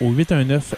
[0.00, 0.74] au 819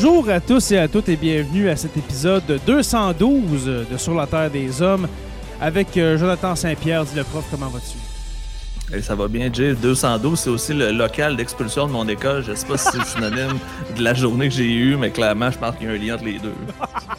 [0.00, 4.28] Bonjour à tous et à toutes et bienvenue à cet épisode 212 de Sur la
[4.28, 5.08] Terre des Hommes
[5.60, 7.98] avec euh, Jonathan Saint-Pierre, dit le prof, comment vas-tu?
[8.94, 9.74] Eh, ça va bien, Jay.
[9.74, 12.44] 212, c'est aussi le local d'expulsion de mon école.
[12.44, 13.58] Je sais pas si c'est synonyme
[13.96, 16.14] de la journée que j'ai eue, mais clairement, je pense qu'il y a un lien
[16.14, 16.54] entre les deux.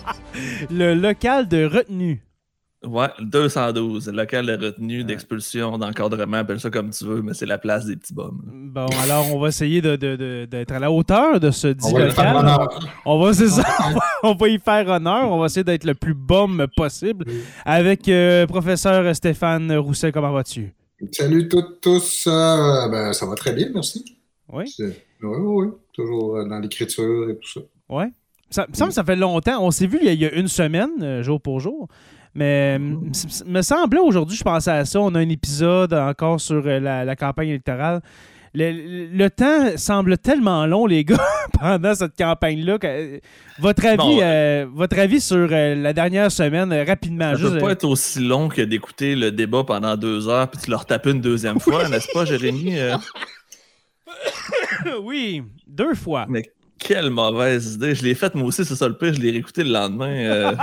[0.71, 2.21] le local de retenue.
[2.85, 7.57] Ouais, 212, local de retenue, d'expulsion, d'encadrement, appelle ça comme tu veux, mais c'est la
[7.57, 8.41] place des petits bums.
[8.45, 12.37] Bon, alors on va essayer d'être de, de, à la hauteur de ce dit local.
[13.03, 13.63] On va, ça,
[14.23, 17.25] on va y faire honneur, on va essayer d'être le plus bum possible.
[17.65, 20.73] Avec euh, professeur Stéphane Rousset, comment vas-tu?
[21.11, 24.05] Salut toutes, tous, euh, ben, ça va très bien, merci.
[24.53, 24.63] Oui?
[24.79, 27.59] Oui, oui, oui, toujours euh, dans l'écriture et tout ça.
[27.89, 28.05] Oui?
[28.49, 29.61] Ça me semble que ça fait longtemps.
[29.61, 31.89] On s'est vu il y a une semaine, jour pour jour.
[32.39, 35.01] Mais me semblait aujourd'hui, je pensais à ça.
[35.01, 38.01] On a un épisode encore sur euh, la, campagne électorale.
[38.53, 41.19] Le, temps semble tellement long, les gars,
[41.59, 42.77] pendant cette campagne-là.
[42.81, 43.19] Euh,
[43.59, 47.35] votre avis, euh, votre avis sur la dernière semaine, rapidement.
[47.35, 50.61] Ça ne peut pas être aussi long que d'écouter le débat pendant deux heures puis
[50.63, 52.77] tu leur tapes une deuxième fois, n'est-ce pas, Jérémy?
[55.03, 56.25] oui, deux fois.
[56.79, 57.93] Quelle mauvaise idée.
[57.93, 59.13] Je l'ai faite moi aussi, c'est ça le pire.
[59.13, 60.55] Je l'ai réécouté le lendemain.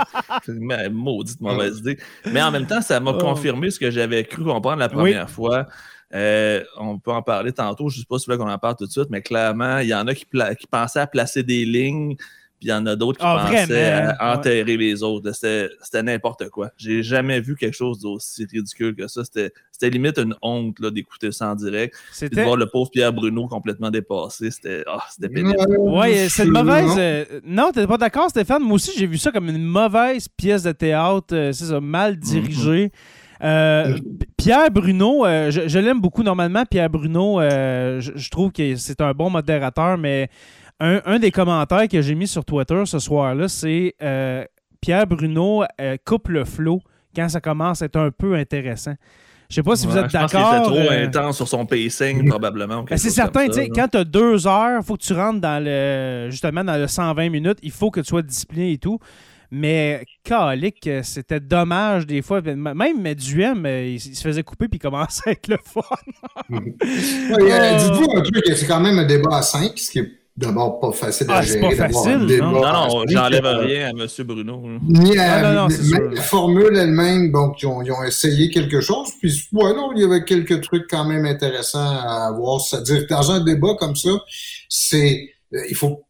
[0.47, 1.97] Euh, maudite mauvaise idée.
[2.25, 3.17] Mais en même temps, ça m'a oh.
[3.17, 5.67] confirmé ce que j'avais cru comprendre la première fois.
[6.13, 8.77] Euh, on peut en parler tantôt, je ne sais pas si vous qu'on en parle
[8.77, 11.65] tout de suite, mais clairement, il y en a qui, qui pensaient à placer des
[11.65, 12.15] lignes
[12.59, 15.31] puis il y en a d'autres qui ah, pensaient à enterrer les autres.
[15.31, 16.71] C'était n'importe quoi.
[16.75, 19.23] J'ai jamais vu quelque chose d'aussi ridicule que ça.
[19.23, 19.51] C'était
[19.91, 21.95] limite une honte d'écouter ça en direct.
[22.19, 24.49] De voir le pauvre Pierre Bruno complètement dépassé.
[24.49, 25.55] C'était oh, pénible.
[25.77, 26.95] Oui, c'est une mauvaise.
[26.97, 28.63] Euh, non, t'es pas d'accord, Stéphane?
[28.63, 31.33] Moi aussi, j'ai vu ça comme une mauvaise pièce de théâtre.
[31.33, 32.19] Euh, c'est ça, mal mm-hmm.
[32.19, 32.91] dirigée.
[33.43, 33.99] Euh,
[34.35, 36.65] Pierre Bruno, je, l'aime beaucoup normalement.
[36.65, 40.29] Pierre Bruno, je, trouve que c'est un bon modérateur, mais
[40.79, 44.45] un, des commentaires que j'ai mis sur Twitter ce soir-là, c'est euh,
[44.81, 46.81] Pierre Bruno euh, coupe le flow
[47.15, 48.93] quand ça commence à être un peu intéressant.
[49.49, 50.51] Je sais pas si vous êtes d'accord.
[50.51, 52.83] C'était trop euh, intense sur son pacing, probablement.
[52.83, 56.27] Ben, c'est certain, quand tu as deux heures, il faut que tu rentres dans le
[56.29, 58.99] justement dans le 120 minutes, il faut que tu sois discipliné et tout.
[59.49, 62.41] Mais calique, c'était dommage des fois.
[62.41, 65.81] Même Duhem, il se faisait couper puis il commençait à être le fun.
[66.49, 70.91] Dites-vous un truc, c'est quand même un débat à 5, ce qui est d'abord pas
[70.91, 71.75] facile à ah, gérer.
[71.75, 72.37] Pas facile.
[72.39, 74.07] Non, non, non j'enlève rien à M.
[74.19, 74.61] Bruno.
[74.87, 79.09] Ni à, non, non, la formule elle-même, donc ils ont, ils ont, essayé quelque chose,
[79.19, 82.61] puis ouais, non, il y avait quelques trucs quand même intéressants à voir.
[82.61, 84.11] C'est-à-dire dans un débat comme ça,
[84.69, 86.03] c'est euh, il faut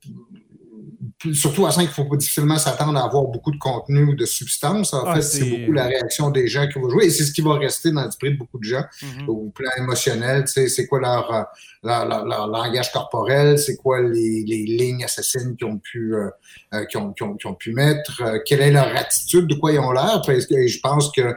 [1.34, 4.94] surtout à 5, il faut difficilement s'attendre à avoir beaucoup de contenu ou de substance.
[4.94, 7.32] En ah, fait, c'est beaucoup la réaction des gens qui vont jouer et c'est ce
[7.32, 9.26] qui va rester dans l'esprit de beaucoup de gens mm-hmm.
[9.28, 10.44] au plan émotionnel.
[10.48, 11.48] C'est quoi leur,
[11.84, 16.30] leur, leur, langage corporel, c'est quoi les, les, lignes assassines qu'ils ont pu euh,
[16.74, 19.72] euh qui ont, qui ont, ont, pu mettre, euh, quelle est leur attitude, de quoi
[19.72, 20.22] ils ont l'air.
[20.28, 21.36] Je pense que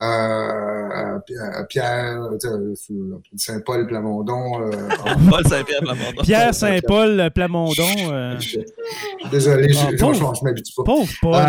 [0.00, 1.18] euh,
[1.68, 2.28] Pierre,
[3.36, 4.70] Saint-Paul Plamondon.
[5.30, 6.22] Paul Saint-Pierre Plamondon.
[6.22, 8.36] Pierre Saint-Paul Plamondon.
[9.30, 10.84] Désolé, je, ah, je, m'habitue pas.
[10.84, 11.42] Pauvre Paul.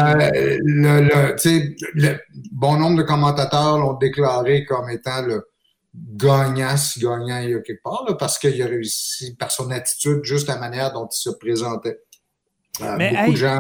[0.64, 1.38] le,
[1.94, 2.18] le,
[2.52, 5.48] bon nombre de commentateurs l'ont déclaré comme étant le
[5.94, 10.22] gagnant, si gagnant il y a quelque part, parce qu'il a réussi par son attitude,
[10.24, 12.00] juste la manière dont il se présentait.
[12.82, 13.58] Euh, Mais beaucoup de gens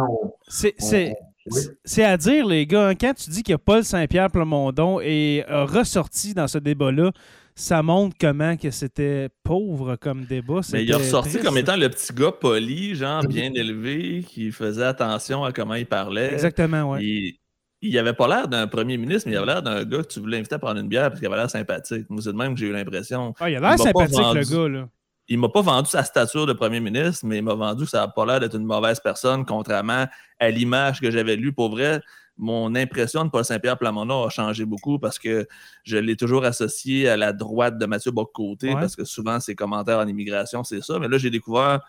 [1.83, 6.33] C'est à dire, les gars, hein, quand tu dis que Paul Saint-Pierre Plamondon est ressorti
[6.33, 7.11] dans ce débat-là,
[7.55, 10.61] ça montre comment que c'était pauvre comme débat.
[10.71, 14.85] Mais il a ressorti comme étant le petit gars poli, genre bien élevé, qui faisait
[14.85, 16.33] attention à comment il parlait.
[16.33, 17.39] Exactement, oui
[17.81, 20.19] il avait pas l'air d'un premier ministre, mais il avait l'air d'un gars que tu
[20.19, 22.05] voulais inviter à prendre une bière parce qu'il avait l'air sympathique.
[22.09, 23.33] Moi, c'est de même que j'ai eu l'impression.
[23.39, 24.89] Ah, il a l'air sympathique, le gars, là.
[25.29, 27.99] Il m'a pas vendu sa stature de premier ministre, mais il m'a vendu que ça
[27.99, 30.07] n'a pas l'air d'être une mauvaise personne, contrairement
[30.39, 31.53] à l'image que j'avais lue.
[31.53, 32.01] Pour vrai,
[32.35, 35.47] mon impression de Paul Saint-Pierre Plamondon a changé beaucoup parce que
[35.83, 39.99] je l'ai toujours associé à la droite de Mathieu Boccoté, parce que souvent, ses commentaires
[39.99, 40.97] en immigration, c'est ça.
[40.99, 41.81] Mais là, j'ai découvert un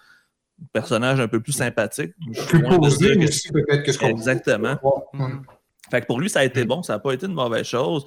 [0.73, 2.13] personnage un peu plus sympathique.
[2.49, 4.77] Plus posé aussi, peut-être que ce qu'on Exactement.
[5.91, 8.05] Fait que pour lui, ça a été bon, ça n'a pas été une mauvaise chose.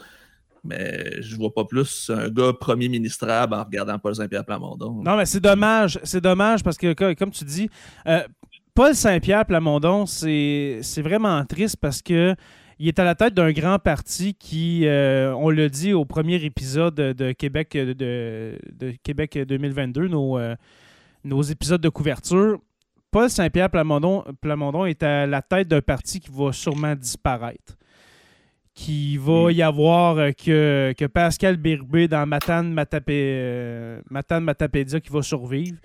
[0.63, 5.03] Mais je vois pas plus un gars premier ministrable en regardant Paul Saint-Pierre Plamondon.
[5.03, 5.99] Non, mais c'est dommage.
[6.03, 7.69] C'est dommage parce que, comme tu dis,
[8.07, 8.23] euh,
[8.73, 12.35] Paul Saint-Pierre Plamondon, c'est vraiment triste parce que
[12.79, 16.43] il est à la tête d'un grand parti qui, euh, on l'a dit au premier
[16.43, 18.57] épisode de Québec, de,
[19.03, 20.55] Québec 2022, nos, euh,
[21.23, 22.59] nos épisodes de couverture.
[23.11, 27.77] Paul Saint-Pierre Plamondon, Plamondon est à la tête d'un parti qui va sûrement disparaître.
[28.75, 29.51] Qui va mm.
[29.51, 35.21] y avoir euh, que, que Pascal Birbé dans Matane, Matapé, euh, Matane Matapédia qui va
[35.21, 35.77] survivre.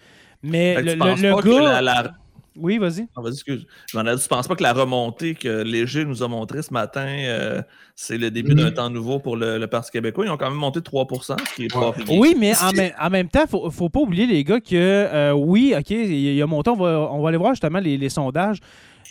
[0.43, 2.15] Mais le, gars.
[2.61, 3.07] Oui, vas-y.
[3.17, 3.67] Ah, excuse.
[3.91, 7.07] Je m'en tu penses pas que la remontée que Léger nous a montrée ce matin,
[7.07, 7.63] euh,
[7.95, 8.75] c'est le début d'un mm.
[8.75, 10.27] temps nouveau pour le, Parti québécois?
[10.27, 13.29] Ils ont quand même monté de 3 ce qui est pas Oui, mais en, même
[13.29, 16.47] temps, il ne faut pas oublier, les gars, que euh, oui, OK, il y a
[16.47, 18.59] monté, on va, on va aller voir justement les, sondages.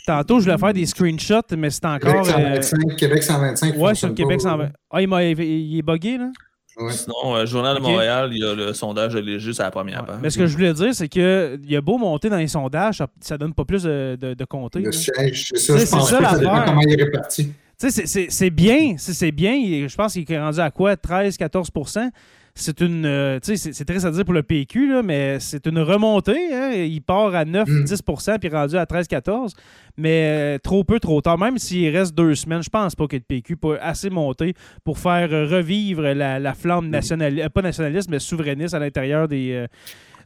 [0.06, 2.24] Tantôt, je voulais faire des screenshots, mais c'est encore.
[2.24, 2.96] Québec 125.
[2.96, 4.74] Québec 125 ouais, sur Québec 125.
[4.92, 6.32] Ah, il, il, est buggé, là?
[6.92, 10.06] Sinon, euh, Journal de Montréal, il y a le sondage de juste à la première
[10.06, 10.20] page.
[10.22, 13.04] Mais ce que je voulais dire, c'est qu'il y a beau monter dans les sondages,
[13.20, 14.80] ça, ne donne pas plus de, de, de comté.
[14.80, 15.78] Le siège, c'est ça.
[15.78, 17.52] Je pense ça, que ça dépend comment il est réparti.
[17.78, 19.88] C'est bien, c'est bien.
[19.88, 20.96] Je pense qu'il est rendu à quoi?
[20.96, 21.70] 13-14
[22.60, 23.06] c'est une.
[23.06, 26.54] Euh, c'est triste à dire pour le PQ, là, mais c'est une remontée.
[26.54, 26.72] Hein.
[26.74, 28.40] Il part à 9-10 mm.
[28.40, 29.54] puis rendu à 13-14
[30.00, 31.40] mais euh, trop peu, trop tard.
[31.40, 35.00] Même s'il reste deux semaines, je pense pas que le PQ peut assez monter pour
[35.00, 39.66] faire revivre la, flamme nationaliste, euh, pas nationaliste, mais souverainiste à l'intérieur des.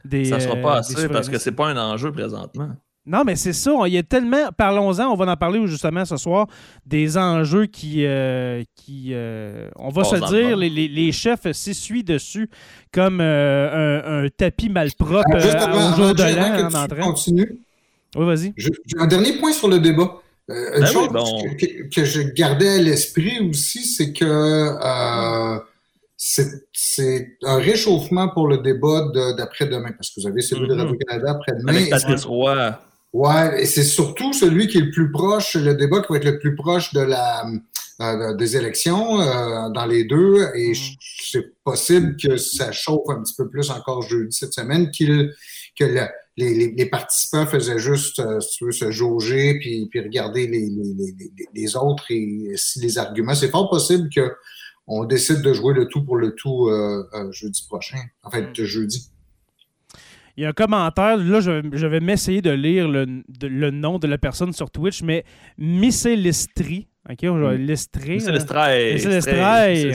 [0.04, 2.70] des ça sera pas assez parce que c'est pas un enjeu présentement.
[3.04, 3.72] Non, mais c'est ça.
[3.86, 4.50] Il y a tellement.
[4.56, 6.46] Parlons-en, on va en parler justement ce soir,
[6.86, 8.06] des enjeux qui.
[8.06, 12.48] Euh, qui euh, on va se dire, les, les, chefs s'essuient dessus
[12.92, 17.12] comme euh, un, tapis malpropre au jour de l'an en entrant.
[17.12, 17.58] Continue.
[18.14, 18.54] Oui, vas-y.
[18.98, 20.20] Un dernier point sur le débat.
[20.48, 21.08] une ben chose
[21.58, 25.58] que, que, je gardais à l'esprit aussi, c'est que
[26.16, 30.78] c'est un réchauffement pour le débat d'après-demain, parce que vous avez celui de mm-hmm.
[30.78, 31.74] Radio-Canada après-demain.
[31.74, 32.78] Avec Patrice Roy.
[33.12, 36.24] Ouais, et c'est surtout celui qui est le plus proche, le débat qui va être
[36.24, 37.44] le plus proche de la
[38.00, 40.48] euh, des élections euh, dans les deux.
[40.54, 40.96] Et mm.
[41.22, 45.32] c'est possible que ça chauffe un petit peu plus encore jeudi cette semaine, qu'il
[45.78, 45.84] que
[46.36, 50.68] les, les, participants faisaient juste, euh, si tu veux, se jauger puis, puis regarder les,
[51.54, 53.34] les, autres et si les arguments.
[53.34, 54.32] C'est fort possible que
[54.86, 56.68] on décide de jouer le tout pour le tout
[57.30, 58.64] jeudi prochain, en fait, mm.
[58.64, 59.11] jeudi.
[60.36, 64.18] Il y a un commentaire, là, je, vais m'essayer de lire le, nom de la
[64.18, 65.24] personne sur Twitch, mais
[65.58, 66.16] Missé
[67.10, 68.18] OK, on va Lestri.
[68.18, 69.92] Lestri.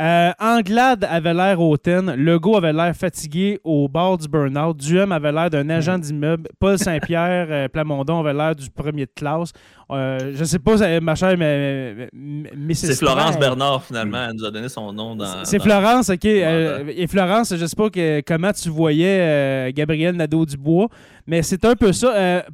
[0.00, 5.30] Euh, Anglade avait l'air hautaine, Legault avait l'air fatigué au bord du burn-out, Duhem avait
[5.30, 6.00] l'air d'un agent mm.
[6.00, 9.52] d'immeuble, Paul Saint-Pierre euh, Plamondon avait l'air du premier de classe.
[9.90, 14.28] Euh, je ne sais pas, ma chère, mais, mais c'est Florence Bernard, finalement.
[14.30, 15.44] Elle nous a donné son nom dans.
[15.44, 16.24] C'est Florence, OK.
[16.24, 17.90] et Florence, je ne sais pas
[18.26, 20.88] comment tu voyais Gabriel Nadeau-Dubois,
[21.26, 22.44] mais c'est un peu ça.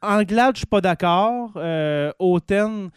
[0.00, 1.50] Anglade, je ne suis pas d'accord.
[2.18, 2.90] Hautaine.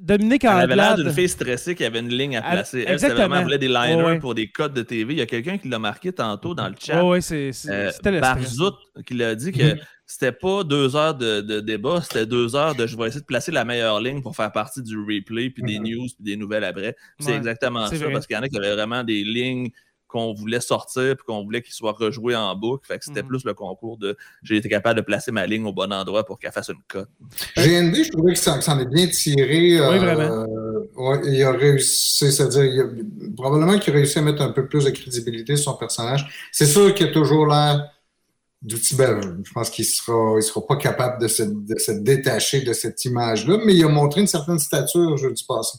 [0.00, 0.70] Dominique Anglade.
[0.70, 2.84] Elle avait l'air d'une fille stressée qui avait une ligne à placer.
[2.86, 5.14] Elle, elle vraiment voulait des liners pour des codes de TV.
[5.14, 7.04] Il y a quelqu'un qui l'a marqué tantôt dans le chat.
[7.04, 8.74] oui, c'est euh, c'était Barzout
[9.06, 9.76] qui l'a dit que
[10.06, 13.52] c'était pas deux heures de, débat, c'était deux heures de je vais essayer de placer
[13.52, 16.96] la meilleure ligne pour faire partie du replay, puis des news, puis des nouvelles après.
[17.20, 19.70] C'est exactement ça, parce qu'il y en a qui avaient vraiment des lignes
[20.12, 22.86] qu'on voulait sortir puis qu'on voulait qu'il soit rejoué en boucle.
[22.86, 23.28] Fait que c'était mhm.
[23.28, 26.38] plus le concours de j'ai été capable de placer ma ligne au bon endroit pour
[26.38, 27.08] qu'elle fasse une cote.
[27.56, 29.80] GND, je trouvais que ça, en est bien tiré.
[29.80, 30.46] Oui, vraiment.
[30.46, 32.90] Euh, il a réussi, c'est-à-dire,
[33.36, 36.48] probablement qu'il a réussi à mettre un peu plus de crédibilité sur son personnage.
[36.52, 37.90] C'est sûr qu'il a toujours l'air
[38.60, 42.72] d'outils Je pense qu'il sera, il sera pas capable de se, de se détacher de
[42.72, 45.78] cette image-là, mais il a montré une certaine stature jeudi passé.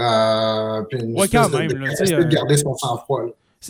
[0.00, 1.68] Euh, puis une ouais, quand même.
[1.68, 3.26] De, de garder son sang-froid.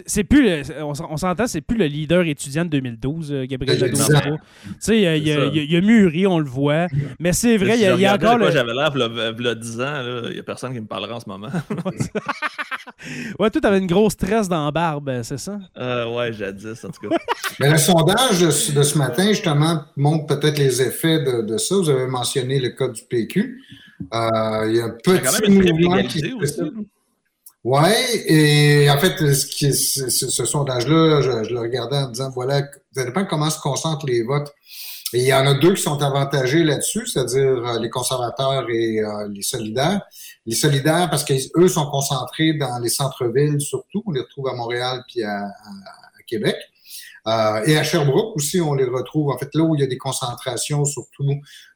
[0.06, 3.96] C'est plus on, s'entend, c'est plus le leader étudiant de 2012, euh, Gabriel Jadot.
[3.96, 4.38] Tu
[4.80, 6.88] sais, il, il, a mûri, on le voit.
[7.20, 8.38] Mais c'est vrai, il y a, encore.
[8.38, 8.50] Le...
[8.50, 11.20] J'avais l'air, il y a 10 ans, il n'y a personne qui me parlera en
[11.20, 11.48] ce moment.
[13.38, 15.58] ouais, toi, t'avais une grosse tresse dans la barbe, c'est ça?
[15.76, 17.16] Euh, ouais, jadis, en tout cas.
[17.60, 21.76] Mais le sondage de, ce matin, justement, montre peut-être les effets de, ça.
[21.76, 23.62] Vous avez mentionné le cas du PQ.
[24.12, 26.32] Euh, il y a un petit mouvement qui.
[26.32, 26.60] Aussi.
[27.64, 27.80] Oui,
[28.26, 32.62] et en fait, ce, qui, ce, ce sondage-là, je, je, le regardais en disant, voilà,
[32.94, 34.52] ça dépend comment se concentrent les votes.
[35.14, 39.00] Et il y en a deux qui sont avantagés là-dessus, c'est-à-dire euh, les conservateurs et
[39.00, 40.02] euh, les solidaires.
[40.44, 45.02] Les solidaires, parce qu'eux sont concentrés dans les centres-villes surtout, on les retrouve à Montréal
[45.08, 46.56] puis à, à Québec.
[47.26, 49.86] Euh, et à Sherbrooke aussi, on les retrouve, en fait, là où il y a
[49.86, 51.24] des concentrations surtout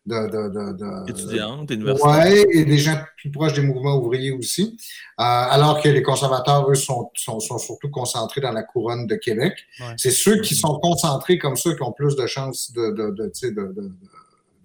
[0.05, 0.27] de...
[0.27, 2.27] de, de, de Étudiantes, universitaires.
[2.27, 4.77] Oui, et des gens plus proches des mouvements ouvriers aussi.
[5.19, 9.15] Euh, alors que les conservateurs, eux, sont, sont, sont, surtout concentrés dans la couronne de
[9.15, 9.55] Québec.
[9.97, 13.33] C'est ceux qui sont concentrés comme ça qui ont plus de chances de, de, de,
[13.43, 13.91] de, de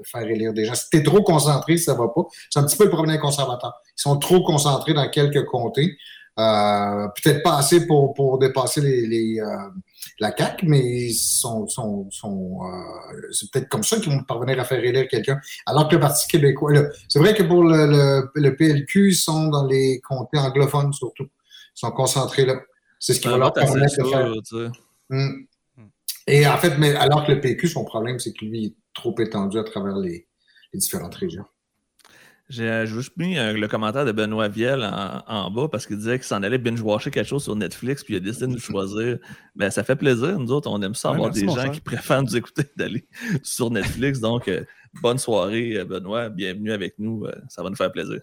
[0.04, 0.76] faire élire des gens.
[0.76, 2.26] Si t'es trop concentré, ça va pas.
[2.50, 3.74] C'est un petit peu le problème des conservateurs.
[3.98, 5.96] Ils sont trop concentrés dans quelques comtés.
[6.40, 9.46] Euh, peut-être pas assez pour, pour dépasser les, les euh,
[10.20, 14.66] la CAQ, mais sont, sont, sont euh, c'est peut-être comme ça qu'ils vont parvenir à
[14.66, 15.40] faire élire quelqu'un.
[15.66, 16.72] Alors que le Parti québécois,
[17.08, 21.26] c'est vrai que pour le, le, le, PLQ, ils sont dans les comtés anglophones surtout.
[21.26, 22.62] Ils sont concentrés là.
[23.00, 24.72] C'est ce qui va leur permettre de faire.
[25.10, 25.46] Hmm.
[26.26, 29.14] Et en fait, mais alors que le PQ, son problème, c'est que lui est trop
[29.20, 30.26] étendu à travers les,
[30.72, 31.46] les différentes régions.
[32.50, 36.28] J'ai juste mis euh, le commentaire de Benoît Viel en, bas parce qu'il disait qu'il
[36.28, 39.18] s'en allait binge-watcher quelque chose sur Netflix puis il a décidé de nous choisir.
[39.56, 40.38] Ben, ça fait plaisir.
[40.38, 43.08] Nous autres, on aime ça avoir des gens qui préfèrent nous écouter d'aller
[43.44, 44.20] sur Netflix.
[44.20, 44.66] Donc, euh,
[45.02, 46.30] bonne soirée, euh, Benoît.
[46.30, 47.26] Bienvenue avec nous.
[47.48, 48.20] ça va nous faire plaisir.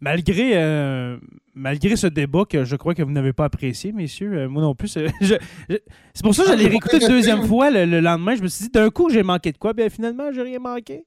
[0.00, 1.18] Malgré,
[1.54, 4.88] malgré ce débat que je crois que vous n'avez pas apprécié, messieurs, moi non plus,
[4.88, 5.06] c'est
[6.22, 8.34] pour ça que j'allais réécouter une deuxième fois le, lendemain.
[8.34, 9.72] Je me suis dit, d'un coup, j'ai manqué de quoi?
[9.72, 11.04] Bien, finalement, j'ai rien manqué.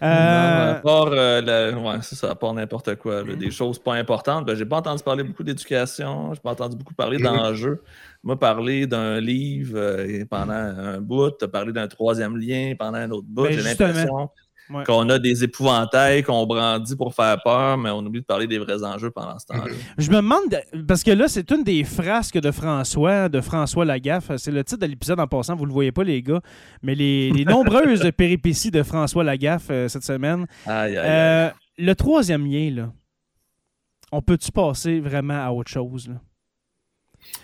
[0.00, 0.72] Euh...
[0.72, 3.24] à part, euh, ouais, c'est ça, à part n'importe quoi.
[3.24, 4.46] des choses pas importantes.
[4.46, 7.82] Ben, j'ai pas entendu parler beaucoup d'éducation, j'ai pas entendu beaucoup parler d'enjeux.
[8.22, 13.10] Moi, parler d'un livre euh, pendant un bout, as parlé d'un troisième lien pendant un
[13.10, 13.44] autre bout.
[13.44, 14.30] Ben, j'ai l'impression
[14.86, 18.58] qu'on a des épouvantails qu'on brandit pour faire peur, mais on oublie de parler des
[18.58, 19.72] vrais enjeux pendant ce temps-là.
[19.96, 24.30] Je me demande, parce que là, c'est une des frasques de François, de François Lagaffe.
[24.36, 26.40] C'est le titre de l'épisode en passant, vous le voyez pas, les gars,
[26.82, 30.46] mais les, nombreuses péripéties de François Lagaffe euh, cette semaine.
[30.68, 32.92] Euh, le troisième lien, là,
[34.12, 36.10] on peut-tu passer vraiment à autre chose?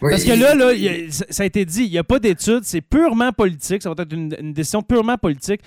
[0.00, 0.72] Parce que là, là
[1.10, 4.12] ça a été dit, il n'y a pas d'études, c'est purement politique, ça va être
[4.12, 5.60] une décision purement politique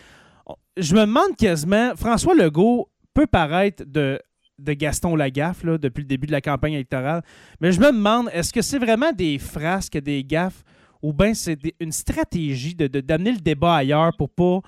[0.78, 4.20] je me demande quasiment, François Legault peut paraître de,
[4.60, 7.22] de Gaston Lagaffe là, depuis le début de la campagne électorale,
[7.62, 10.64] mais je me demande, est-ce que c'est vraiment des frasques, des gaffes,
[11.02, 14.60] ou bien c'est une stratégie de, d'amener le débat ailleurs pour pas,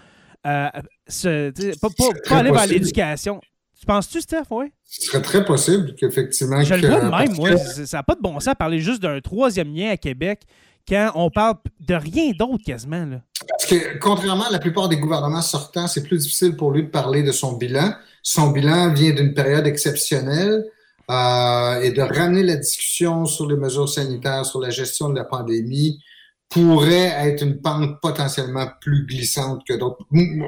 [0.47, 3.41] euh, pas, aller vers l'éducation?
[3.79, 4.43] Tu penses-tu, Steph?
[4.51, 4.65] Oui?
[4.83, 6.61] Ce serait très possible qu'effectivement.
[6.63, 7.55] Je le vois même, moi.
[7.57, 10.41] Ça n'a pas de bon sens à parler juste d'un troisième lien à Québec
[10.89, 13.05] quand on parle de rien d'autre quasiment.
[13.05, 13.21] Là.
[13.47, 16.89] Parce que, contrairement à la plupart des gouvernements sortants, c'est plus difficile pour lui de
[16.89, 17.93] parler de son bilan.
[18.23, 20.65] Son bilan vient d'une période exceptionnelle
[21.09, 25.23] euh, et de ramener la discussion sur les mesures sanitaires, sur la gestion de la
[25.23, 26.01] pandémie,
[26.49, 30.03] pourrait être une pente potentiellement plus glissante que d'autres.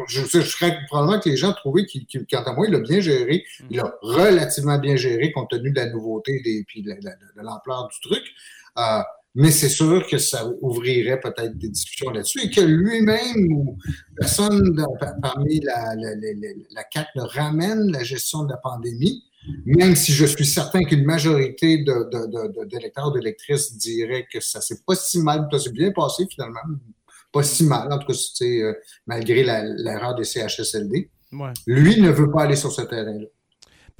[0.08, 3.46] Je, serais probablement que les gens trouvaient qu'il, quant à moi, il a bien géré,
[3.70, 8.10] il a relativement bien géré compte tenu de la nouveauté et de, de, l'ampleur du
[8.10, 8.24] truc.
[8.80, 9.02] Euh,
[9.36, 13.78] mais c'est sûr que ça ouvrirait peut-être des discussions là-dessus et que lui-même ou
[14.18, 14.86] personne
[15.22, 19.24] parmi la, la, la, la CAC ne ramène la gestion de la pandémie,
[19.66, 24.82] même si je suis certain qu'une majorité d'électeurs, de, de, d'électrices dirait que ça s'est
[24.86, 26.60] pas si mal, ça s'est bien passé finalement,
[27.32, 28.74] pas si mal, en tout cas, euh,
[29.08, 31.10] malgré l'erreur des CHSLD.
[31.66, 33.26] Lui ne veut pas aller sur ce terrain-là.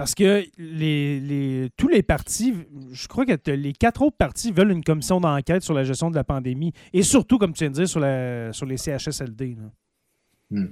[0.02, 2.56] Parce que les, tous les partis,
[2.92, 6.16] je crois que les quatre autres partis veulent une commission d'enquête sur la gestion de
[6.16, 9.58] la pandémie et surtout, comme tu viens de dire, sur, la, sur les CHSLD.
[10.50, 10.66] Hmm.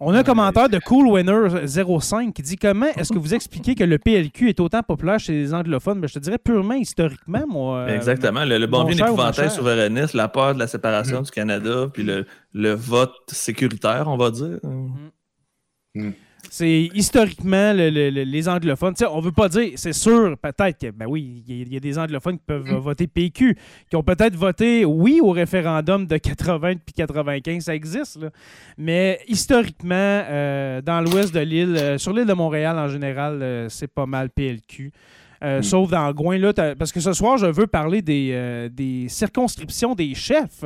[0.00, 3.76] on a un commentaire de Cool Winner 05 qui dit Comment est-ce que vous expliquez
[3.76, 6.00] que le PLQ est autant populaire chez les anglophones?
[6.00, 7.78] Ben, Je te dirais purement historiquement, moi.
[7.82, 8.44] Euh, Exactement.
[8.44, 11.24] Le, bon bien épouvantail souverainiste, la peur de la séparation mm.
[11.24, 14.58] du Canada, puis le, vote sécuritaire, on va dire.
[15.94, 16.10] Mm.
[16.50, 18.94] C'est historiquement les anglophones.
[19.02, 21.98] On on veut pas dire, c'est sûr, peut-être que, ben oui, il y, a des
[21.98, 22.76] anglophones qui peuvent mm.
[22.76, 23.56] voter PQ,
[23.88, 28.18] qui ont peut-être voté oui au référendum de 80 puis 95, ça existe.
[28.76, 33.68] Mais historiquement, euh, dans l'ouest de l'île, euh, sur l'île de Montréal en général, euh,
[33.68, 34.92] c'est pas mal PLQ.
[35.42, 35.62] Mm.
[35.62, 39.94] Sauf dans le coin là, parce que ce soir, je veux parler des, des circonscriptions
[39.94, 40.64] des chefs.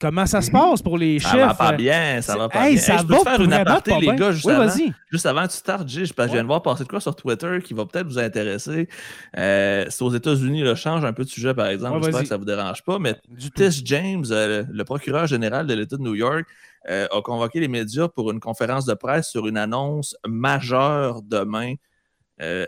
[0.00, 1.32] Comment ça se passe pour les chefs?
[1.32, 2.78] Ça va pas bien, ça va pas bien.
[2.78, 4.72] Ça je peux te faire une aparté, les gars, juste, avant,
[5.10, 7.74] juste avant que tu startes, je, viens de voir passer de quoi sur Twitter qui
[7.74, 8.88] va peut-être vous intéresser.
[9.36, 12.00] Euh, c'est aux États-Unis, le change un peu de sujet, par exemple.
[12.00, 13.00] J'espère que ça ne vous dérange pas.
[13.00, 13.16] Mais
[13.56, 16.46] Tess James, euh, le procureur général de l'État de New York,
[16.88, 21.74] euh, a convoqué les médias pour une conférence de presse sur une annonce majeure demain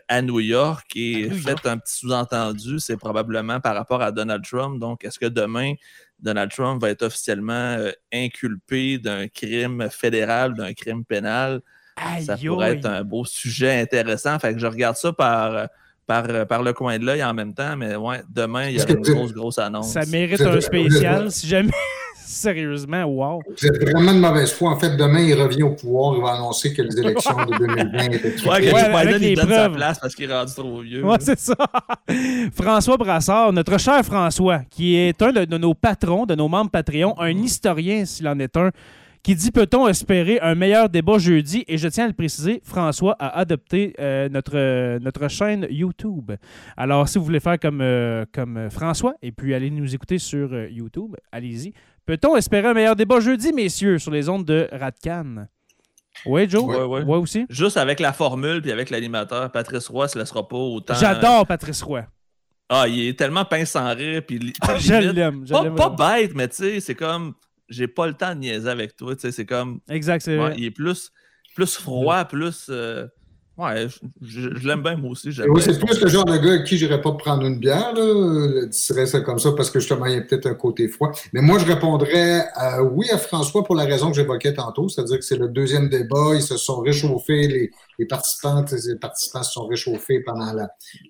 [0.09, 4.81] à New York et fait un petit sous-entendu, c'est probablement par rapport à Donald Trump.
[4.81, 5.75] Donc, est-ce que demain,
[6.19, 11.61] Donald Trump va être officiellement euh, inculpé d'un crime fédéral, d'un crime pénal?
[12.21, 14.39] ça pourrait être un beau sujet intéressant.
[14.39, 15.69] Fait que je regarde ça par,
[16.07, 18.91] par, par le coin de l'œil en même temps, mais ouais, demain, il y a
[18.91, 19.93] une grosse, grosse annonce.
[19.93, 21.73] Ça mérite un spécial si jamais.
[22.31, 23.43] Sérieusement, wow.
[23.45, 24.71] Vous êtes vraiment de mauvaise foi.
[24.71, 26.15] En fait, demain, il revient au pouvoir.
[26.17, 29.49] Il va annoncer que les élections de 2020 étaient trop Ouais, Joe Biden, il donne
[29.49, 31.05] sa place parce qu'il est rendu trop vieux.
[31.05, 31.57] Ouais, c'est ça.
[32.55, 37.19] François Brassard, notre cher François, qui est un de, nos patrons, de nos membres Patreon,
[37.19, 38.71] un historien s'il en est un,
[39.23, 41.65] qui dit peut-on espérer un meilleur débat jeudi?
[41.69, 46.33] Et je tiens à le préciser, François a adopté euh, notre, notre chaîne YouTube.
[46.77, 50.53] Alors, si vous voulez faire comme, euh, comme François et puis aller nous écouter sur
[50.53, 51.75] euh, YouTube, allez-y.
[52.11, 55.47] Peut-on espérer un meilleur débat jeudi, messieurs, sur les ondes de Radcan?
[56.27, 56.65] Oui, Joe?
[56.65, 57.17] Oui, ouais.
[57.17, 57.47] aussi?
[57.49, 60.95] Juste avec la formule puis avec l'animateur, Patrice Roy, ce ne sera pas autant.
[60.95, 62.05] J'adore Patrice Roy.
[62.69, 64.23] Ah, il est tellement pince sans rire.
[64.27, 65.47] Puis, ah, je l'aime.
[65.47, 67.35] Pas, pas, bête, mais tu sais, c'est comme.
[67.69, 69.15] J'ai pas le temps de niaiser avec toi.
[69.15, 69.79] Tu sais, c'est comme.
[69.89, 70.57] Exact, c'est vrai.
[70.59, 71.13] Il est plus,
[71.55, 72.67] plus froid, plus.
[72.71, 73.07] Euh,
[73.61, 73.89] Ouais,
[74.23, 75.29] je, l'aime bien, moi aussi.
[75.47, 78.69] Oui, c'est plus le genre de gars avec qui j'irais pas prendre une bière, là.
[78.73, 81.13] Je ça comme ça parce que justement, il y a peut-être un côté froid.
[81.35, 82.47] Mais moi, je répondrais
[82.93, 86.31] oui à François pour la raison que j'évoquais tantôt, c'est-à-dire que c'est le deuxième débat,
[86.35, 90.55] ils se sont réchauffés, les, les participantes les participants se sont réchauffés pendant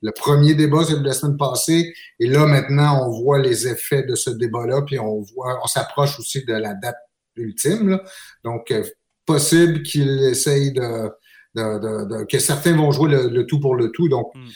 [0.03, 1.94] le premier débat, c'est la semaine passée.
[2.18, 6.18] Et là, maintenant, on voit les effets de ce débat-là, puis on voit, on s'approche
[6.18, 6.98] aussi de la date
[7.37, 8.01] ultime.
[8.42, 8.83] Donc, euh,
[9.24, 11.12] possible qu'il essaye de
[11.54, 14.08] que certains vont jouer le, tout pour le tout.
[14.08, 14.48] Donc, hmm.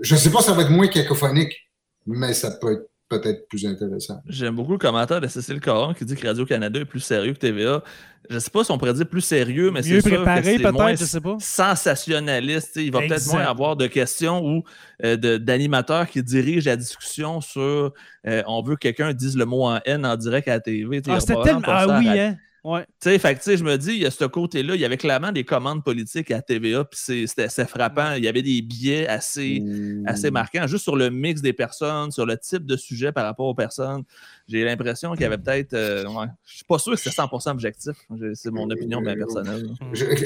[0.00, 1.70] je ne sais pas si ça va être moins cacophonique,
[2.06, 4.20] mais ça peut être peut-être plus intéressant.
[4.28, 7.38] J'aime beaucoup le commentaire de Cécile Caron qui dit que Radio-Canada est plus sérieux que
[7.38, 7.82] TVA.
[8.28, 11.04] Je ne sais pas si on pourrait dire plus sérieux, mais c'est préparé peut-être, je
[11.04, 11.36] sais pas.
[11.40, 12.76] Sensationnaliste.
[12.76, 14.64] Il va peut-être moins avoir de questions ou
[15.04, 17.92] euh, d'animateurs qui dirigent la discussion sur
[18.26, 21.00] euh, on veut que quelqu'un dise le mot en N en direct à la TV.
[21.08, 21.62] Ah, c'était tellement...
[21.66, 22.36] Ah oui, hein?
[22.68, 22.84] Ouais.
[23.00, 25.32] Tu sais, fait je me dis, il y a ce côté-là, il y avait clairement
[25.32, 28.12] des commandes politiques à TVA, puis c'était frappant.
[28.12, 29.62] Il y avait des biais assez,
[30.04, 30.34] assez mmh.
[30.34, 33.54] marquants, juste sur le mix des personnes, sur le type de sujet par rapport aux
[33.54, 34.02] personnes.
[34.48, 35.72] J'ai l'impression qu'il y avait peut-être.
[35.72, 37.96] Euh, ouais, je suis pas sûr que c'est 100% objectif.
[38.34, 39.70] C'est mon opinion bien personnelle.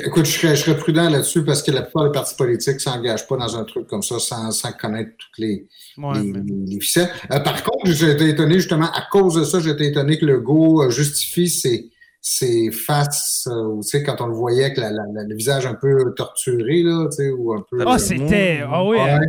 [0.05, 3.37] écoute, je serais, prudent là-dessus parce que la plupart des partis politiques ne s'engagent pas
[3.37, 7.11] dans un truc comme ça sans, sans connaître toutes les, les, ficelles.
[7.31, 10.27] Euh, par contre, j'ai été étonné justement, à cause de ça, j'ai été étonné que
[10.27, 11.92] le GO justifie ses
[12.25, 16.85] ses faces, euh, tu sais, quand on le voyait avec le visage un peu torturé,
[16.85, 17.85] là, tu sais, ou un peu...
[17.85, 18.63] Ah, c'était...
[18.65, 18.99] Ah oui!
[19.01, 19.21] Hein.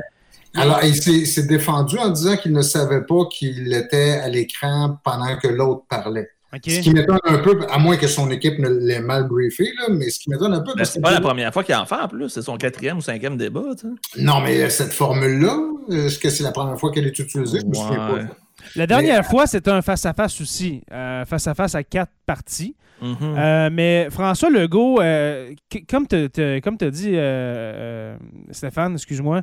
[0.55, 5.35] Alors, il s'est défendu en disant qu'il ne savait pas qu'il était à l'écran pendant
[5.37, 6.29] que l'autre parlait.
[6.53, 9.87] Ce qui m'étonne un peu, à moins que son équipe ne l'ait mal briefé, là,
[9.89, 10.71] mais ce qui m'étonne un peu.
[10.83, 13.37] c'est pas la première fois qu'il en fait en plus, c'est son quatrième ou cinquième
[13.37, 13.63] débat.
[14.19, 15.57] Non, mais cette formule-là,
[15.89, 17.59] est-ce que c'est la première fois qu'elle est utilisée?
[17.59, 18.19] Je me souviens pas.
[18.75, 22.75] La dernière fois, c'était un face-à-face aussi, euh, face-à-face à quatre parties.
[23.01, 23.17] Mhm.
[23.21, 25.53] Euh, mais François Legault, euh,
[25.89, 28.15] comme tu as dit, euh,
[28.51, 29.41] Stéphane, excuse-moi,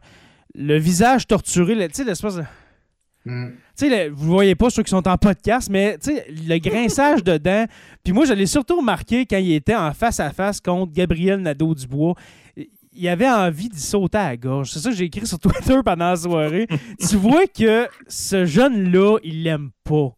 [0.55, 2.45] le visage torturé, tu sais, l'espèce de.
[3.27, 3.49] Mm.
[3.77, 7.67] Tu sais, vous ne voyez pas ceux qui sont en podcast, mais le grinçage dedans.
[8.03, 11.41] Puis moi, je l'ai surtout remarqué quand il était en face à face contre Gabriel
[11.41, 12.15] Nadeau-Dubois.
[12.93, 14.71] Il avait envie d'y sauter à la gorge.
[14.71, 16.67] C'est ça que j'ai écrit sur Twitter pendant la soirée.
[17.09, 20.15] tu vois que ce jeune-là, il l'aime pas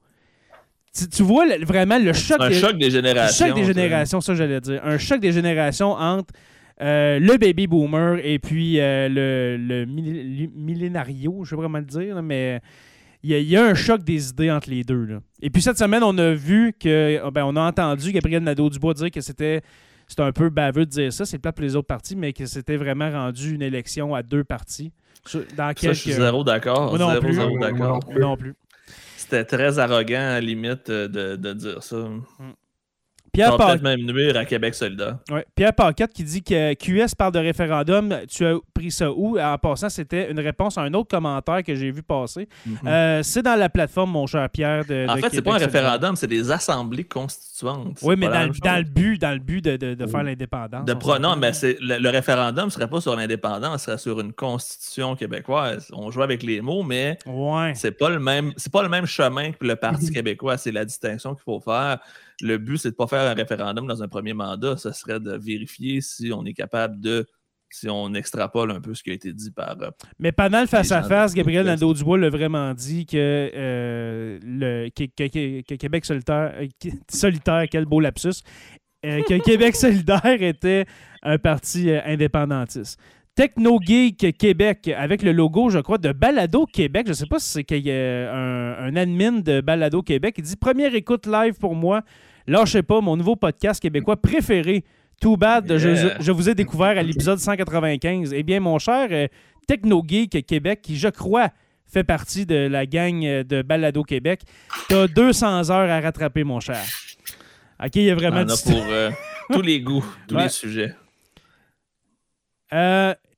[1.11, 2.37] tu, vois vraiment le choc.
[2.38, 3.46] Un choc des générations.
[3.46, 4.80] Un choc des générations, ça j'allais dire.
[4.85, 6.35] Un choc des générations entre
[6.82, 11.85] euh, le baby boomer et puis euh, le, le millénario, je sais pas vraiment le
[11.85, 12.61] dire, mais
[13.22, 15.20] il y, a un choc des idées entre les deux.
[15.40, 19.11] Et puis cette semaine, on a vu que, ben, on a entendu Gabriel Nadeau-Dubois dire
[19.12, 19.62] que c'était
[20.12, 22.44] c'était un peu baveux de dire ça, c'est pas pour les autres partis, mais que
[22.44, 24.92] c'était vraiment rendu une élection à deux partis.
[25.57, 26.98] Dans ça, je suis zéro d'accord.
[26.98, 27.59] non, plus.
[27.59, 28.01] d'accord.
[28.18, 28.55] non plus.
[29.16, 31.96] C'était très arrogant, à la limite, de, de dire ça.
[31.96, 32.53] Mm.
[33.33, 35.16] Pierre peut-être même nuire à Québec solidaire.
[35.31, 35.47] Ouais.
[35.55, 38.14] Pierre Paquette qui dit que QS parle de référendum.
[38.29, 39.38] Tu as pris ça où?
[39.38, 42.47] En passant, c'était une réponse à un autre commentaire que j'ai vu passer.
[42.66, 42.79] Mhm.
[42.87, 44.85] Euh, c'est dans la plateforme, mon cher Pierre.
[44.85, 47.99] De, en fait, c'est pas un référendum, c'est des assemblées constituantes.
[48.03, 50.87] Oui, mais dans, le but, dans le but de, de, faire l'indépendance.
[51.21, 55.16] Non, mais le, le, référendum ne serait pas sur l'indépendance, ce serait sur une constitution
[55.16, 55.88] québécoise.
[55.95, 57.73] On joue avec les mots, mais ouais.
[57.77, 60.59] c'est pas le même c'est pas le même chemin que le Parti québécois.
[60.59, 61.99] C'est la distinction qu'il faut faire
[62.42, 64.76] le but, c'est de ne pas faire un référendum dans un premier mandat.
[64.76, 67.26] Ce serait de vérifier si on est capable de
[67.72, 69.76] si on extrapole un peu ce qui a été dit par.
[69.81, 76.55] Euh, Mais pendant le face-à-face, Gabriel Nadeau-Dubois l'a vraiment dit que, euh, le, Québec solitaire,
[76.61, 78.42] euh, solitaire, quel beau lapsus,
[79.02, 80.87] que Québec solidaire était
[81.22, 83.00] un parti indépendantiste.
[83.35, 87.07] Techno Geek Québec avec le logo, je crois, de Balado Québec.
[87.07, 90.35] Je ne sais pas si c'est qu'il y a un, un, admin de Balado Québec.
[90.37, 92.02] Il dit Première écoute live pour moi.
[92.46, 94.85] Lâchez pas, mon nouveau podcast québécois préféré.
[95.20, 98.33] Too bad, je, vous ai découvert à l'épisode 195.
[98.35, 99.28] Eh bien, mon cher euh,
[99.68, 101.50] Techno Geek Québec, qui je crois
[101.87, 104.40] fait partie de la gang euh, de Balado Québec,
[104.88, 106.83] tu as 200 heures à rattraper, mon cher.
[107.85, 108.42] OK, il y a vraiment...
[108.44, 109.11] On a pour euh,
[109.52, 110.94] tous les goûts, tous les sujets.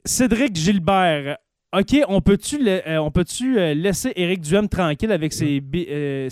[0.06, 1.38] Cédric Gilbert.
[1.76, 6.28] OK, on peut-tu euh, peut euh, laisser Éric Duhem tranquille avec ses, euh,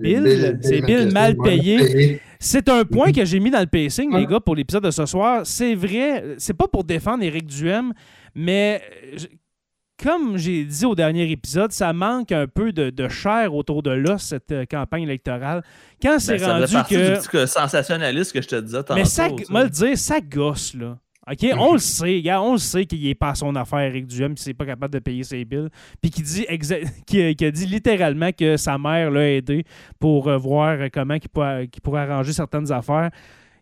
[0.00, 2.20] bills, mal payés?
[2.40, 5.04] C'est un point que j'ai mis dans le pacing, les gars, pour l'épisode de ce
[5.04, 5.42] soir.
[5.44, 7.92] C'est vrai, c'est pas pour défendre Éric Duhem,
[8.32, 8.80] mais
[10.00, 14.22] comme j'ai dit au dernier épisode, ça manque un peu de, chair autour de l'os,
[14.22, 15.64] cette campagne électorale.
[16.00, 17.28] Quand ben, c'est rendu que...
[17.28, 18.94] que sensationnaliste que je te disais tantôt.
[18.94, 20.96] Mais ça, moi le dire, ça gosse, là.
[21.30, 21.46] OK?
[21.58, 24.34] On le sait, gars, on le sait qu'il n'est pas à son affaire, Eric Duhem,
[24.34, 25.68] qu'il n'est pas capable de payer ses billes.
[26.00, 26.46] Puis qu'il dit,
[27.06, 29.64] qui, a dit littéralement que sa mère l'a aidé
[29.98, 33.10] pour euh, voir comment il, pourrait, arranger certaines affaires.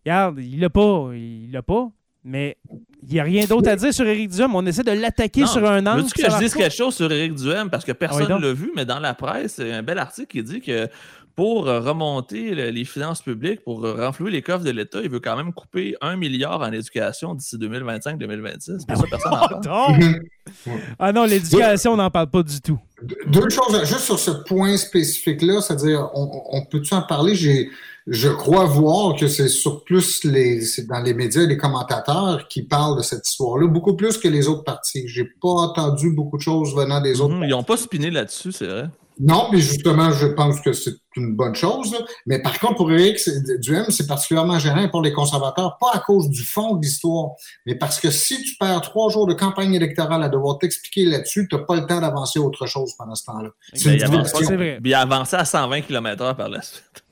[0.04, 1.10] Regarde, il l'a pas.
[1.14, 1.88] Il l'a pas.
[2.28, 2.56] Mais
[3.04, 4.54] il n'y a rien d'autre à dire sur Éric Duhem.
[4.54, 6.02] On essaie de l'attaquer sur un angle.
[6.02, 7.70] Veux-tu que je dise quelque chose sur Éric Duhem?
[7.70, 9.98] Parce que personne ne l'a vu, mais dans la presse, il y a un bel
[9.98, 10.88] article qui dit que
[11.36, 15.20] pour euh, remonter les finances publiques, pour euh, renflouer les coffres de l'État, il veut
[15.20, 18.80] quand même couper un milliard en éducation d'ici 2025-2026.
[18.80, 20.20] ça, personne n'en parle.
[20.98, 22.78] ah non, l'éducation, on n'en parle pas du tout.
[23.26, 27.34] Deux choses, juste sur ce point spécifique-là, c'est-à-dire, on, peut-tu en parler?
[27.34, 27.68] J'ai,
[28.06, 32.96] je crois voir que c'est sur plus les, dans les médias les commentateurs qui parlent
[32.96, 35.06] de cette histoire-là, beaucoup plus que les autres partis.
[35.06, 37.34] J'ai pas entendu beaucoup de choses venant des autres.
[37.34, 38.88] Mhm, ils n'ont pas spiné là-dessus, c'est vrai.
[39.18, 41.96] Non, mais justement, je pense que c'est une bonne chose.
[42.26, 43.18] Mais par contre, pour Eric
[43.60, 47.30] Duhem, c'est particulièrement gênant pour les conservateurs, pas à cause du fond de l'histoire,
[47.64, 51.48] mais parce que si tu perds trois jours de campagne électorale à devoir t'expliquer là-dessus,
[51.48, 53.48] tu n'as pas le temps d'avancer autre chose pendant ce temps-là.
[53.72, 54.78] C'est vrai.
[54.82, 57.04] Puis avancer à 120 km/h par la suite.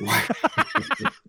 [0.00, 0.06] Ouais.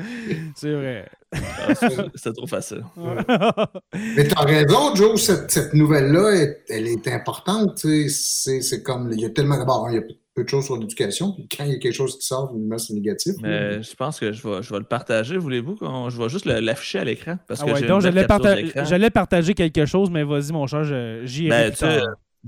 [0.56, 1.08] C'est vrai.
[1.32, 1.74] Ah,
[2.16, 2.84] c'est trop facile.
[2.96, 7.86] Mais tu as raison, Joe, cette, nouvelle-là, elle, est importante.
[8.08, 10.02] C'est comme, il y a tellement, d'abord, il y a
[10.34, 12.94] peu de choses sur l'éducation, puis quand il y a quelque chose qui sort, c'est
[12.94, 13.34] négatif.
[13.42, 15.76] Mais je pense que je vais, je vais le partager, voulez-vous?
[15.80, 17.36] Je vais juste l'afficher à l'écran?
[17.46, 20.84] Parce que ah donc j'allais partager quelque chose, mais vas-y, mon cher,
[21.24, 21.72] j'y ai ben,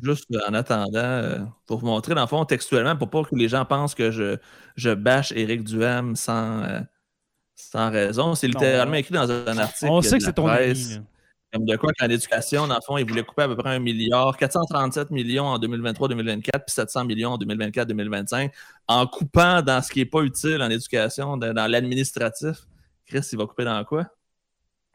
[0.01, 3.49] Juste en attendant, euh, pour vous montrer, dans le fond, textuellement, pour pas que les
[3.49, 4.39] gens pensent que je,
[4.75, 6.81] je bâche Éric Duham sans, euh,
[7.55, 8.35] sans raison.
[8.35, 9.91] C'est littéralement écrit dans un article.
[9.91, 11.01] On sait que c'est ton presse,
[11.53, 13.79] Comme de quoi qu'en éducation, dans le fond, ils voulaient couper à peu près un
[13.79, 18.51] milliard, 437 millions en 2023-2024, puis 700 millions en 2024-2025,
[18.89, 22.57] en coupant dans ce qui n'est pas utile en éducation, dans l'administratif.
[23.07, 24.07] Chris, il va couper dans quoi?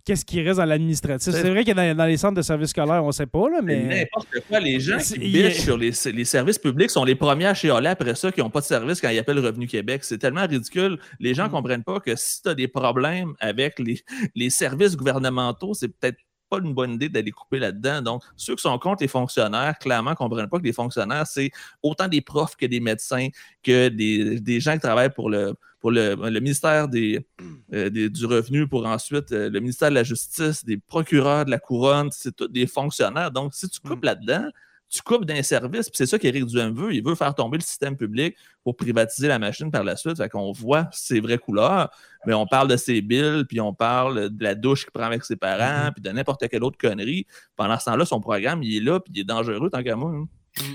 [0.07, 1.33] Qu'est-ce qui reste dans l'administratif.
[1.33, 3.83] C'est vrai que dans, les centres de services scolaires, on ne sait pas, là, mais.
[3.83, 4.61] N'importe quoi.
[4.61, 8.31] Les gens qui bitchent sur les, services publics sont les premiers à chialer après ça
[8.31, 10.05] qui n'ont pas de service quand ils appellent Revenu Québec.
[10.05, 10.97] C'est tellement ridicule.
[11.19, 11.51] Les gens ne mm.
[11.51, 14.01] comprennent pas que si tu as des problèmes avec les,
[14.33, 16.17] les services gouvernementaux, c'est peut-être
[16.49, 18.01] pas une bonne idée d'aller couper là-dedans.
[18.01, 21.51] Donc, ceux qui sont contre les fonctionnaires, clairement, ne comprennent pas que les fonctionnaires, c'est
[21.83, 23.27] autant des profs que des médecins,
[23.63, 28.67] que des, des gens qui travaillent pour le, pour le, ministère euh, des, du Revenu,
[28.67, 32.47] pour ensuite euh, le ministère de la Justice, des procureurs de la Couronne, c'est tous
[32.47, 33.31] des fonctionnaires.
[33.31, 34.05] Donc, si tu coupes mm.
[34.05, 34.49] là-dedans,
[34.89, 36.93] tu coupes d'un service, puis c'est ça qu'Éric Duhem veut.
[36.93, 40.17] Il veut faire tomber le système public pour privatiser la machine par la suite.
[40.17, 41.89] Fait qu'on voit ses vraies couleurs,
[42.25, 45.23] mais on parle de ses billes, puis on parle de la douche qu'il prend avec
[45.25, 45.93] ses parents, mm-hmm.
[45.93, 47.25] puis de n'importe quelle autre connerie.
[47.55, 50.11] Pendant ce temps-là, son programme, il est là, puis il est dangereux tant qu'à moi.
[50.11, 50.25] Hein.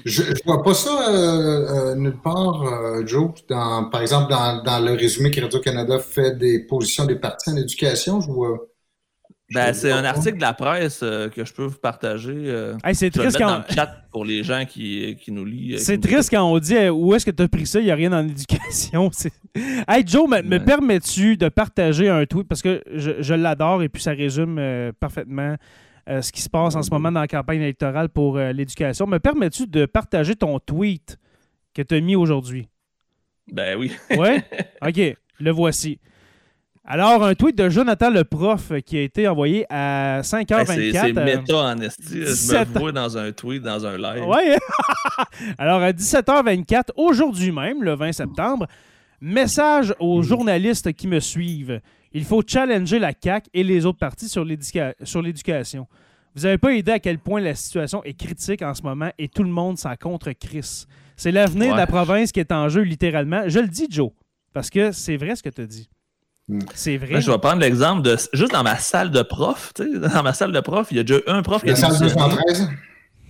[0.04, 2.62] Je ne vois pas ça euh, nulle part,
[3.06, 3.32] Joe.
[3.48, 7.56] Dans, par exemple, dans, dans le résumé que Radio-Canada fait des positions des partis en
[7.56, 8.58] éducation, je vois.
[9.52, 12.34] Ben, c'est un article de la presse euh, que je peux vous partager.
[12.34, 13.46] Euh, c'est triste quand.
[13.46, 15.80] Dans le chat pour les gens qui, qui nous lisent.
[15.80, 17.90] Euh, c'est triste quand on dit où est-ce que tu as pris ça, il n'y
[17.90, 19.10] a rien en éducation.
[19.88, 22.48] hey Joe, me, permets-tu de partager un tweet?
[22.48, 24.60] Parce que je, l'adore et puis ça résume
[25.00, 25.56] parfaitement
[26.06, 29.06] ce qui se passe en ce moment dans la campagne électorale pour l'éducation.
[29.06, 31.18] Me permets-tu de partager ton tweet
[31.74, 32.68] que tu as mis aujourd'hui?
[33.50, 33.92] Ben oui.
[34.16, 34.44] ouais?
[34.86, 35.98] OK, le voici.
[36.84, 40.92] Alors, un tweet de Jonathan le prof qui a été envoyé à 5h24.
[40.92, 42.22] c'est euh, méta en esti.
[42.22, 44.24] Je me vois dans un tweet, dans un live.
[44.26, 44.56] Oui.
[45.58, 48.66] Alors, à 17h24, aujourd'hui même, le 20 septembre,
[49.20, 51.80] message aux journalistes qui me suivent.
[52.12, 55.86] Il faut challenger la CAQ et les autres partis sur l'éducation.
[56.34, 59.28] Vous n'avez pas idée à quel point la situation est critique en ce moment et
[59.28, 60.86] tout le monde s'en contre Chris.
[61.16, 63.42] C'est l'avenir de la province qui est en jeu littéralement.
[63.46, 64.10] Je le dis, Joe,
[64.52, 65.88] parce que c'est vrai ce que tu as dit.
[66.52, 66.60] Hmm.
[66.74, 67.22] C'est vrai.
[67.22, 69.72] je vais prendre l'exemple de juste dans ma salle de prof.
[69.74, 72.68] Dans ma salle de prof, il y a déjà un prof qui a salle 213?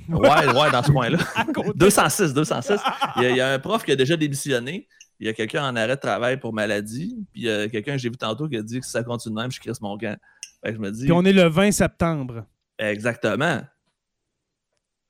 [0.09, 1.19] Ouais, ouais, dans ce coin-là.
[1.77, 2.81] 206, 206.
[3.19, 4.89] Il y, a, un prof qui a déjà démissionné.
[5.21, 7.17] Il y a quelqu'un en arrêt de travail pour maladie.
[7.33, 9.05] Puis il y a quelqu'un que j'ai vu tantôt qui a dit que si ça
[9.05, 10.17] continue de même, je crisse mon gant.
[10.65, 11.05] je me dis.
[11.05, 12.45] Puis on est le 20 septembre.
[12.77, 13.61] Exactement.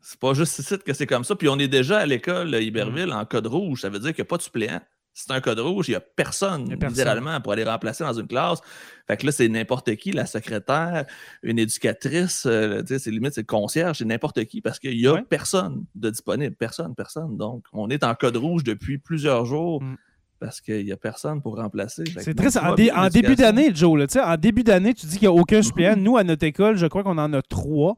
[0.03, 1.35] C'est pas juste ici que c'est comme ça.
[1.35, 3.81] Puis on est déjà à l'école Iberville en code rouge.
[3.81, 4.81] Ça veut dire qu'il n'y a pas de suppléant
[5.15, 8.61] c'est un code rouge, il n'y a personne, littéralement, pour aller remplacer dans une classe.
[9.07, 11.05] Fait que là, c'est n'importe qui, la secrétaire,
[11.43, 15.21] une éducatrice, euh, c'est limite, c'est le concierge, c'est n'importe qui, parce qu'il n'y a
[15.23, 16.55] personne de disponible.
[16.57, 17.37] Personne, personne.
[17.37, 19.83] Donc, on est en code rouge depuis plusieurs jours.
[19.83, 19.97] Mm.
[20.41, 22.03] Parce qu'il n'y a personne pour remplacer.
[22.19, 22.59] C'est très.
[22.59, 25.61] En, en début d'année, Joe, là, en début d'année, tu dis qu'il n'y a aucun
[25.61, 25.63] mm-hmm.
[25.63, 25.97] suppléant.
[25.97, 27.97] Nous, à notre école, je crois qu'on en a trois.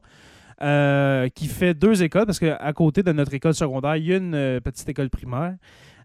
[0.61, 4.17] Euh, qui fait deux écoles, parce qu'à côté de notre école secondaire, il y a
[4.17, 5.55] une euh, petite école primaire.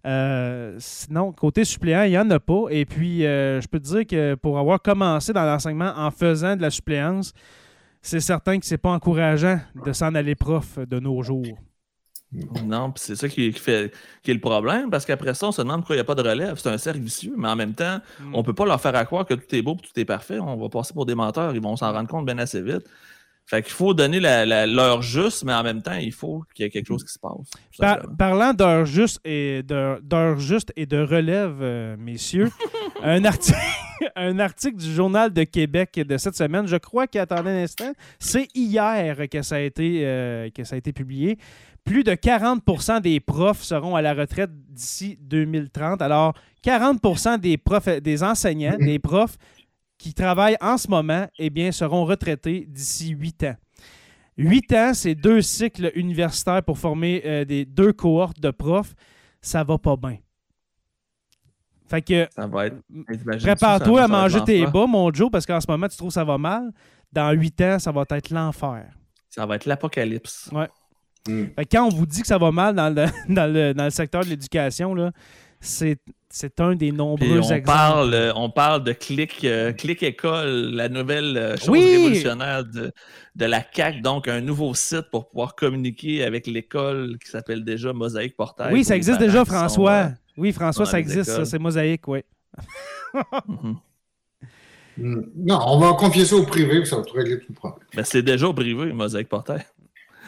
[0.06, 2.64] Euh, sinon, côté suppléant, il n'y en a pas.
[2.70, 6.56] Et puis, euh, je peux te dire que pour avoir commencé dans l'enseignement en faisant
[6.56, 7.32] de la suppléance,
[8.02, 11.58] c'est certain que c'est pas encourageant de s'en aller prof de nos jours.
[12.64, 15.80] Non, c'est ça qui, fait, qui est le problème, parce qu'après ça, on se demande
[15.80, 16.56] pourquoi il n'y a pas de relève.
[16.58, 18.34] C'est un cercle vicieux, mais en même temps, mm.
[18.34, 20.38] on ne peut pas leur faire croire que tout est beau et tout est parfait.
[20.38, 21.54] On va passer pour des menteurs.
[21.54, 22.86] Ils vont s'en rendre compte bien assez vite.
[23.50, 26.70] Fait qu'il faut donner l'heure juste, mais en même temps, il faut qu'il y ait
[26.70, 27.98] quelque chose qui se passe.
[28.16, 32.48] parlant d'heure juste et d'heure juste et de relève, euh, messieurs,
[33.02, 33.58] un, article,
[34.14, 37.90] un article du Journal de Québec de cette semaine, je crois qu'il attendait un instant,
[38.20, 41.36] c'est hier que ça, a été, euh, que ça a été publié.
[41.82, 46.02] Plus de 40% des profs seront à la retraite d'ici 2030.
[46.02, 46.34] Alors,
[46.64, 49.38] 40% des, profs, des enseignants, des profs
[50.00, 53.54] qui travaillent en ce moment eh bien, seront retraités d'ici huit ans.
[54.38, 58.94] Huit ans, c'est deux cycles universitaires pour former euh, des deux cohortes de profs.
[59.42, 60.16] Ça va pas bien.
[61.86, 62.26] Fait que
[63.42, 66.24] prépare-toi à manger tes bas, mon Joe, parce qu'en ce moment, tu trouves que ça
[66.24, 66.72] va mal.
[67.12, 68.90] Dans huit ans, ça va être l'enfer.
[69.28, 70.48] Ça va être l'apocalypse.
[70.52, 70.68] Ouais.
[71.28, 71.48] Hmm.
[71.70, 73.04] quand on vous dit que ça va mal dans le,
[73.74, 74.94] dans le secteur de l'éducation,
[75.60, 75.98] c'est
[76.32, 77.62] c'est un des nombreux on exemples.
[77.62, 82.92] Parle, euh, on parle de Click, euh, Click École, la nouvelle euh, chose révolutionnaire de,
[83.34, 87.92] de, la CAC, donc un nouveau site pour pouvoir communiquer avec l'école qui s'appelle déjà
[87.92, 88.72] Mosaïque Portail.
[88.72, 90.10] Oui, ça existe déjà, François.
[90.36, 92.20] oui, François, ça existe, c'est Mosaïque, oui.
[94.96, 95.22] Mm.
[95.34, 97.80] Non, on va confier ça au privé, ça va régler tout le problème.
[97.96, 99.64] Mais c'est déjà au privé, Mosaïque Portail.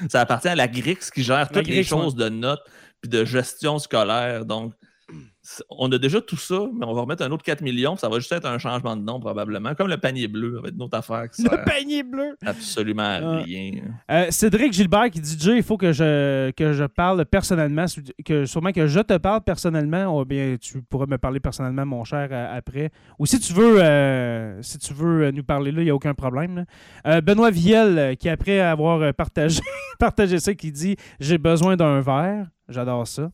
[0.09, 2.63] Ça appartient à la Grix qui gère toutes les choses de notes
[3.03, 4.47] puis de gestion scolaire.
[4.47, 4.73] Donc,
[5.71, 8.19] on a déjà tout ça, mais on va remettre un autre 4 millions, ça va
[8.19, 11.27] juste être un changement de nom probablement, comme le panier bleu avec une autre affaire.
[11.39, 12.37] le panier bleu!
[12.45, 13.43] Absolument ah.
[13.43, 13.73] rien.
[14.11, 17.87] Euh, Cédric Gilbert qui dit Jay, il faut que je, que je parle personnellement,
[18.25, 22.05] que sûrement que je te parle personnellement, ou bien tu pourras me parler personnellement, mon
[22.05, 22.91] cher, euh, après.
[23.19, 26.15] Ou si tu veux, euh, si tu veux nous parler là, il n'y a aucun
[26.15, 26.65] problème.
[27.05, 29.61] Benoît Viel, qui après avoir partagé,
[29.99, 32.47] partagé ça, qui dit J'ai besoin d'un verre.
[32.69, 33.29] J'adore ça.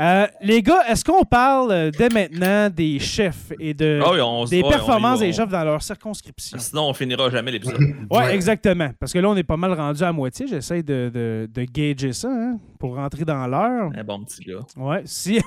[0.00, 4.62] Euh, les gars, est-ce qu'on parle euh, dès maintenant des chefs et de, ah des
[4.62, 6.58] performances des chefs dans leur circonscription?
[6.58, 7.76] Sinon, on finira jamais l'épisode.
[8.10, 8.88] oui, exactement.
[8.98, 10.46] Parce que là, on est pas mal rendu à moitié.
[10.46, 13.90] J'essaie de, de, de, gager ça hein, pour rentrer dans l'heure.
[13.94, 14.60] Un bon petit gars.
[14.74, 15.02] Ouais.
[15.04, 15.42] S'il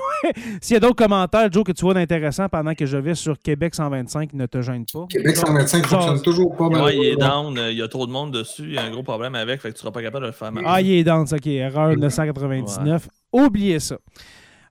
[0.69, 3.73] y a d'autres commentaires, Joe, que tu vois d'intéressant pendant que je vais sur Québec
[3.73, 5.07] 125, ne te gêne pas.
[5.09, 6.83] Québec 125 fonctionne toujours pas mal.
[6.83, 7.59] Ouais, il est down.
[7.71, 8.65] Il y a trop de monde dessus.
[8.65, 9.61] Il y a un gros problème avec.
[9.61, 10.51] Fait que tu seras pas capable de le faire.
[10.63, 11.23] Ah, il est down.
[11.23, 11.47] OK.
[11.47, 13.07] Erreur 999.
[13.31, 13.97] Oubliez ça.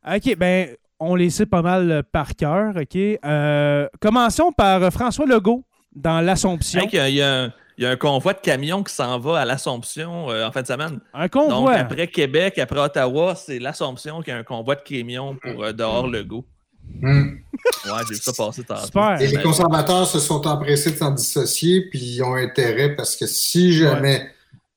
[0.07, 0.69] OK, ben,
[1.01, 2.97] on les sait pas mal euh, par cœur, OK?
[2.97, 6.87] Euh, commençons par euh, François Legault dans l'Assomption.
[6.91, 10.31] il, y a, il y a un convoi de camions qui s'en va à l'Assomption
[10.31, 11.01] euh, en fin de semaine.
[11.15, 11.73] Un convoi.
[11.73, 15.73] Donc, après Québec, après Ottawa, c'est l'Assomption qui a un convoi de camions pour euh,
[15.73, 16.45] dehors le goût.
[17.01, 17.37] Hmm.
[17.87, 19.01] Ouais, j'ai vu ça passer tantôt.
[19.21, 23.27] Et les conservateurs se sont empressés de s'en dissocier, puis ils ont intérêt parce que
[23.27, 24.31] si jamais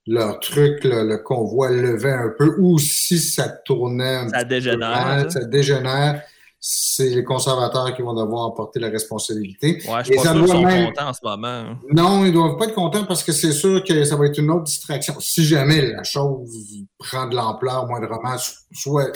[0.08, 6.22] leur truc, le, convoi levait un peu, ou si ça tournait ça dégénère, ça dégénère,
[6.60, 9.84] c'est les conservateurs qui vont devoir porter la responsabilité.
[9.88, 11.48] Ouais, je pense qu'ils sont contents en ce moment.
[11.48, 11.80] Hein.
[11.92, 14.40] Non, ils ne doivent pas être contents parce que c'est sûr que ça va être
[14.40, 15.16] une autre distraction.
[15.20, 16.50] Si jamais la chose
[16.98, 18.36] prend de l'ampleur moindrement,
[18.72, 19.12] soit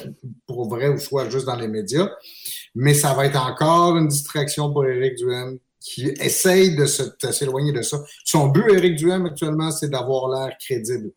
[0.45, 2.09] pour vrai ou soit juste dans les médias,
[2.75, 5.57] mais ça va être encore une distraction pour Éric Duhem
[5.89, 8.03] qui essaye de s'éloigner de ça.
[8.23, 11.11] Son but, Éric Duhem, actuellement, c'est d'avoir l'air crédible.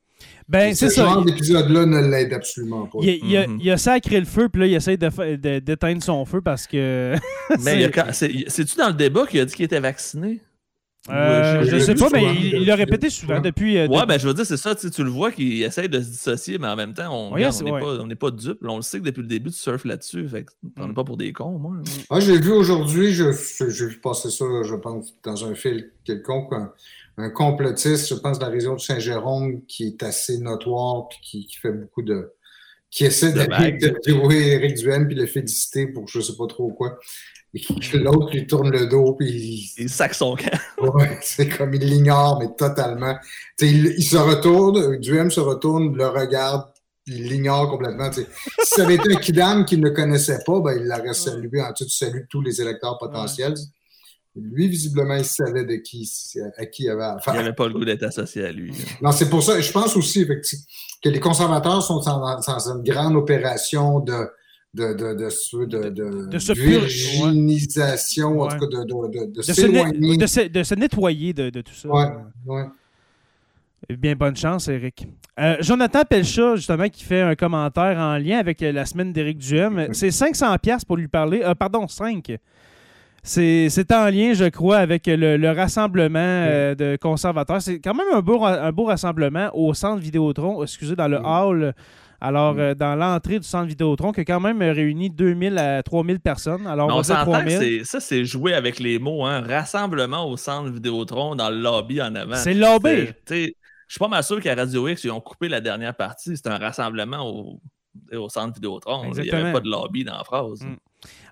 [0.48, 1.02] Ben, c'est ça.
[1.02, 2.98] Ce genre d'épisode-là ne l'aide absolument pas.
[3.02, 3.76] Il, a, mm-hmm.
[3.76, 7.14] sacré le feu, puis là, il essaie d'éteindre son feu parce que.
[7.61, 10.40] Mais c'est-tu dans le débat qu'il a dit qu'il était vacciné?
[11.10, 13.76] Euh, je, sais pas, mais il l'a répété souvent depuis.
[13.76, 16.08] Euh, ouais, ben je veux dire, c'est ça, tu le vois qu'il essaie de se
[16.08, 18.58] dissocier, mais en même temps, on n'est pas, dupe.
[18.62, 20.28] On le sait que depuis le début, tu surfes là-dessus.
[20.28, 20.94] Fait on n'est mm.
[20.94, 21.74] pas pour des cons, moi.
[22.08, 26.52] Ah, j'ai vu aujourd'hui, j'ai vu passer ça, je pense, dans un film quelconque,
[27.16, 31.56] un complotiste, je pense, de la région de Saint-Jérôme, qui est assez notoire puis qui,
[31.60, 32.30] fait beaucoup de.
[32.92, 36.96] qui essaie de, de, Eric Duhem puis le féliciter pour je sais pas trop quoi.
[37.54, 37.60] Et
[37.98, 40.58] l'autre lui tourne le dos puis il, sac son camp.
[40.94, 43.16] ouais, c'est comme il l'ignore, mais totalement.
[43.60, 46.64] Il, il, se retourne, Duhem se retourne, le regarde,
[47.06, 48.10] il l'ignore complètement.
[48.12, 48.24] si
[48.62, 51.88] ça avait été un Kidam qu'il ne connaissait pas, ben, il l'aurait salué en tout
[51.88, 53.54] salut tous les électeurs potentiels.
[54.34, 56.10] Lui, visiblement, il savait de qui,
[56.56, 57.34] à qui il avait affaire.
[57.34, 58.72] Il n'avait pas le goût d'être associé à lui.
[59.02, 59.60] Non, c'est pour ça.
[59.60, 60.64] Je pense aussi, effectivement,
[61.02, 64.30] que les conservateurs sont dans, une grande opération de,
[64.74, 70.16] de, de, de, de, de, de virginisation, en tout cas, de, de, de, s'éloigner.
[70.16, 71.88] De, se, de se nettoyer de, de tout ça.
[71.88, 72.08] Ouais,
[72.46, 72.64] ouais.
[73.88, 75.06] Eh bien, bonne chance, Eric.
[75.38, 79.88] Euh, Jonathan Pelcha, justement, qui fait un commentaire en lien avec la semaine d'Éric Duhem.
[79.92, 81.42] C'est 500$ pour lui parler.
[81.42, 82.38] Euh, pardon, 5.
[83.24, 87.61] C'est en lien, je crois, avec le, rassemblement euh, de conservateurs.
[87.61, 91.74] C'est quand même un beau, un beau rassemblement au centre Vidéotron, excusez, dans le hall.
[92.24, 96.20] Alors, euh, dans l'entrée du centre Vidéotron, qui a quand même réuni 2000 à 3000
[96.20, 96.68] personnes.
[96.68, 97.24] Alors, on, ça,
[97.82, 99.24] c'est jouer avec les mots.
[99.26, 99.40] Hein?
[99.40, 102.37] Rassemblement au centre Vidéotron, dans le lobby en avant.
[102.37, 103.08] C'est le lobby.
[103.28, 103.50] Je
[103.88, 106.37] suis pas mal sûr qu'à Radio X, ils ont coupé la dernière partie.
[106.37, 107.61] C'est un rassemblement au,
[108.16, 109.12] au centre Vidéotron.
[109.16, 110.62] Il n'y avait pas de lobby dans la phrase.
[110.62, 110.76] Mm.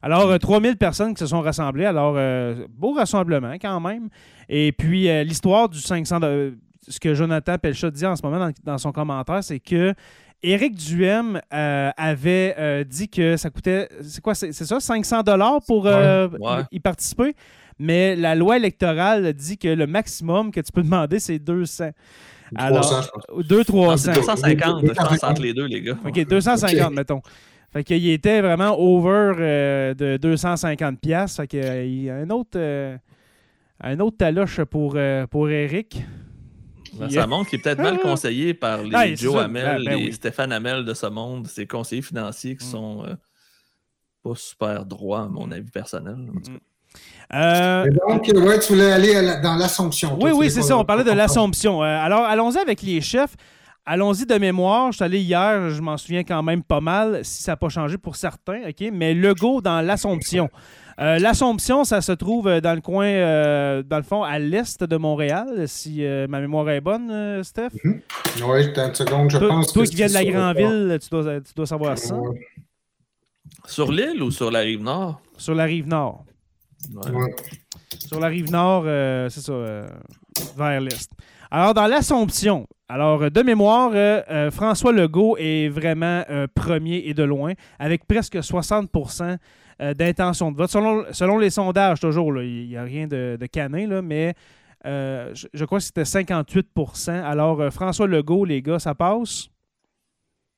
[0.03, 1.85] Alors, 3000 euh, personnes qui se sont rassemblées.
[1.85, 4.09] Alors, euh, beau rassemblement quand même.
[4.49, 6.19] Et puis, euh, l'histoire du 500...
[6.19, 9.95] De, ce que Jonathan Pelchat dit en ce moment dans, son commentaire, c'est que
[10.43, 15.89] Éric Duhem avait dit que ça coûtait, c'est quoi, c'est, ça, 500 dollars pour
[16.71, 17.35] y participer,
[17.79, 21.91] mais la loi électorale dit que le maximum que tu peux demander, c'est 200.
[22.57, 23.11] Alors,
[23.49, 24.13] 2 300.
[24.13, 25.97] 250, je pense, entre les deux, les gars.
[26.05, 27.23] OK, 250, mettons.
[27.73, 31.37] Fait qu'il était vraiment over euh, de 250 pièces.
[31.37, 32.97] Fait qu'il euh, y a un autre, euh,
[33.81, 34.99] un autre taloche pour,
[35.31, 36.05] pour Eric.
[36.95, 38.03] Ben, ça montre qu'il est peut-être mal ah!
[38.03, 42.03] conseillé par les Joe Hamel, ben, ben les Stéphane Hamel de ce monde, ces conseillers
[42.03, 42.71] financiers qui mm.
[42.71, 43.05] sont
[44.23, 46.17] pas super droits, à mon avis personnel.
[47.31, 50.19] donc, ouais, tu voulais aller dans l'Assomption.
[50.21, 50.77] Oui, oui, c'est ça.
[50.77, 51.83] On parlait de l'Assomption.
[51.83, 53.37] alors, allons-y avec les chefs.
[53.87, 54.93] Allons-y de mémoire.
[54.93, 57.71] Je suis allé hier, je m'en souviens quand même pas mal, si ça n'a pas
[57.71, 58.89] changé pour certains, OK?
[58.93, 60.49] Mais Legault dans l'Assomption.
[61.01, 64.97] Euh, L'Assomption, ça se trouve dans le coin, euh, dans le fond, à l'est de
[64.99, 67.71] Montréal, si euh, ma mémoire est bonne, Steph?
[67.83, 68.01] Mhm.
[68.45, 69.73] Oui, une seconde, je pense.
[69.73, 72.17] Toi qui viens de la Grandville, tu dois, tu dois savoir ça.
[73.67, 75.23] Sur l'île ou sur la rive nord?
[75.39, 76.25] Sur la rive nord.
[77.99, 78.85] Sur la rive nord,
[79.31, 79.87] c'est ça,
[80.57, 81.11] vers l'est.
[81.51, 86.25] Alors, dans l'Assomption, alors, de mémoire, euh, euh, François Legault est vraiment
[86.57, 88.91] premier et de loin, avec presque 60
[89.81, 90.71] euh, d'intention de vote.
[90.71, 94.35] Selon, les sondages, toujours, il n'y a rien de, de canin, là, mais
[94.85, 99.49] je, crois que c'était 58% Alors, François Legault, les gars, ça passe?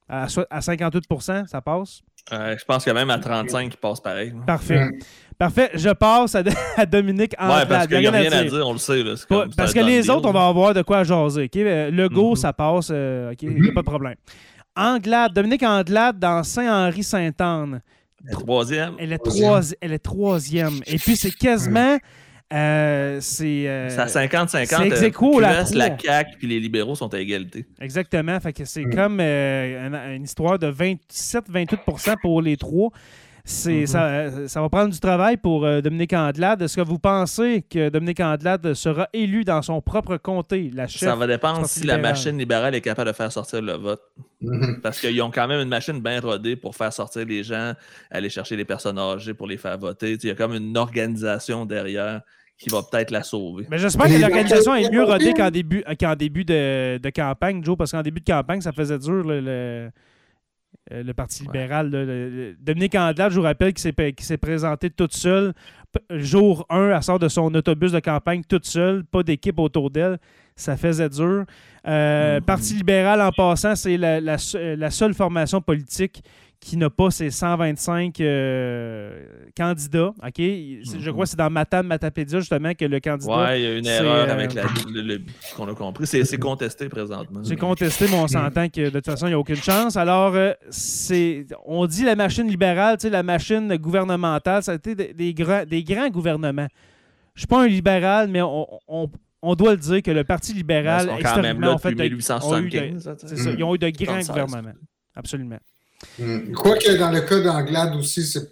[0.09, 2.03] À, à 58% ça passe?
[2.31, 4.33] je pense que même à 35, il passe pareil.
[4.47, 4.89] Parfait.
[5.39, 5.71] Parfait.
[5.75, 7.59] Je passe à, Dominique Anglade.
[7.59, 8.67] Ouais, parce qu'il n'y a rien à dire.
[8.67, 9.03] on le sait.
[9.57, 11.51] parce que les autres, on va avoir de quoi jaser.
[11.57, 12.37] Euh, le go, mm-hmm.
[12.37, 12.91] ça passe.
[12.93, 14.15] Euh, il n'y a pas de problème.
[14.77, 17.83] Anglade, Dominique Anglade dans Saint-Henri-Sainte-Anne.
[18.31, 18.95] Troisième.
[18.99, 19.79] Elle est, troisième.
[19.81, 20.81] elle est troisième.
[20.87, 21.99] Et puis, c'est quasiment.
[22.53, 24.49] Euh, c'est euh, à 50-50.
[24.49, 27.65] C'est ex aequo, la, la CAQ puis les libéraux sont à égalité.
[27.81, 28.38] Exactement.
[28.40, 28.94] Fait que c'est mm.
[28.94, 32.90] comme une, une, histoire de 27-28% pour les trois.
[33.45, 34.47] C'est, mm-hmm.
[34.47, 36.63] ça, va prendre du travail pour euh, Dominique Andelade.
[36.63, 41.09] Est-ce que vous pensez que Dominique Andelade sera élu dans son propre comté, la chef
[41.09, 44.01] Ça va dépendre si la machine libérale est capable de faire sortir le vote.
[44.43, 44.81] Mm-hmm.
[44.81, 47.73] Parce qu'ils ont quand même une machine bien rodée pour faire sortir les gens,
[48.13, 50.13] aller chercher les personnes âgées pour les faire voter.
[50.13, 52.21] Il y a comme une organisation derrière
[52.59, 53.67] qui va peut-être la sauver.
[53.69, 57.77] Mais j'espère que l'organisation est mieux rodée qu'en début, qu'en début de, de, campagne, Joe,
[57.77, 59.90] parce qu'en début de campagne, ça faisait dur le
[60.91, 61.91] euh, le Parti libéral.
[62.61, 65.53] Dominique Andelade, je vous rappelle qu'il s'est présenté toute seule.
[66.11, 70.19] Jour 1, elle sort de son autobus de campagne toute seule, pas d'équipe autour d'elle.
[70.57, 71.45] Ça faisait dur.
[71.87, 72.45] Euh, mm-hmm.
[72.45, 76.23] Parti libéral, en passant, c'est la, la, seule formation politique
[76.63, 80.15] qui n'a pas ses 125 euh, candidats.
[80.25, 80.38] OK?
[80.38, 83.50] Je crois que c'est dans Matam Matapédia, justement, que le candidat.
[83.50, 85.19] Oui, il y a une erreur avec euh, le,
[85.56, 86.06] qu'on a compris.
[86.06, 87.40] C'est contesté présentement.
[87.42, 89.96] C'est contesté, mais on s'entend que de toute façon, il n'y a aucune chance.
[89.96, 95.13] Alors, euh, c'est on dit la machine libérale, la machine gouvernementale, ça a été des,
[95.13, 96.69] des, grands, des grands gouvernements.
[97.35, 101.08] Je ne suis pas un libéral, mais on, doit le dire que le Parti libéral,
[101.08, 103.56] là depuis 1875.
[103.58, 104.75] ils ont eu de grands gouvernements.
[105.17, 105.58] Absolument.
[106.19, 106.53] Hmm.
[106.53, 108.50] Quoique dans le cas d'Anglade aussi, c'est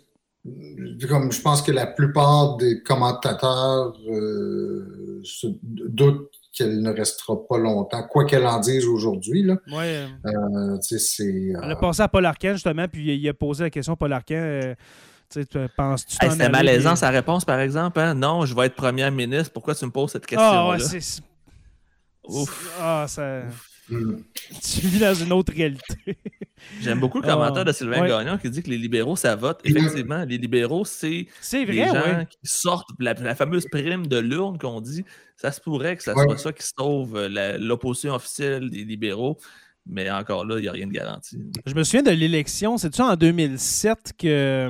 [1.09, 7.59] comme je pense que la plupart des commentateurs euh, se doutent qu'elle ne restera pas
[7.59, 9.43] longtemps, quoi qu'elle en dise aujourd'hui.
[9.43, 9.57] Là.
[9.71, 10.07] Ouais.
[10.27, 13.93] Euh, c'est, Elle a passé à Paul Arcand, justement, puis il a posé la question
[13.93, 14.35] à Paul Arcand.
[14.35, 14.75] Euh,
[15.77, 18.01] penses-tu C'était malaisant sa réponse, par exemple.
[18.01, 18.15] Hein?
[18.15, 19.53] Non, je vais être premier ministre.
[19.53, 20.67] Pourquoi tu me poses cette question-là?
[20.67, 21.23] Ah, ouais, c'est...
[22.25, 22.77] Ouf.
[22.81, 23.43] Ah, ça...
[23.91, 25.95] Tu vis dans une autre réalité.
[26.83, 29.61] J'aime beaucoup le commentaire de Sylvain Gagnon qui dit que les libéraux, ça vote.
[29.65, 35.05] Effectivement, les libéraux, c'est les gens qui sortent la, fameuse prime de l'urne qu'on dit.
[35.37, 37.27] Ça se pourrait que ça soit ça qui sauve
[37.59, 39.39] l'opposition officielle des libéraux.
[39.91, 41.37] Mais encore là, il n'y a rien de garanti.
[41.67, 44.69] Je me souviens de l'élection, c'est-tu en 2007 que,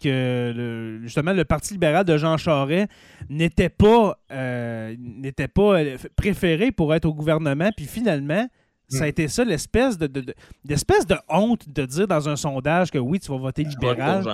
[0.00, 2.88] que justement le Parti libéral de Jean Charest
[3.30, 5.80] n'était pas, euh, n'était pas
[6.14, 8.46] préféré pour être au gouvernement, puis finalement,
[8.88, 9.10] ça a mm.
[9.10, 13.30] été ça l'espèce de, de, de, honte de dire dans un sondage que oui, tu
[13.30, 14.24] vas voter libéral.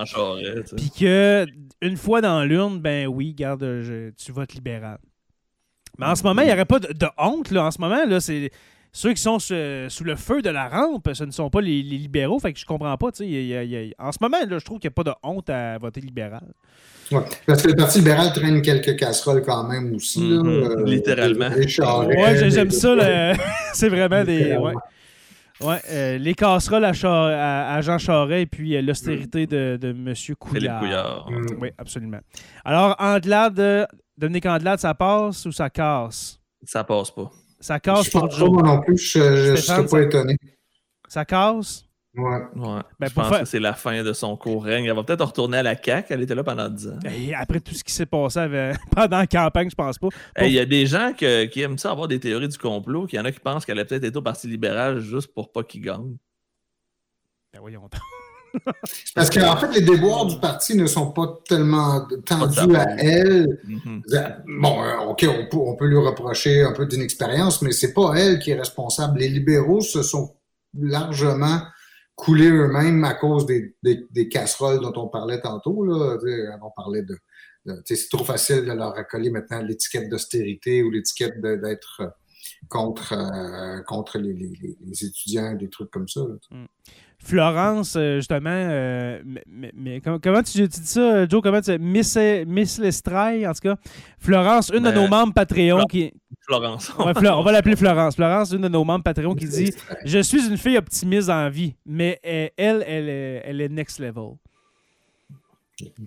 [0.76, 1.46] Puis que
[1.82, 3.64] une fois dans l'urne, ben oui, garde,
[4.16, 4.98] tu votes libéral.
[5.98, 7.50] Mais en ce moment, il n'y aurait pas de, honte.
[7.50, 7.66] Là.
[7.66, 8.50] En ce moment, là, c'est
[8.96, 12.38] ceux qui sont sous le feu de la rampe, ce ne sont pas les, libéraux.
[12.38, 13.08] Fait que je comprends pas.
[13.08, 16.54] en ce moment, là, je trouve qu'il n'y a pas de honte à voter libéral.
[17.12, 20.22] Ouais, parce que le Parti libéral traîne quelques casseroles quand même aussi.
[20.22, 20.48] Mm-hmm.
[20.48, 21.50] Euh, littéralement.
[21.54, 22.96] Oui, j'aime ça.
[23.74, 24.56] C'est vraiment des.
[24.56, 24.72] Ouais.
[25.60, 30.14] Ouais, euh, les casseroles à, Jean Charest et puis euh, l'austérité de, de M.
[30.38, 30.80] Couillard.
[30.80, 31.30] Couillard.
[31.30, 31.46] Mm.
[31.60, 32.20] Oui, absolument.
[32.64, 36.40] Alors, Andelade, Dominique Andelade, ça passe ou ça casse?
[36.64, 37.30] Ça passe pas.
[37.60, 38.50] Ça casse pour Joe.
[38.50, 40.36] Moi non plus, je ne serais pas étonné.
[41.08, 41.86] Ça casse?
[42.16, 42.40] Ouais.
[42.56, 42.80] ouais.
[42.98, 44.86] Ben, je pense que c'est la fin de son court règne.
[44.86, 46.14] Elle va peut-être retourner à la CAQ.
[46.14, 46.98] Elle était là pendant 10 ans.
[47.14, 48.40] Et après tout ce qui s'est passé
[48.90, 50.08] pendant la campagne, je pense pas.
[50.40, 53.06] Il y a des gens qui aiment ça avoir des théories du complot.
[53.12, 55.52] Il y en a qui pensent qu'elle a peut-être été au Parti libéral juste pour
[55.52, 56.16] pas qu'il gagne.
[57.52, 57.88] Ben voyons.
[59.14, 63.60] Parce qu'en fait, les déboires du parti ne sont pas tellement tendus à elle.
[63.66, 64.60] Mm-hmm.
[64.60, 68.14] Bon, euh, OK, on peut, on peut, lui reprocher un peu d'inexpérience, mais c'est pas
[68.16, 69.18] elle qui est responsable.
[69.18, 70.36] Les libéraux se sont
[70.78, 71.60] largement
[72.16, 75.84] coulés eux-mêmes à cause des, des, casseroles dont on parlait tantôt.
[75.84, 76.18] Là.
[76.62, 77.16] On parlait de.
[77.84, 82.08] c'est trop facile de leur accoler maintenant l'étiquette d'austérité ou l'étiquette d'être euh,
[82.68, 86.22] contre, euh, contre les, les, les, étudiants, des trucs comme ça.
[86.50, 86.64] Mm.
[87.26, 91.42] Florence, euh, justement, euh, mais, comment, tu, dis ça, Joe?
[91.42, 92.16] Comment tu Miss,
[92.46, 93.76] Miss Lestraille, en tout cas.
[94.20, 96.12] Florence, une de nos membres Patreon qui.
[96.46, 96.92] Florence.
[96.96, 98.14] on va l'appeler Florence.
[98.14, 99.72] Florence, une de nos membres Patreon qui dit
[100.04, 103.08] Je suis une fille optimiste en vie, mais elle, elle,
[103.44, 104.36] elle est next level.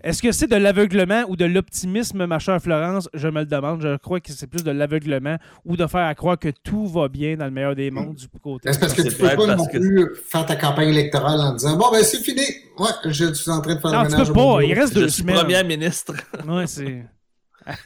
[0.03, 3.09] Est-ce que c'est de l'aveuglement ou de l'optimisme, ma chère Florence?
[3.13, 3.81] Je me le demande.
[3.81, 7.37] Je crois que c'est plus de l'aveuglement ou de faire croire que tout va bien
[7.37, 8.69] dans le meilleur des mondes du côté.
[8.69, 11.91] Est-ce parce que tu peux pas non plus faire ta campagne électorale en disant Bon,
[11.91, 12.41] ben c'est fini.
[12.77, 14.27] Ouais, je suis en train de faire non, le ménage.
[14.27, 14.63] Tu peux pas.
[14.63, 15.35] Il reste deux semaines.
[15.37, 16.13] Premier ministre.
[16.47, 17.05] Oui, c'est.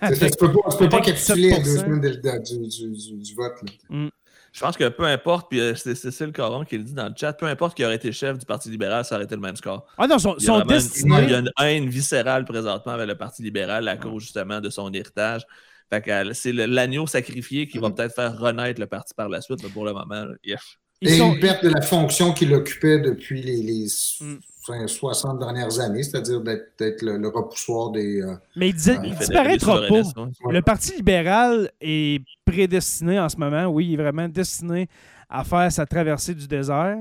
[0.01, 3.53] tu peux pas, tu peux pas capituler à deux semaines du, vote.
[3.89, 4.07] Mm.
[4.53, 7.13] Je pense que peu importe, puis euh, c'est Cécile Caron qui le dit dans le
[7.17, 9.55] chat, peu importe qui aurait été chef du Parti libéral, ça aurait été le même
[9.55, 9.87] score.
[9.97, 11.23] Ah non, son, son destiné...
[11.23, 14.69] il y a une haine viscérale présentement avec le Parti libéral à cause justement de
[14.69, 15.41] son héritage.
[16.33, 17.95] c'est l'agneau sacrifié qui va mm-hmm.
[17.95, 20.27] peut-être faire renaître le parti par la suite, mais pour le moment,
[21.05, 25.39] Et une perte de la fonction qu'il occupait depuis les, 60 mm.
[25.39, 28.21] dernières années, c'est-à-dire d'être le, repoussoir des.
[28.21, 30.01] Euh, mais il, il disparaîtra pas.
[30.49, 34.87] Le Parti libéral est prédestiné en ce moment, oui, il est vraiment destiné
[35.29, 36.97] à faire sa traversée du désert.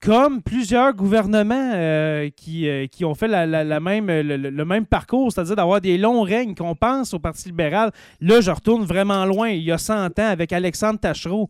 [0.00, 5.56] comme plusieurs gouvernements euh, qui, euh, qui, ont fait la, même, le, même parcours, c'est-à-dire
[5.56, 7.90] d'avoir des longs règnes, qu'on pense au Parti libéral.
[8.20, 11.48] Là, je retourne vraiment loin, il y a 100 ans, avec Alexandre Tachereau,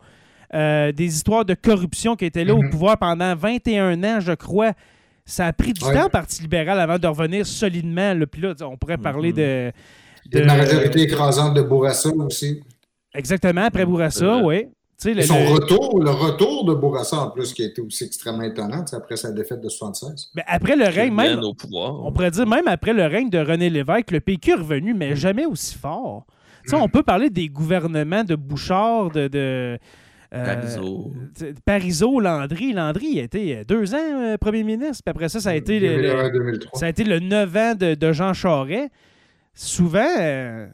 [0.54, 2.70] euh, des histoires de corruption qui étaient là au mhm.
[2.70, 4.72] pouvoir pendant 21 ans, je crois.
[5.24, 8.14] Ça a pris du temps au Parti libéral avant de revenir solidement.
[8.30, 9.36] Puis là, on pourrait parler mhm.
[9.36, 9.72] de,
[10.26, 10.38] de...
[10.40, 12.62] La majorité écrasante de Bourassa aussi.
[13.14, 14.66] Exactement, après Bourassa, oui.
[14.98, 19.16] Son retour, le retour de Bourassa en plus, qui a été aussi extrêmement étonnant après
[19.16, 20.30] sa défaite de 76.
[20.34, 24.10] Mais après le règne, même, on pourrait dire même après le règne de René Lévesque,
[24.10, 26.24] le PQ est revenu, mais jamais aussi fort.
[26.72, 29.78] On peut parler des gouvernements de Bouchard, de, de
[30.36, 32.20] euh, Parizeau.
[32.20, 32.72] Landry.
[32.72, 35.02] Landry il a été deux ans euh, premier ministre.
[35.04, 38.32] Puis après ça, ça a été, le, ça a été le 9 ans de, Jean
[38.32, 38.90] Charest.
[39.54, 40.66] Souvent, euh,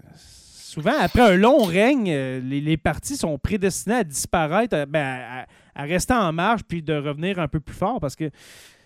[0.73, 5.83] souvent, après un long règne, euh, les, partis sont prédestinés à disparaître, euh, ben, à,
[5.85, 8.31] rester en marge puis de revenir un peu plus fort parce que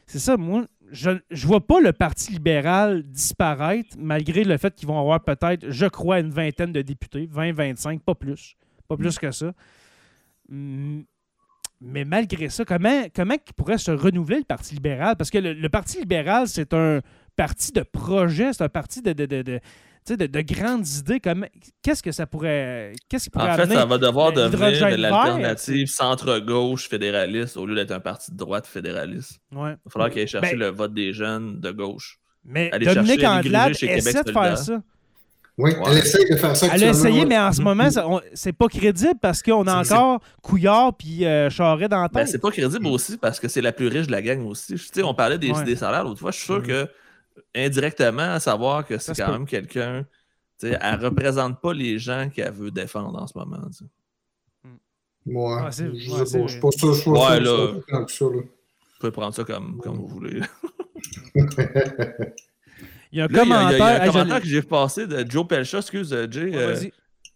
[0.07, 4.87] c'est ça, moi, je ne vois pas le Parti libéral disparaître malgré le fait qu'ils
[4.87, 8.55] vont avoir peut-être, je crois, une vingtaine de députés, 20, 25, pas plus.
[8.89, 9.53] Pas plus que ça.
[10.49, 15.17] Mais malgré ça, comment, comment il pourrait se renouveler le Parti libéral?
[15.17, 17.01] Parce que le, Parti libéral, c'est un
[17.37, 21.21] parti de projet, c'est un parti de, de, grandes idées.
[21.21, 21.47] Comme,
[21.83, 22.93] qu'est-ce que ça pourrait.
[23.11, 28.01] Qu'est-ce En fait, ça va devoir devenir de l'alternative centre-gauche fédéraliste au lieu d'être un
[28.01, 29.41] parti de droite fédéraliste.
[29.53, 32.21] Il va falloir qu'il aille chercher ben le vote des jeunes de gauche.
[32.43, 34.83] Mais Aller Dominique Andelade essaie de faire ça.
[35.59, 36.69] Oui, elle essaie de faire ça.
[36.73, 37.89] Elle a essayé, mais en ce moment,
[38.35, 42.29] c'est pas crédible parce qu'on a encore Couillard puis euh, Charret dans la ben, tête.
[42.29, 44.75] c'est pas crédible aussi parce que c'est la plus riche de la gang aussi.
[45.03, 46.31] on parlait des, des salaires l'autre fois.
[46.31, 46.87] Je suis sûr mm-hmm.
[46.87, 46.89] que
[47.55, 50.07] indirectement à savoir que c'est quand même quelqu'un.
[50.63, 53.61] Elle ne représente pas les gens qu'elle veut défendre en ce moment.
[55.25, 56.95] Moi, ouais, je ne suis pas sûr.
[56.95, 57.73] Je ouais, là,
[58.21, 58.43] Vous
[59.01, 60.41] pouvez prendre ça comme, comme vous voulez.
[63.17, 65.47] il y a un commentaire, il y a, un commentaire que j'ai passé de Joe
[65.47, 66.51] Pelcha, excuse, Jay.
[66.55, 66.77] Euh,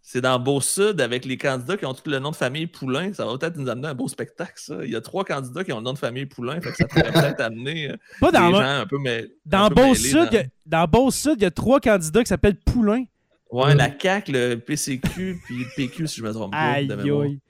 [0.03, 3.12] c'est dans Beau-Sud avec les candidats qui ont tout le nom de famille Poulain.
[3.14, 4.76] Ça va peut-être nous amener un beau spectacle, ça.
[4.85, 6.61] Il y a trois candidats qui ont le nom de famille Poulain.
[6.61, 9.68] Fait que ça pourrait peut-être amener euh, Pas dans des gens un peu mais Dans
[9.68, 10.87] Beau-Sud, dans...
[10.87, 13.05] Beau-Sud, il y a trois candidats qui s'appellent Poulain.
[13.51, 16.59] Ouais, la CAQ, le PCQ, puis le PQ, si je me trompe pas.
[16.59, 17.41] Aïe, aïe.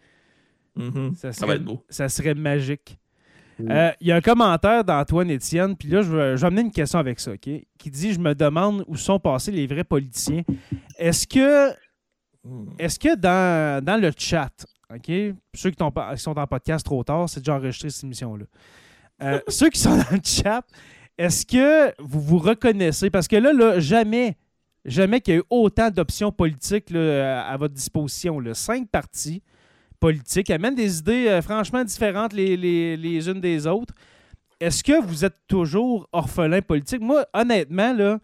[0.78, 1.33] Mm-hmm.
[1.33, 1.85] ça, va être beau.
[1.89, 3.00] Ça serait magique.
[3.69, 6.63] Euh, il y a un commentaire d'Antoine Étienne, puis là, je vais, je vais, amener
[6.63, 7.49] une question avec ça, OK?
[7.79, 10.43] Qui dit Je me demande où sont passés les vrais politiciens.
[10.99, 11.75] Est-ce que.
[12.79, 15.13] Est-ce que dans, le chat, OK,
[15.55, 15.77] ceux qui,
[16.17, 18.47] sont en podcast trop tard, c'est déjà enregistré cette émission-là.
[19.23, 20.65] Euh, ceux qui sont dans le chat,
[21.19, 23.11] est-ce que vous vous reconnaissez?
[23.11, 24.39] Parce que là, là jamais,
[24.87, 28.41] jamais qu'il y a eu autant d'options politiques à votre disposition.
[28.55, 29.43] Cinq partis
[30.01, 33.95] politiques amènent des idées euh, franchement différentes les, les, unes des autres.
[34.59, 37.01] Est-ce que vous êtes toujours orphelin politique?
[37.01, 38.19] Moi, honnêtement, là,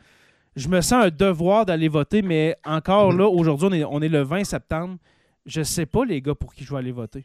[0.56, 3.18] je me sens un devoir d'aller voter, mais encore mhm.
[3.18, 4.96] là, aujourd'hui, on est, le 20 septembre.
[5.44, 7.24] Je sais pas, les gars, pour qui je vais aller voter.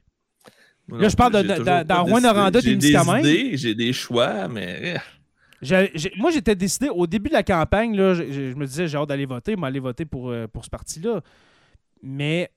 [0.89, 1.43] là, je parle
[1.86, 4.95] dans Rouen-Noranda J'ai des idées, j'ai des choix, mais...
[6.18, 9.26] moi, j'étais décidé, au début de la campagne, là, je, me disais, j'ai hâte d'aller
[9.26, 11.22] voter, mais aller voter pour, euh, pour ce parti-là.
[12.04, 12.52] Mais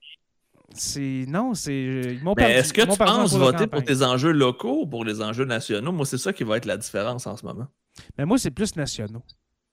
[0.74, 5.22] c'est non, c'est Est-ce que tu penses voter pour tes enjeux locaux ou pour les
[5.22, 5.92] enjeux nationaux?
[5.92, 7.66] Moi, c'est ça qui va être la différence en ce moment.
[8.18, 9.22] Mais moi, c'est plus nationaux.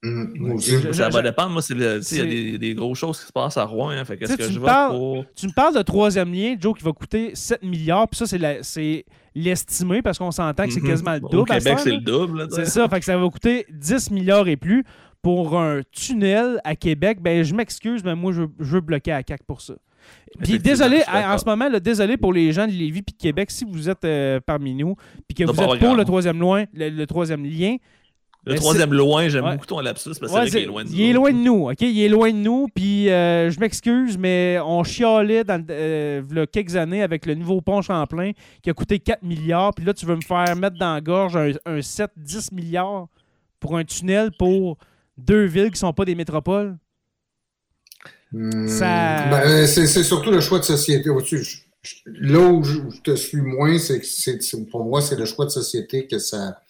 [0.03, 0.57] Mmh,
[0.93, 1.51] ça va dépendre.
[1.51, 3.89] Moi, il y a des, des, grosses choses qui se passent à Rouen.
[3.89, 6.83] Hein, fait que, que tu, me parles, tu me parles de troisième lien, Joe, qui
[6.83, 8.07] va coûter 7 milliards.
[8.07, 11.37] Puis ça, c'est l'estimé parce qu'on s'entend que c'est mmh quasiment le double.
[11.37, 12.47] Au Québec, c'est le double.
[12.49, 12.89] C'est ça.
[12.89, 14.83] Fait que ça va coûter 10 milliards et plus.
[15.21, 19.21] Pour un tunnel à Québec, ben je m'excuse, mais moi, je, je, veux bloquer à
[19.21, 19.75] CAC pour ça.
[20.43, 23.65] Puis désolé, en ce moment, désolé pour les gens de Lévis et de Québec, si
[23.65, 24.95] vous êtes euh, parmi nous,
[25.27, 27.77] puis que vous êtes pour le troisième, loin, le troisième lien,
[28.43, 30.95] le troisième loin, j'aime beaucoup ton lapsus parce que c'est est loin de nous.
[30.95, 31.81] Il est loin de nous, OK?
[31.81, 36.37] Il est loin de nous, puis euh, je m'excuse, mais on chialait dans euh, il
[36.37, 38.31] y a quelques années avec le nouveau pont Champlain
[38.63, 41.37] qui a coûté 4 milliards, puis là, tu veux me faire mettre dans la gorge
[41.37, 43.07] un, 7-10 milliards
[43.59, 44.77] pour un tunnel pour
[45.17, 46.77] deux villes qui ne sont pas des métropoles?
[48.31, 49.29] Hmm, ça...
[49.29, 51.09] Ben, c'est surtout le choix de société.
[52.05, 54.01] Là où je, te suis moins, c'est
[54.69, 56.61] pour moi, c'est le choix de société que ça,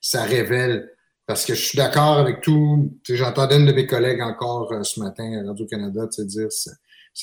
[0.00, 0.90] ça révèle.
[1.26, 2.96] Parce que je suis d'accord avec tout.
[3.08, 6.70] J'entendais une de mes collègues encore euh, ce matin à Radio-Canada dire ça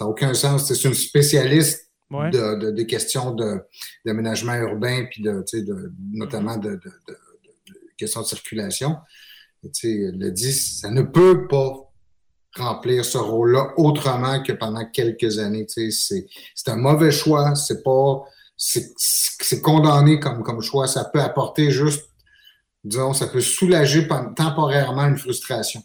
[0.02, 0.68] n'a aucun sens.
[0.68, 3.36] C'est une spécialiste de, des questions
[4.06, 5.44] d'aménagement urbain, puis de,
[6.12, 6.80] notamment de,
[7.98, 8.98] questions de circulation.
[9.84, 11.83] Elle a dit ça ne peut pas
[12.56, 15.66] remplir ce rôle-là autrement que pendant quelques années.
[15.68, 17.56] C'est un mauvais choix.
[17.56, 18.24] C'est pas
[18.56, 20.88] c'est condamné comme, comme choix.
[20.88, 22.10] Ça peut apporter juste,
[22.84, 25.82] disons, ça peut soulager temporairement une frustration.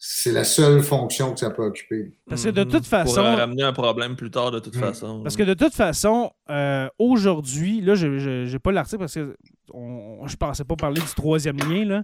[0.00, 2.12] C'est la seule fonction que ça peut occuper.
[2.28, 3.16] Parce que de toute façon.
[3.16, 4.80] Pour ramener un problème plus tard, de toute mm.
[4.80, 5.22] façon.
[5.24, 8.06] Parce que de toute façon, euh, aujourd'hui, là, je
[8.50, 9.36] n'ai pas l'article parce que
[9.72, 11.84] on, je pensais pas parler du troisième lien.
[11.84, 12.02] Là,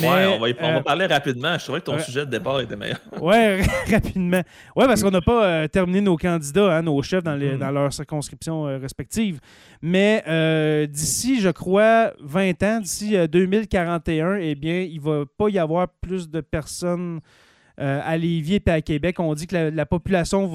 [0.00, 1.56] mais, ouais, on va, on va euh, parler rapidement.
[1.58, 3.00] Je trouvais que ton sujet de départ était meilleur.
[3.20, 4.42] ouais, rapidement.
[4.76, 7.58] Ouais, parce qu'on n'a pas euh, terminé nos candidats, hein, nos chefs dans, les, mm.
[7.58, 9.40] dans leurs circonscriptions respectives.
[9.82, 10.22] Mais
[10.88, 16.28] d'ici, je crois, 20 ans, d'ici 2041, eh bien, il va pas y avoir plus
[16.28, 17.20] de personnes
[17.80, 19.20] euh, à Lévis et à Québec.
[19.20, 20.50] On dit que la, population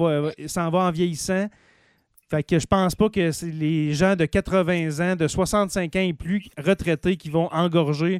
[0.46, 1.48] s'en va en vieillissant.
[2.34, 6.00] Fait que je pense pas que c'est les gens de 80 ans, de 65 ans
[6.00, 8.18] et plus retraités qui vont engorger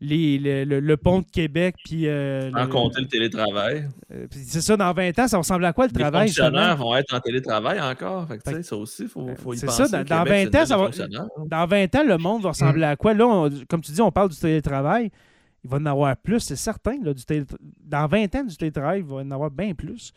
[0.00, 1.76] le, pont de Québec.
[1.84, 3.88] Puis, euh, en compter le télétravail.
[4.12, 6.26] Euh, c'est ça, dans 20 ans, ça ressemble à quoi le travail?
[6.26, 8.26] Les fonctionnaires vont être en télétravail encore.
[8.26, 9.84] Fait ça aussi, il faut, faut, y penser.
[9.84, 10.90] C'est ça, dans, 20 ans, ça va,
[11.46, 13.14] dans 20 ans, le monde va ressembler à quoi?
[13.14, 15.12] Là, comme tu dis, on parle du télétravail
[15.64, 16.96] il va en avoir plus, c'est certain.
[17.02, 17.22] Là, du
[17.84, 20.12] Dans 20 ans du télétravail, il va en avoir bien plus.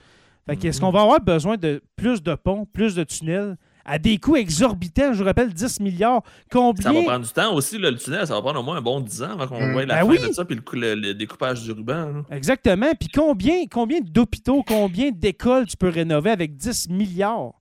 [0.48, 3.58] Fait Est-ce qu'on va avoir besoin de plus de ponts, plus de tunnels?
[3.88, 6.24] À des coûts exorbitants, je vous rappelle 10 milliards.
[6.52, 6.84] Combien...
[6.84, 9.00] Ça va prendre du temps aussi, le tunnel, ça va prendre au moins un bon
[9.00, 9.72] 10 ans avant qu'on mm.
[9.74, 12.24] voit la ben fin de ça, puis le, découpage du ruban.
[12.32, 12.92] Exactement.
[13.00, 17.54] Puis combien, combien d'hôpitaux, combien d'écoles tu peux rénover avec 10 milliards?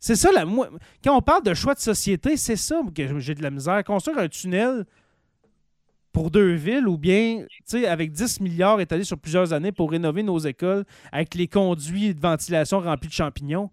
[0.00, 0.44] C'est ça, la,
[1.04, 3.84] quand on parle de choix de société, c'est ça que j'ai de la misère.
[3.84, 4.84] Construire un tunnel
[6.12, 7.44] pour deux villes ou bien
[7.86, 12.20] avec 10 milliards étalés sur plusieurs années pour rénover nos écoles avec les conduits de
[12.20, 13.70] ventilation remplis de champignons?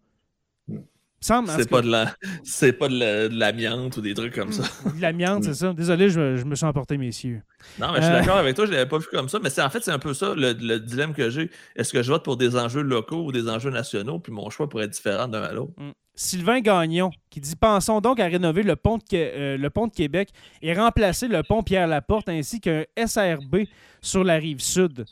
[1.20, 2.14] C'est pas, de la,
[2.44, 4.64] c'est pas de l'amiante ou des trucs comme ça.
[4.96, 5.74] De l'amiante, c'est ça.
[5.74, 7.42] Désolé, je, me suis emporté, messieurs.
[7.80, 9.40] Non, mais je suis euh, d'accord avec toi, je l'avais pas vu comme ça.
[9.42, 11.50] Mais c'est en fait, c'est un peu ça le, dilemme que j'ai.
[11.76, 14.20] Est-ce que je vote pour des enjeux locaux ou des enjeux nationaux?
[14.20, 15.74] Puis mon choix pourrait être différent d'un à l'autre.
[15.78, 15.92] Mm.
[16.18, 19.94] Sylvain Gagnon, qui dit Pensons donc à rénover le pont de, euh, le pont de
[19.94, 20.30] Québec
[20.64, 23.68] et remplacer le pont Pierre-Laporte ainsi qu'un SRB
[24.02, 25.06] sur la rive sud.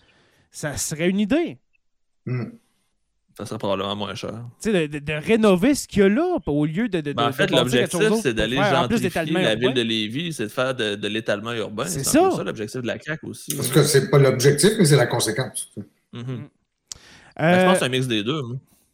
[0.49, 1.59] Ça serait une idée.
[2.25, 2.45] Mm.
[3.37, 4.45] Ça serait probablement moins cher.
[4.61, 7.01] Tu sais, de, rénover ce qu'il y a là, au lieu de.
[7.01, 10.73] de ben, en fait, l'objectif, c'est d'aller gentrifier la ville de Lévis, c'est de faire
[10.73, 11.85] de, l'étalement urbain.
[11.85, 12.31] C'est ça.
[12.31, 13.55] ça l'objectif de la CAQ aussi.
[13.55, 15.71] Parce que c'est pas l'objectif, mais c'est la conséquence.
[16.13, 16.23] Mm-hmm.
[16.23, 16.49] Mm.
[17.37, 18.41] Ben, je pense que c'est un mix des deux.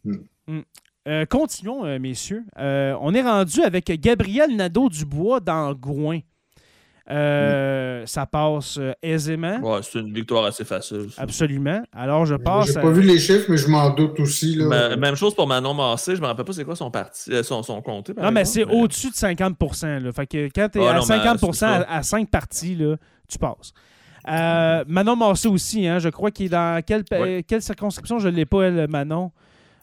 [0.04, 0.60] Mm.
[1.08, 2.44] Euh, continuons, euh, messieurs.
[2.58, 6.20] Euh, on est rendu avec Gabriel Nadeau-Dubois dans Gouin.
[7.10, 9.58] Euh, ça passe aisément.
[9.58, 11.08] Ouais, c'est une victoire assez facile.
[11.18, 11.82] Absolument.
[11.92, 12.68] Alors, je passe.
[12.68, 14.54] J'ai pas vu les chiffres, mais je m'en doute aussi.
[14.54, 14.96] Là.
[14.96, 16.14] même chose pour Manon Massé.
[16.14, 18.12] Je me rappelle pas c'est quoi son parti, son, son comté.
[18.16, 20.12] non, mais c'est au-dessus de 50 là.
[20.12, 22.94] Fait que quand tu es à 50% à, 5 parties, là,
[23.28, 23.72] tu passes.
[24.86, 27.02] Manon Massé aussi, hein, je crois qu'il est dans quelle,
[27.42, 28.20] quelle circonscription?
[28.20, 29.32] Je ne l'ai pas, elle, Manon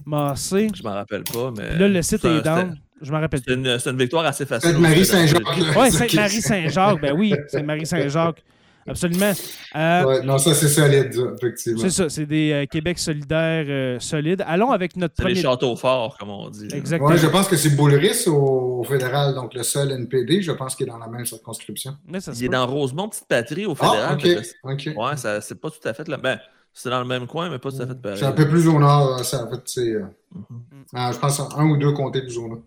[0.06, 0.68] Massé.
[0.76, 1.78] Je m'en rappelle pas, mais.
[1.78, 2.78] Là, le site est down.
[3.02, 3.42] Je m'en rappelle.
[3.46, 4.72] C'est une, une, victoire assez facile.
[4.72, 5.44] Sainte-Marie-Saint-Jacques.
[5.78, 8.44] Oui, Sainte-Marie-Saint-Jacques, ben oui, Sainte-Marie-Saint-Jacques.
[8.88, 9.32] Absolument.
[9.76, 11.80] Euh, non, ça, c'est solide, effectivement.
[11.80, 14.44] C'est ça, c'est des euh, Québec solidaires euh, solides.
[14.48, 15.36] Allons avec notre premier.
[15.36, 16.68] des châteaux forts, comme on dit.
[16.74, 17.10] Exactement.
[17.10, 20.42] Ouais, je pense que c'est Boulris au, fédéral, donc le seul NPD.
[20.42, 21.96] Je pense qu'il est dans la même circonscription.
[22.08, 24.18] il est dans Rosemont, petite patrie, au fédéral.
[24.20, 24.90] Ah, ok.
[24.96, 26.18] Ouais, ça, c'est pas tout à fait là.
[26.18, 26.40] Ben,
[26.74, 28.18] c'est dans le même coin, mais pas tout à fait pareil.
[28.18, 29.20] C'est un peu plus au nord.
[29.26, 31.14] Ça, en fait, c'est, mm-hmm.
[31.14, 32.60] je pense un ou deux comtés plus au nord.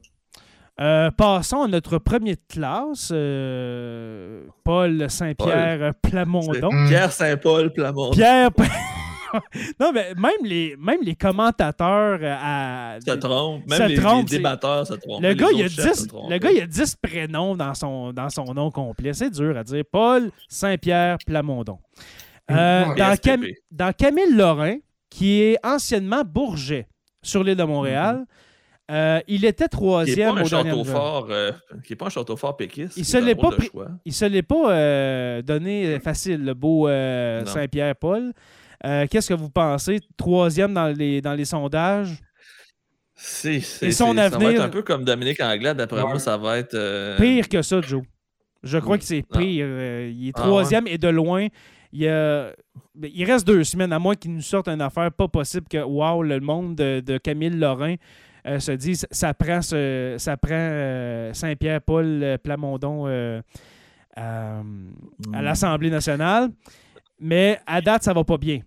[0.81, 6.71] Euh, passons à notre premier de classe, euh, Paul Saint-Pierre Plamondon.
[6.89, 8.13] Pierre Saint-Paul Plamondon.
[8.13, 8.51] Pierre.
[9.81, 13.67] non, mais même les, même les commentateurs euh, à, se trompent.
[13.69, 15.23] Même les, débatteurs se trompent.
[15.23, 18.55] Le gars, il a 10, le gars, il a 10 prénoms dans son, dans son
[18.55, 19.13] nom complet.
[19.13, 19.85] C'est dur à dire.
[19.91, 21.79] Paul Saint-Pierre Plamondon.
[22.53, 23.17] Dans,
[23.71, 24.77] dans, Camille Lorrain,
[25.11, 26.87] qui est anciennement Bourget
[27.23, 28.53] sur l'île de Montréal, mm-hmm.
[28.91, 31.53] Euh, il était troisième au dernier fort, euh,
[31.85, 32.97] Qui n'est pas un château fort péquiste.
[32.97, 33.51] Il ne pas,
[34.05, 38.33] il se l'est pas euh, donné facile, le beau Saint-Pierre-Paul.
[38.83, 40.01] Qu'est-ce que vous pensez?
[40.17, 42.19] Troisième dans les, dans les sondages?
[43.15, 43.61] C'est,
[43.93, 44.41] son avenir.
[44.41, 45.77] Ça va être un peu comme Dominique Anglade.
[45.77, 47.17] D'après moi, ça va être.
[47.17, 48.03] Pire que ça, Joe.
[48.63, 49.67] Je crois que c'est pire.
[50.09, 51.47] il est ah troisième et de loin.
[51.93, 52.55] Il,
[53.03, 56.23] il, reste deux semaines, à moins qu'il nous sorte une affaire pas possible que, wow,
[56.23, 57.97] le monde de, de Camille Lorrain
[58.47, 63.07] euh, se disent ça prend, ça prend euh, Saint-Pierre-Paul euh, Plamondon
[64.17, 64.95] à hmm.
[65.41, 66.51] l'Assemblée nationale.
[67.21, 68.61] Mais à date, ça va pas bien.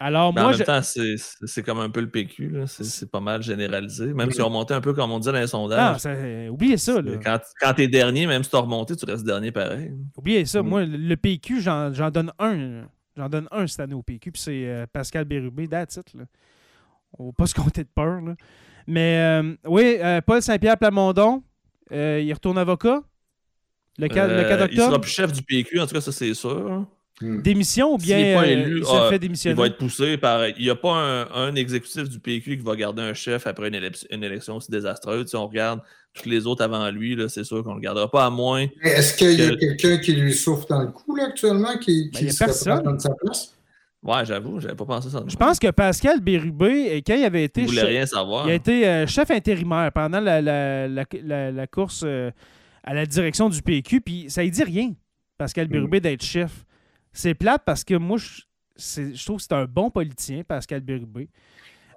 [0.00, 2.62] Alors, moi, en même temps, c'est comme un peu le PQ.
[2.66, 4.14] C'est pas mal généralisé.
[4.14, 6.06] Même si on remontait un peu comme on dit dans les sondages.
[6.06, 7.00] Ah, oubliez ça.
[7.22, 9.92] Quand, quand tu es dernier, même si tu as remonté, tu restes dernier pareil.
[10.16, 10.62] Oubliez ça.
[10.62, 10.68] Hmm.
[10.68, 12.86] Moi, le PQ, j'en donne un.
[13.16, 16.14] J'en donne un cette année au PQ, puis c'est Pascal Bérubé, that's it.
[16.14, 16.22] Là.
[17.18, 18.20] On va pas se compter de peur.
[18.20, 18.36] Là.
[18.86, 21.42] Mais oui, Paul Saint-Pierre Plamondon,
[21.90, 23.02] il retourne avocat
[23.98, 24.70] le 4, le 4 octobre.
[24.70, 26.86] Il sera plus chef du PQ, en tout cas, ça c'est sûr.
[27.20, 27.42] Hmm.
[27.42, 29.54] Démission ou bien pas élu, ah, fait démissionner?
[29.54, 30.46] Il va être poussé par.
[30.46, 34.22] Il n'y a pas un, exécutif du PQ qui va garder un chef après une,
[34.24, 35.26] élection aussi désastreuse.
[35.28, 35.80] Si on regarde
[36.14, 38.66] tous les autres avant lui, c'est sûr qu'on ne le gardera pas à moins.
[38.82, 42.18] Est-ce qu'il y a quelqu'un qui lui souffre dans le cou là, actuellement qui, ben,
[42.18, 43.00] qui se personne.
[43.00, 43.52] sa place?
[44.00, 45.24] Ouais, j'avoue, j'avais pas pensé ça.
[45.26, 47.62] Je pense que Pascal Bérubé, quand il avait été.
[47.62, 48.46] Il rien savoir.
[48.46, 52.30] Il a été euh, chef intérimaire pendant la, la, course euh,
[52.84, 54.92] à la direction du PQ, puis ça ne dit rien,
[55.36, 55.70] Pascal mm.
[55.70, 56.64] Bérubé, d'être chef.
[57.18, 58.42] C'est plate parce que moi, je,
[58.76, 61.28] je trouve que c'est un bon politicien, Pascal Bérubé.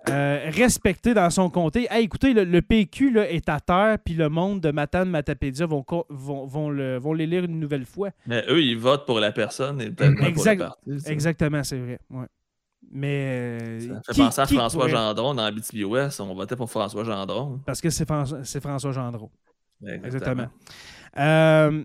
[0.10, 1.88] Euh, respecté dans son comté.
[1.92, 6.48] écoutez, le, PQ là, est à terre, puis le monde de Matane Matapédia vont, vont,
[6.48, 8.10] vont, le, vont les lire une nouvelle fois.
[8.26, 11.12] Mais eux, ils votent pour la personne et peut-être pour le parti.
[11.12, 12.00] Exactement, c'est vrai.
[12.10, 12.26] Ouais.
[12.92, 13.80] Mais.
[13.80, 16.20] Ça fait penser à François Gendron dans BTB-Ouest.
[16.20, 17.60] On votait pour François Gendron.
[17.64, 18.10] Parce que c'est
[18.60, 19.30] François Gendron.
[19.86, 20.48] Exactement.
[21.16, 21.84] Euh,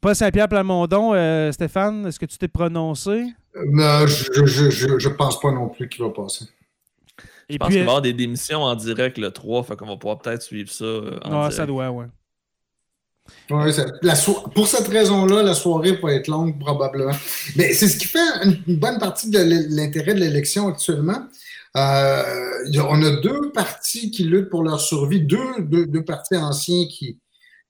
[0.00, 3.24] Paul Saint-Pierre Plamondon, euh, Stéphane, est-ce que tu t'es prononcé?
[3.66, 6.44] Non, je, je, je, pense pas non plus qu'il va passer.
[7.50, 9.96] Je pense qu'il va y avoir des démissions en direct le 3, fait qu'on va
[9.96, 10.84] pouvoir peut-être suivre ça.
[10.84, 12.06] Euh, en ça doit, ouais.
[13.48, 17.16] pour cette raison-là, la soirée va être longue probablement.
[17.56, 19.38] Mais c'est ce qui fait une bonne partie de
[19.74, 21.26] l'intérêt de l'élection actuellement.
[21.76, 22.22] Euh,
[22.88, 27.18] on a deux partis qui luttent pour leur survie, deux, deux, deux partis anciens qui,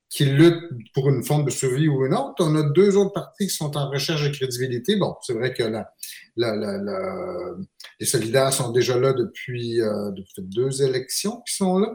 [0.08, 2.36] qui luttent pour une forme de survie ou une autre.
[2.40, 4.96] On a deux autres partis qui sont en recherche de crédibilité.
[4.96, 5.92] Bon, c'est vrai que la,
[6.36, 11.88] les solidaires sont déjà là depuis, euh, depuis deux élections qui sont là.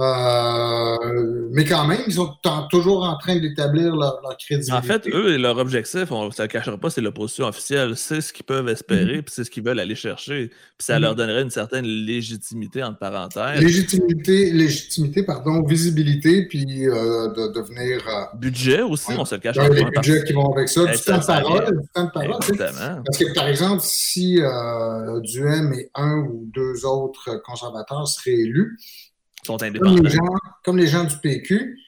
[0.00, 2.30] Euh, mais quand même, ils sont
[2.70, 4.72] toujours en train d'établir leur, crédibilité.
[4.72, 7.96] En fait, eux, leur objectif, on ne se le cachera pas, c'est l'opposition officielle.
[7.96, 9.22] C'est ce qu'ils peuvent espérer, mm-hmm.
[9.22, 10.48] puis c'est ce qu'ils veulent aller chercher.
[10.48, 11.16] Puis ça leur mm-hmm.
[11.16, 13.60] donnerait une certaine légitimité, entre parenthèses.
[13.60, 18.00] Légitimité, légitimité pardon, visibilité, puis euh, de devenir...
[18.36, 19.74] Budget aussi, on se le cachera pas.
[19.74, 21.80] Les budgets qui vont avec ça, du temps de parole.
[21.80, 26.84] Du temps de parole Parce que, par exemple, si euh, Duhem et un ou deux
[26.84, 28.78] autres conservateurs seraient élus,
[29.46, 31.78] comme les, gens, du PQ,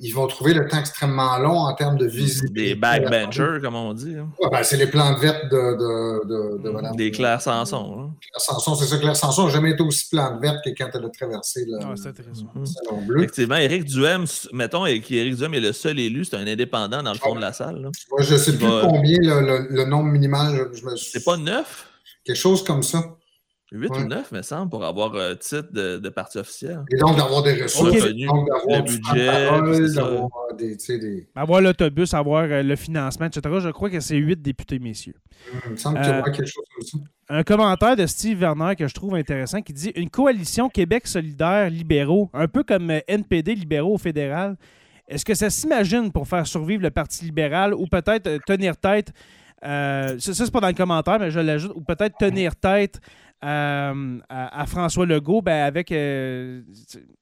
[0.00, 2.52] ils vont trouver le temps extrêmement long en termes de visite.
[2.52, 4.16] Des backbenchers, comme on dit.
[4.16, 4.28] Hein.
[4.50, 6.96] ben, c'est les plantes vertes de, de, Madame.
[6.96, 7.96] Des Claire Sanson.
[7.98, 8.14] Hein.
[8.20, 8.98] Claire Sanson, c'est ça.
[8.98, 11.90] Claire Sanson n'a jamais été aussi plante verte que quand elle a traversé le, ah,
[11.90, 13.18] le salon bleu.
[13.18, 17.18] Effectivement, Éric Duhem, mettons qu'Éric Duhem est le seul élu, c'est un indépendant dans le
[17.18, 17.90] fond de la salle.
[18.10, 20.70] Moi, je ne sais plus combien le, nombre minimal.
[20.96, 21.88] C'est pas neuf?
[22.24, 23.16] Quelque chose comme ça.
[23.74, 26.82] 8 ou 9, me semble, pour avoir un titre de, de parti officiel.
[26.92, 31.28] Et donc d'avoir des ressources, donc d'avoir le budget, d'avoir des, des...
[31.34, 33.42] Avoir l'autobus, avoir euh, le financement, etc.
[33.60, 35.16] Je crois que c'est 8 députés, messieurs.
[35.52, 36.98] Hum, il me semble qu'il y a euh, quelque chose comme ça.
[37.28, 41.68] Un commentaire de Steve Werner que je trouve intéressant qui dit Une coalition Québec solidaire
[41.68, 44.56] libéraux, un peu comme euh, NPD libéraux au fédéral,
[45.08, 49.12] est-ce que ça s'imagine pour faire survivre le Parti libéral ou peut-être tenir tête
[49.62, 53.00] ça, c'est pas dans le commentaire, mais je l'ajoute, ou peut-être tenir tête
[53.44, 55.92] euh, à, François Legault, ben avec.
[55.92, 56.62] Euh,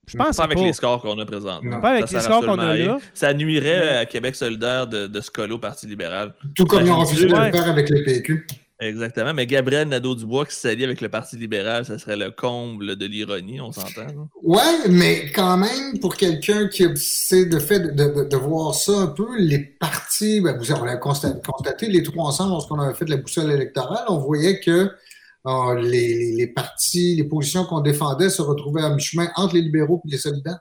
[0.06, 1.80] je pense pas avec les scores qu'on a présentement.
[1.80, 2.98] Pas avec les scores qu'on a là.
[3.14, 6.34] Ça nuirait à Québec solidaire de, de se coller au Parti libéral.
[6.54, 8.46] Tout comme ils ont refusé de le faire avec les PQ.
[8.82, 13.06] Exactement, mais Gabriel Nadeau-Dubois qui s'allie avec le Parti libéral, ça serait le comble de
[13.06, 14.28] l'ironie, on s'entend.
[14.42, 19.06] Ouais, mais quand même, pour quelqu'un qui c'est le fait de, de, voir ça un
[19.06, 23.18] peu, les partis, ben, vous, on l'a constaté, les trois ensemble, lorsqu'on avait fait la
[23.18, 24.90] boussole électorale, on voyait que
[25.44, 30.00] ah, les, les, partis, les positions qu'on défendait se retrouvaient à mi-chemin entre les libéraux
[30.06, 30.60] et les solidaires.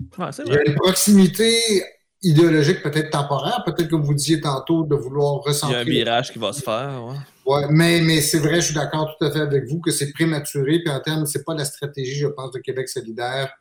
[0.00, 1.84] Il y a une proximité
[2.22, 5.82] idéologique peut-être temporaire, peut-être comme vous disiez tantôt, de vouloir recentrer.
[5.86, 7.04] Il y a un virage qui va se faire.
[7.46, 7.66] Ouais.
[7.70, 10.80] mais, mais c'est vrai, je suis d'accord tout à fait avec vous que c'est prématuré,
[10.80, 13.52] puis en termes, c'est pas la stratégie, je pense, de Québec solidaire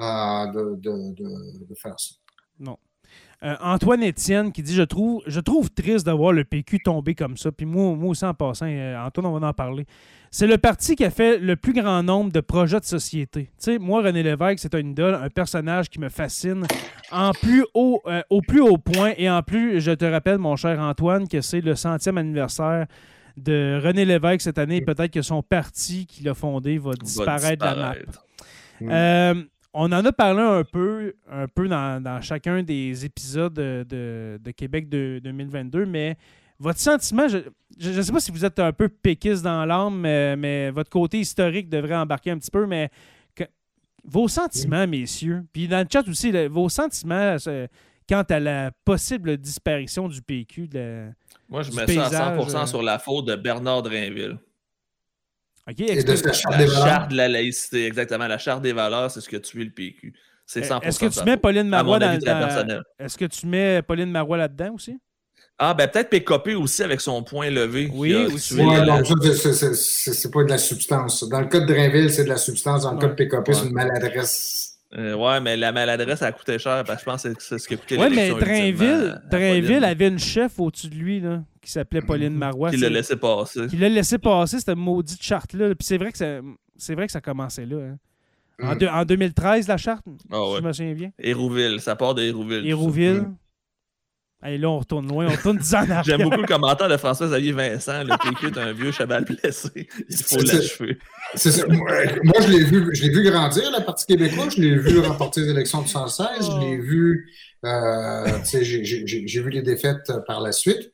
[0.00, 2.14] euh, de, de, de, de faire ça.
[2.58, 2.76] Non.
[3.44, 7.14] Euh, Antoine Étienne qui dit je trouve, je trouve triste de voir le PQ tomber
[7.14, 7.52] comme ça.
[7.52, 9.84] Puis moi, moi aussi en passant, euh, Antoine, on va en parler.
[10.30, 13.44] C'est le parti qui a fait le plus grand nombre de projets de société.
[13.44, 16.66] Tu sais, moi, René Lévesque, c'est un idole, un personnage qui me fascine
[17.12, 19.12] en plus haut, euh, au plus haut point.
[19.18, 22.86] Et en plus, je te rappelle, mon cher Antoine, que c'est le centième anniversaire
[23.36, 24.80] de René Lévesque cette année.
[24.80, 27.94] Peut-être que son parti qu'il a fondé va disparaître, de la
[29.34, 29.34] map
[29.74, 35.20] on en a parlé un peu, un peu dans, chacun des épisodes de, Québec de,
[35.22, 36.16] 2022, mais
[36.60, 40.70] votre sentiment, je ne sais pas si vous êtes un peu péquiste dans l'âme, mais,
[40.70, 42.88] votre côté historique devrait embarquer un petit peu, mais
[44.06, 47.36] vos sentiments, messieurs, puis dans le chat aussi, vos sentiments
[48.08, 50.68] quant à la possible disparition du PQ.
[51.48, 54.38] Moi, je mets ça à 100% sur la faute de Bernard Drainville.
[55.66, 56.84] Et de sa charte des valeurs.
[56.84, 58.26] La charte de la laïcité, exactement.
[58.26, 60.12] La charte des valeurs, c'est ce que tu es le PQ.
[60.46, 62.82] C'est 100% Est-ce que tu mets Pauline Marois dans, dans...
[62.98, 64.98] Est-ce que tu mets Pauline Marois là-dedans aussi?
[65.58, 67.88] Ah, ben peut-être Pécopé aussi avec son point levé.
[67.92, 68.54] Oui, aussi.
[68.54, 68.64] Ouais,
[69.74, 71.28] c'est pas de la substance.
[71.28, 72.82] Dans le cas de Drainville, c'est de la substance.
[72.82, 74.73] Dans le cas de Pécopé, c'est une maladresse.
[74.96, 77.66] Euh, ouais, mais la maladresse, a coûté cher parce que je pense que c'est ce
[77.66, 81.70] qui a coûté Ouais, mais Drainville, Drainville avait une chef au-dessus de lui là, qui
[81.70, 82.70] s'appelait Pauline Marois.
[82.70, 83.66] Qui l'a laissé passer.
[83.66, 85.74] Qui l'a laissé passer, cette maudite charte-là.
[85.74, 86.40] Puis c'est vrai, que ça,
[86.94, 87.76] vrai que ça commençait là.
[87.76, 87.98] Hein.
[88.62, 88.88] En, mm.
[88.88, 90.58] en, 2013, la charte, ah, ouais.
[90.58, 91.10] je me souviens bien.
[91.18, 92.66] Hérouville, ça part de Hérouville.
[92.66, 93.24] Hérouville.
[94.46, 96.98] Allez, là, on retourne loin, on retourne 10 ans en J'aime beaucoup le commentaire de
[96.98, 98.04] François-Xavier Vincent.
[98.04, 99.88] Le PQ est un vieux cheval blessé.
[100.10, 100.98] Il faut l'achever.
[102.22, 104.54] Moi, je l'ai vu, je vu grandir, la Parti québécoise.
[104.54, 106.26] Je l'ai vu remporter les élections de 116.
[106.42, 107.32] Je l'ai vu,
[107.64, 110.92] euh, j'ai vu les défaites par la suite.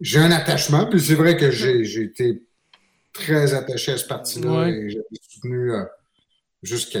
[0.00, 2.44] J'ai un attachement, puis c'est vrai que j'ai été
[3.12, 5.82] très attaché à ce parti-là et j'ai soutenu euh,
[6.62, 7.00] jusqu'à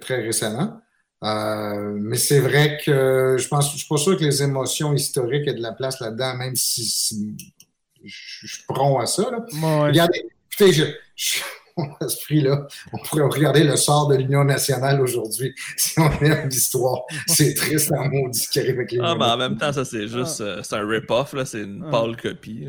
[0.00, 0.80] très récemment.
[1.24, 5.48] Euh, mais c'est vrai que je pense, je suis pas sûr que les émotions historiques
[5.48, 7.34] aient de la place là-dedans, même si,
[8.04, 9.30] je, suis prompt à ça.
[9.52, 10.22] Regardez,
[10.52, 10.72] écoutez,
[11.16, 11.40] je
[12.00, 16.48] à ce prix-là, on pourrait regarder le sort de l'Union nationale aujourd'hui si on aime
[16.48, 17.02] l'histoire.
[17.26, 19.84] C'est triste en maudit ce qui arrive avec les Ah, ben en même temps, ça,
[19.84, 22.66] c'est juste euh, c'est un rip-off, c'est une pâle copie.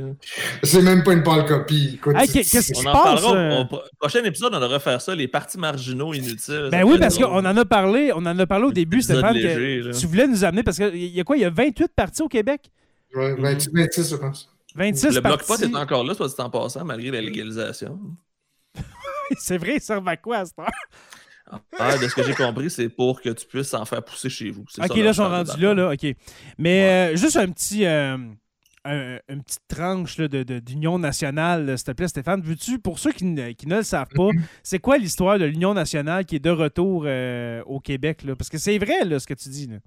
[0.63, 1.99] C'est même pas une pâle copie.
[2.03, 3.21] Qu'est-ce qui se passe?
[3.25, 3.63] Euh?
[3.63, 6.69] Au prochain épisode, on va refaire ça, les partis marginaux inutiles.
[6.71, 9.97] Ben oui, parce qu'on en a parlé, on en a parlé au début, Stéphane, que
[9.97, 11.37] tu voulais nous amener, parce qu'il y a quoi?
[11.37, 12.71] Il y a 28 partis au Québec?
[13.15, 14.49] Oui, 26, je pense.
[14.75, 17.97] 26 le bloc pot est encore là, soit dit en passant, malgré la légalisation.
[19.39, 20.65] c'est vrai, ça servent à quoi, ça?
[21.77, 24.49] Ah, de ce que j'ai compris, c'est pour que tu puisses en faire pousser chez
[24.49, 24.65] vous.
[24.79, 26.15] Ok, là, ils sont rendus là, là, ok.
[26.57, 28.17] Mais euh, juste un petit, euh,
[28.85, 32.41] une petite tranche d'Union nationale, s'il te plaît, Stéphane.
[32.41, 34.29] Veux-tu, pour ceux qui ne, qui ne, le savent pas,
[34.63, 38.23] c'est quoi l'histoire de l'Union nationale qui est de retour euh, au Québec?
[38.23, 38.35] Là?
[38.35, 39.67] Parce que c'est vrai, là, ce que tu dis.
[39.67, 39.77] Là.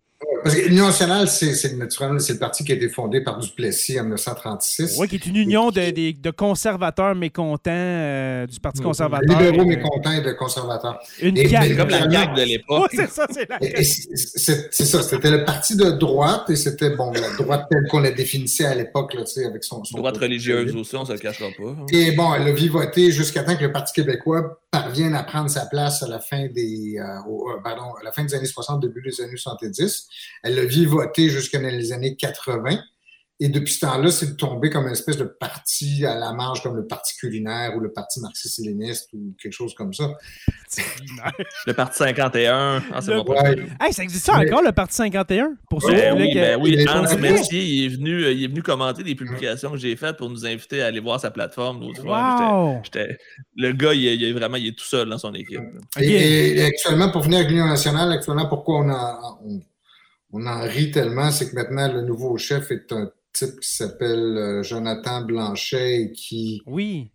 [0.43, 3.99] Parce que l'Union nationale, c'est naturellement c'est le parti qui a été fondé par Duplessis
[3.99, 4.97] en 1936.
[4.99, 9.39] Oui, qui est une union de, de, conservateurs mécontents euh, du Parti conservateur.
[9.41, 10.99] Libéraux mécontents et de conservateurs.
[11.21, 11.45] Une et,
[11.77, 12.91] comme la CAQ de l'époque.
[12.93, 17.31] c'est ça, c'est la C'est ça, c'était le parti de droite et c'était bon, la
[17.37, 21.07] droite telle qu'on la définissait à l'époque, avec son, son, Droite religieuse aussi, on ne
[21.07, 21.71] se le cachera pas.
[21.71, 21.87] Hein.
[21.93, 25.67] Et bon, elle a vivoté jusqu'à temps que le Parti québécois parvienne à prendre sa
[25.67, 29.03] place à la fin des, euh, euh, pardon, à la fin des années 60, début
[29.03, 30.09] des années 70.
[30.43, 32.79] Elle l'a vivoté jusqu'à les années 80.
[33.41, 36.75] Et depuis ce temps-là, c'est tombé comme une espèce de parti à la marge, comme
[36.75, 40.11] le parti culinaire ou le parti marxiste-léniniste ou quelque chose comme ça.
[41.67, 42.83] le parti 51.
[42.93, 43.25] Ah, c'est bon
[43.81, 45.53] hey, ça existe encore, le parti 51?
[45.71, 46.85] Pour ceux ben oui, ben oui.
[46.89, 50.17] Hans Messier, il est, venu, euh, il est venu commenter des publications que j'ai faites
[50.17, 52.83] pour nous inviter à aller voir sa plateforme l'autre fois.
[53.55, 55.61] Le gars, il est, vraiment il est tout seul dans son équipe.
[56.01, 59.39] Et, actuellement, pour venir à l'Union nationale, actuellement, pourquoi on, a,
[60.33, 63.09] on en rit tellement, c'est que maintenant, le nouveau chef est un
[63.39, 67.11] type qui s'appelle euh, Jonathan Blanchet et qui oui.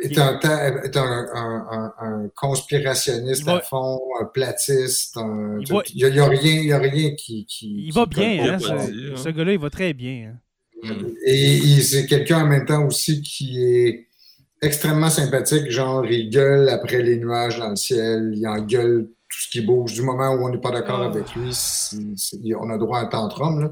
[0.00, 5.16] est, un, est un, un, conspirationniste à fond, un platiste.
[5.16, 9.58] il n'y a, rien, a rien qui, qui Il va bien, hein, ce, gars-là, il
[9.58, 10.32] va très bien.
[10.32, 10.38] Hein.
[11.24, 14.06] Et, c'est quelqu'un en même temps aussi qui est
[14.62, 19.38] extrêmement sympathique, genre il gueule après les nuages dans le ciel, il en gueule tout
[19.40, 19.94] ce qui bouge.
[19.94, 21.06] Du moment où on n'est pas d'accord ah.
[21.06, 21.52] avec lui,
[22.58, 23.60] on a droit à un tantrum.
[23.60, 23.70] Là.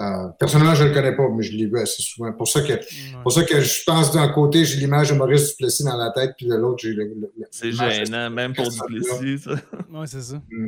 [0.00, 2.32] Euh, personnellement, je ne le connais pas, mais je l'ai vu assez souvent.
[2.32, 2.74] Pour ça que,
[3.22, 6.32] pour ça que je pense d'un côté, j'ai l'image de Maurice Duplessis dans la tête,
[6.36, 7.10] puis de l'autre, j'ai le.
[7.50, 9.52] c'est gênant, même pour Duplessis, ça.
[9.90, 10.42] Oui, c'est ça.
[10.50, 10.66] Mm.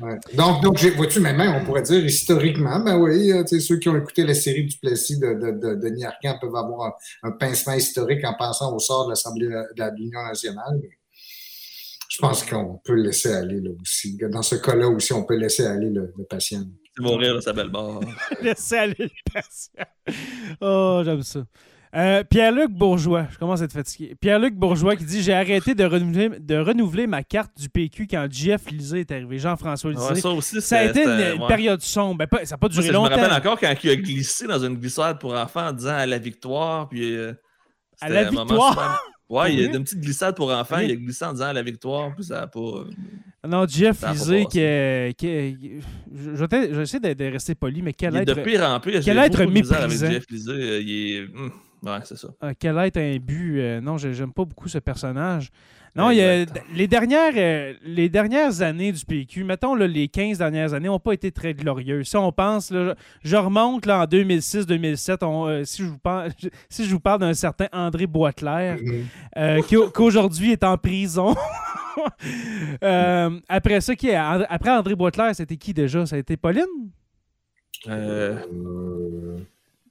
[0.00, 0.18] Mm.
[0.34, 4.24] Donc, donc vois-tu, même, on pourrait dire historiquement, ben oui, euh, ceux qui ont écouté
[4.24, 8.74] la série Duplessis de, de, de Denis Arcand peuvent avoir un, pincement historique en pensant
[8.74, 10.80] au sort de l'Assemblée de l'Union nationale
[12.12, 14.18] je pense qu'on peut laisser aller là aussi.
[14.30, 16.62] Dans ce cas-là aussi, on peut laisser aller le, patient.
[16.94, 18.04] C'est mourir de sa belle mort.
[18.42, 19.84] laisser aller le patient.
[20.60, 21.40] Oh, j'aime ça.
[21.94, 24.14] Euh, Pierre-Luc Bourgeois, je commence à être fatigué.
[24.20, 28.26] Pierre-Luc Bourgeois qui dit J'ai arrêté de renouveler, de renouveler ma carte du PQ quand
[28.30, 29.38] Jeff Lisée est arrivé.
[29.38, 30.20] Jean-François Lisée.
[30.20, 32.26] ça, aussi, ça a été une, période sombre.
[32.30, 33.14] Ben, ça n'a pas duré longtemps.
[33.14, 35.94] Je me rappelle encore quand il a glissé dans une glissade pour enfants en disant
[35.94, 36.90] à la victoire.
[36.90, 37.32] Puis, euh,
[38.02, 39.02] à la victoire
[39.32, 40.76] Ouais, il y a une petite glissade pour enfants.
[40.80, 42.60] Il a glissé en disant la victoire, puis ça n'a pas.
[42.60, 42.84] Euh,
[43.48, 44.60] non, Jeff Lisée, qui,
[45.16, 45.80] qui,
[46.74, 48.26] j'essaie de, rester poli, mais quel être.
[48.26, 49.00] de pire en pire.
[49.02, 49.76] Quel être méprisant.
[49.76, 51.22] Avec Jeff Lisée, euh, il est.
[51.22, 51.48] Hmm,
[51.82, 52.28] ouais, c'est ça.
[52.58, 53.58] quel être un but.
[53.58, 55.48] Euh, non, j'aime pas beaucoup ce personnage.
[55.94, 60.38] Non, il y a, les, dernières, euh, les dernières années du PQ, mettons les 15
[60.38, 62.08] dernières années, n'ont pas été très glorieuses.
[62.08, 62.72] Si on pense,
[63.22, 66.30] je remonte là, en 2006-2007, euh, si, je vous parle,
[66.70, 69.04] si je vous parle d'un certain André Boisclair, mm-hmm.
[69.36, 71.34] euh, qui, qu'aujourd'hui est en prison.
[73.48, 76.06] après ça, qui après André Boisclair, c'était qui déjà?
[76.06, 76.64] Ça a été Pauline?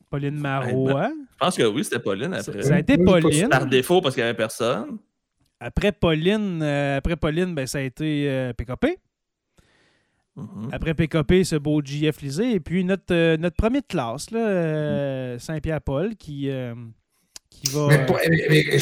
[0.09, 1.11] Pauline Marois.
[1.13, 2.63] je pense que oui, c'était Pauline après.
[2.63, 3.49] Ça a été Pauline.
[3.49, 4.97] Par défaut, parce qu'il n'y avait personne.
[5.63, 8.97] Après Pauline, euh, après Pauline ben, ça a été euh, PKP.
[10.35, 10.69] Mm-hmm.
[10.71, 12.53] Après PKP, ce beau JF Lisée.
[12.53, 15.37] Et puis notre, euh, notre premier de classe, mm.
[15.39, 16.49] Saint-Pierre-Paul, qui,
[17.49, 17.89] qui va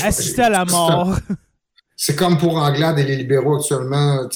[0.05, 1.17] assister à la mort.
[1.97, 4.29] C'est comme pour Anglade et les libéraux actuellement.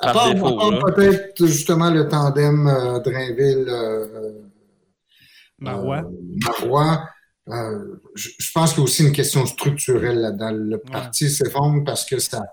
[0.00, 2.66] À part, peut-être justement le tandem
[3.04, 6.04] Drainville-Marois.
[6.46, 7.02] Marois
[7.50, 10.50] euh, je, pense qu'il y a aussi une question structurelle là-dedans.
[10.50, 12.44] Le parti s'effondre parce que ça.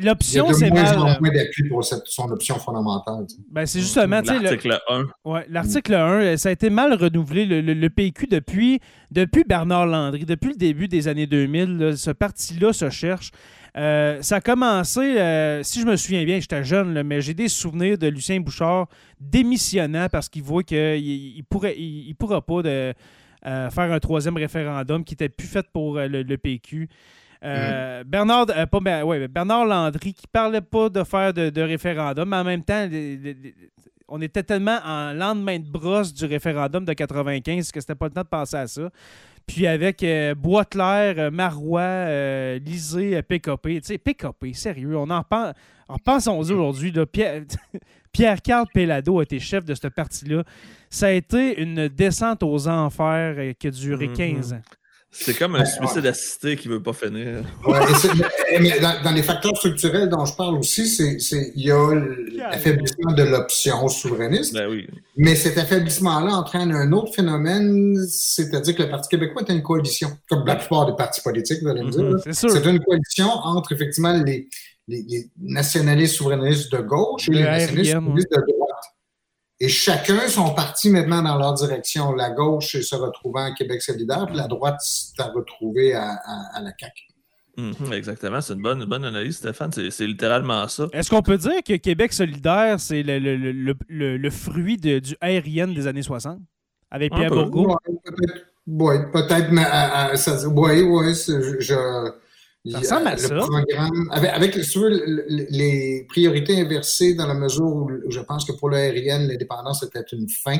[0.00, 0.98] L'option, c'est mal.
[0.98, 3.26] moins euh, d'appui pour son option fondamentale.
[3.50, 4.20] Ben, c'est justement.
[4.20, 5.04] L'article 1.
[5.24, 7.44] Ouais, L'article 1, ça a été mal renouvelé.
[7.44, 12.88] Le, PQ, depuis, depuis Bernard Landry, depuis le début des années 2000, ce parti-là se
[12.88, 13.32] cherche.
[13.76, 15.00] Euh, ça a commencé,
[15.62, 18.86] si je me souviens bien, j'étais jeune, mais j'ai des souvenirs de Lucien Bouchard
[19.18, 22.94] démissionnant parce qu'il voit qu'il ne pourrait, il pourra pas de
[23.46, 26.88] euh, faire un troisième référendum qui était plus fait pour euh, le, PQ.
[27.42, 28.04] Euh, mm.
[28.04, 32.62] Bernard, pas, ouais, Bernard Landry qui parlait pas de faire de, référendum, mais en même
[32.62, 32.86] temps,
[34.10, 38.12] on était tellement en lendemain de brosse du référendum de 95 que c'était pas le
[38.12, 38.90] temps de penser à ça.
[39.46, 40.04] Puis avec
[40.36, 43.80] Boitler, Marois, Lisée, PKP.
[43.80, 45.54] Tu sais, PKP, sérieux, on en pense.
[45.88, 47.42] En pensons-y aujourd'hui, Pierre,
[48.12, 50.44] Pierre-Carl Pellado a été chef de ce parti-là.
[50.88, 54.58] Ça a été une descente aux enfers euh, qui a duré 15 mhm.
[54.58, 54.62] ans.
[55.12, 57.42] C'est comme un suicide assisté qui ne veut pas finir.
[57.64, 61.94] dans, les facteurs structurels dont je parle aussi, c'est il y a
[62.36, 64.54] l'affaiblissement de l'option souverainiste.
[64.54, 64.86] Ben oui.
[65.16, 70.16] Mais cet affaiblissement-là entraîne un autre phénomène, c'est-à-dire que le Parti québécois est une coalition,
[70.28, 72.02] comme la plupart des partis politiques, vous allez me dire.
[72.02, 72.32] Mhm.
[72.32, 74.48] C'est une coalition entre effectivement les,
[74.86, 78.69] les, nationalistes souverainistes de gauche et les nationalistes souverainistes de droite.
[79.62, 82.14] Et chacun sont partis maintenant dans leur direction.
[82.14, 86.18] La gauche se retrouvant à Québec solidaire, puis la droite s'est retrouvée à,
[86.62, 87.02] la CAQ.
[87.58, 89.70] Mhm, exactement, c'est une bonne, bonne analyse, Stéphane.
[89.72, 90.86] C'est littéralement ça.
[90.92, 96.38] Est-ce qu'on peut dire que Québec solidaire, c'est le, fruit du aérien des années 60
[96.90, 97.76] avec Pierre Bourgault?
[98.66, 99.66] Oui, peut-être, mais
[100.46, 102.12] oui, oui, je,
[102.66, 103.34] ça ressemble à ça.
[103.34, 104.54] Programme, avec,
[105.50, 110.28] les priorités inversées dans la mesure où, je pense que pour l'aérienne, l'indépendance était une
[110.28, 110.58] fin.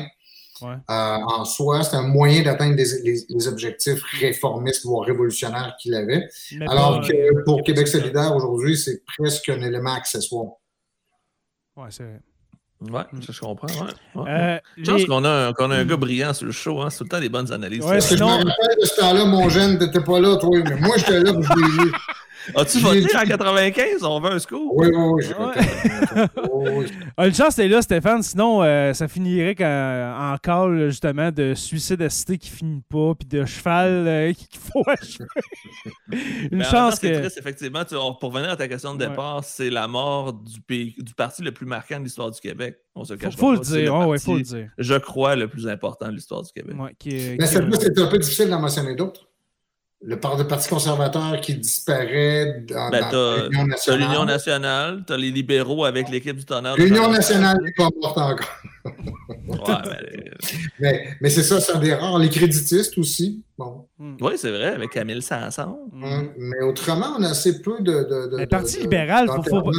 [0.63, 6.27] Euh, en soi, c'est un moyen d'atteindre les, objectifs réformistes, voire révolutionnaires qu'il avait.
[6.67, 10.53] alors que pour Québec solidaire, aujourd'hui, c'est presque un élément accessoire.
[11.77, 12.19] Oui, c'est vrai.
[12.81, 13.67] Ouais, ça, je comprends.
[14.15, 14.23] Ouais.
[14.27, 16.81] Euh, je pense qu'on a, qu'on a, un gars brillant sur le show.
[16.81, 16.89] Hein.
[16.89, 17.83] C'est tout le temps des bonnes analyses.
[17.83, 18.39] Ouais, sinon...
[18.39, 20.49] Je me rappelle de ce temps-là, mon jeune, t'étais pas là, toi.
[20.67, 21.91] Mais moi, j'étais là pour je l'ai.
[22.55, 24.03] As-tu voté en 95?
[24.03, 24.75] On veut un score?
[24.75, 26.85] Oui, oui, oui.
[27.17, 28.23] Ah, une chance, t'es là, Stéphane.
[28.23, 33.45] Sinon, euh, ça finirait en call, justement, de suicide assisté qui finit pas, puis de
[33.45, 35.25] cheval euh, qui faut achever.
[36.51, 37.19] une chance que...
[37.19, 37.83] Triste, effectivement.
[38.19, 41.51] pour revenir à ta question de départ, c'est la mort du, pays, du parti le
[41.51, 42.77] plus marquant de l'histoire du Québec.
[42.95, 44.07] On se cache faut, le dire.
[44.07, 44.69] Le faut le dire.
[44.77, 46.75] Je crois le plus important de l'histoire du Québec.
[46.77, 47.59] Ouais, qui, Mais c'est
[47.99, 49.30] un peu difficile d'en mentionner d'autres
[50.03, 53.99] le Parti conservateur qui disparaît dans, ben, l'Union nationale.
[53.99, 56.75] l'Union nationale, tu as les libéraux avec l'équipe du tonnerre.
[56.75, 58.61] L'Union nationale n'est pas morte encore.
[60.79, 62.17] mais, mais, c'est ça, c'est des rares.
[62.19, 63.43] Les créditistes aussi.
[63.57, 63.87] Bon.
[63.99, 64.15] Hmm.
[64.21, 65.77] Oui, c'est vrai, avec Camille Sanson.
[65.91, 66.29] Hmm.
[66.37, 67.91] Mais autrement, on a assez peu de.
[67.91, 69.71] de, le Parti libéral, faut, faut...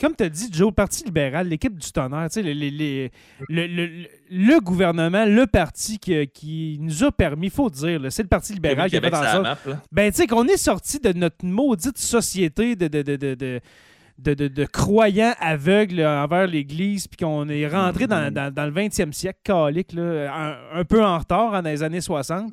[0.00, 3.10] comme tu as dit, Joe, le Parti libéral, l'équipe du tonnerre, les, les, les,
[3.48, 8.28] le, le, gouvernement, le parti qui, qui nous a permis, il faut dire, c'est le
[8.28, 9.58] Parti libéral qui a fait dans ça.
[9.90, 13.60] ben, tu sais, qu'on est sorti de notre maudite société de,
[14.18, 19.40] de, de de, croyants aveugles envers l'Église, puis qu'on est rentré dans, le 20e siècle
[19.44, 22.52] catholique, un, peu en retard dans les années 60.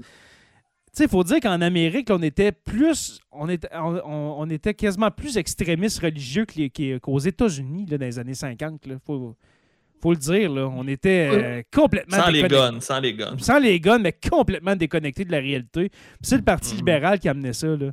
[0.99, 5.99] Il faut dire qu'en Amérique, on était plus, on était, on, était quasiment plus extrémistes
[5.99, 6.45] religieux
[7.01, 8.81] qu'aux États-Unis dans les années 50.
[8.85, 9.35] Il faut,
[10.01, 13.37] faut le dire, là, on était euh, complètement sans les guns, sans les guns.
[13.37, 15.91] Sans les guns, mais complètement déconnectés de la réalité.
[16.21, 16.77] C'est le Parti mm-hmm.
[16.77, 17.67] libéral qui amenait ça.
[17.67, 17.91] Là.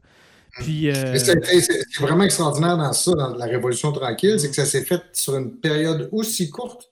[0.58, 4.84] Puis, euh, C'est vraiment extraordinaire dans ça, dans la Révolution tranquille, c'est que ça s'est
[4.84, 6.90] fait sur une période aussi courte.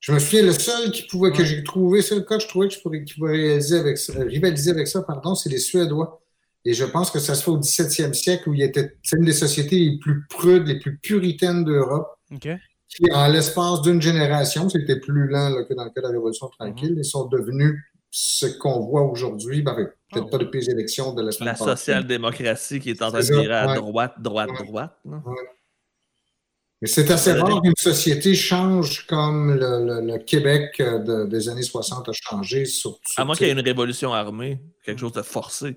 [0.00, 2.68] Je me souviens, le seul qui pouvait, que j'ai trouvé, le cas que je trouvais
[2.68, 6.22] que je pourrais, qui pouvait réaliser avec rivaliser avec ça, pardon, c'est les Suédois.
[6.64, 9.24] Et je pense que ça se fait au 17e siècle où il était c'est une
[9.24, 12.08] des sociétés les plus prudes, les plus puritaines d'Europe.
[12.88, 16.48] Qui, en l'espace d'une génération, c'était plus lent que dans le cas de la Révolution
[16.48, 17.00] tranquille, mm-hmm.
[17.00, 17.76] ils sont devenus
[18.10, 20.30] ce qu'on voit aujourd'hui, ben, peut-être oh.
[20.30, 23.74] pas depuis les élections de la La social-démocratie qui est en train de virer à
[23.74, 24.98] droite, droite, droite.
[26.80, 32.12] Mais c'est assez rare qu'une société change comme le, Québec euh, des années 60 a
[32.12, 32.66] changé.
[32.66, 35.76] Sur, à moins qu'il y ait une révolution armée, quelque chose de forcé.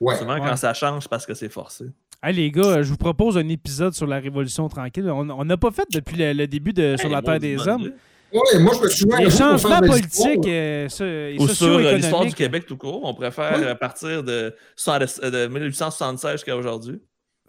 [0.00, 0.16] Ouais.
[0.16, 1.84] Souvent, quand ça change, parce que c'est forcé.
[2.22, 5.10] Hey, les gars, je vous propose un épisode sur la Révolution tranquille.
[5.10, 7.92] On n'a pas fait depuis le, début de Sur la Terre des Hommes.
[8.32, 9.18] Oui, moi, je me souviens.
[9.18, 13.74] Les changements politiques, euh, Ou sur euh, l'histoire du Québec tout court, on préfère à
[13.74, 14.54] partir de,
[14.86, 17.00] de 1876 jusqu'à aujourd'hui.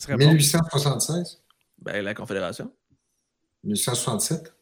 [0.09, 1.41] 1876?
[1.81, 2.71] Ben, la Confédération.
[3.63, 4.53] 1867?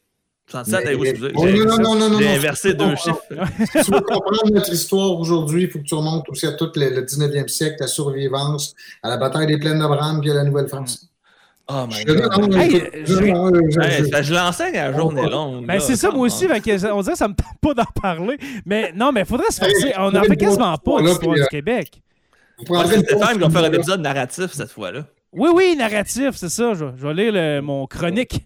[0.52, 1.32] 67, eh, excusez.
[1.36, 3.24] Oh, non, non, non, non, J'ai inversé deux chiffres.
[3.60, 6.70] si tu veux comprendre notre histoire aujourd'hui, il faut que tu remontes aussi à tout
[6.76, 10.44] le, 19e siècle, la survivance, à la bataille des plaines de Bram puis à la
[10.44, 11.11] Nouvelle-France.
[11.74, 12.54] Oh my God.
[12.54, 15.66] Hey, je, je l'enseigne à la journée longue.
[15.66, 16.46] Ben, c'est ça, moi aussi.
[16.46, 16.78] on dirait que
[17.18, 18.38] ça me tente pas d'en parler.
[18.66, 19.94] Mais non, mais il faudrait se forcer.
[19.98, 22.02] on n'en fait quasiment pas l'histoire du euh, Québec.
[22.60, 25.06] Qui va faire un épisode narratif cette fois-là.
[25.34, 26.74] Oui, oui, narratif, c'est ça.
[26.74, 28.46] Je, vais lire mon chronique.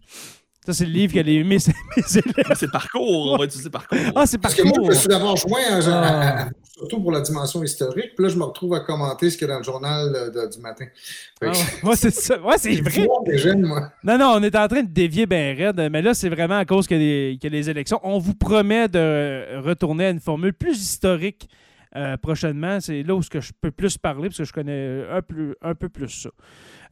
[0.66, 3.98] Ça, c'est le livre qu'elle a aimé C'est parcours, on va utiliser parcours.
[4.16, 4.64] Ah, c'est parcours.
[4.64, 6.48] Parce que moi, je suis d'abord joint, ah.
[6.78, 8.16] Surtout pour la dimension historique.
[8.16, 10.60] Puis là, je me retrouve à commenter ce qu'il y a dans le journal du
[10.60, 10.86] matin.
[11.42, 11.52] Ah,
[11.84, 12.42] ouais, c'est ça.
[12.42, 13.08] Ouais, c'est vrai.
[14.04, 16.66] Non, non, on est en train de dévier bien raide, mais là, c'est vraiment à
[16.66, 18.00] cause que les, que les élections.
[18.04, 21.50] On vous promet de retourner à une formule plus historique
[21.96, 22.82] euh, prochainement.
[22.82, 25.88] C'est là où je peux plus parler parce que je connais un, plus, un peu
[25.88, 26.30] plus ça.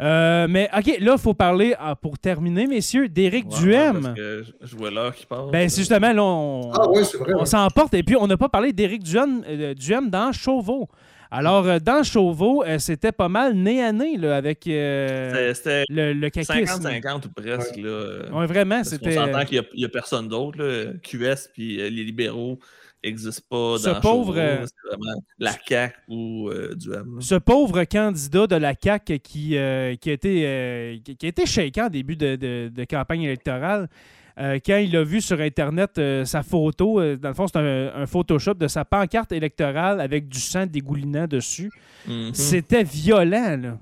[0.01, 4.13] Euh, mais OK, là, il faut parler, ah, pour terminer, messieurs, d'Éric Duhem.
[4.61, 5.51] je vois là qui parle.
[5.51, 7.93] Ben, c'est justement, là, on, ah, s'emporte.
[7.93, 10.89] Et puis, on n'a pas parlé d'Éric Duhem, euh, Duhem dans Chauveau.
[11.29, 17.25] Alors, euh, dans Chauveau, c'était pas mal nez à nez là, avec le, le 50-50
[17.25, 17.75] ou presque.
[17.75, 18.83] Oui, vraiment.
[18.83, 19.17] c'était.
[19.17, 20.93] On s'entend qu'il n'y a, personne d'autre.
[21.01, 22.59] QS puis les libéraux
[23.03, 27.17] n'existe pas ce pauvre, euh, c'est vraiment la CAQ ou euh, du M.
[27.19, 31.85] Ce pauvre candidat de la CAQ qui, euh, qui, a, été, qui, a été shaken
[31.85, 33.89] en début de, de, campagne électorale.
[34.37, 38.67] quand il a vu sur Internet sa photo, dans le fond, c'est un, Photoshop de
[38.67, 41.71] sa pancarte électorale avec du sang dégoulinant dessus.
[42.07, 42.33] Mm-hmm.
[42.33, 43.77] C'était violent, là.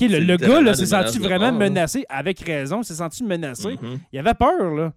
[0.00, 3.68] le, gars s'est senti vraiment menacé, avec raison, il s'est senti menacé.
[3.68, 3.98] Mm-hmm.
[4.12, 4.92] Il avait peur, là.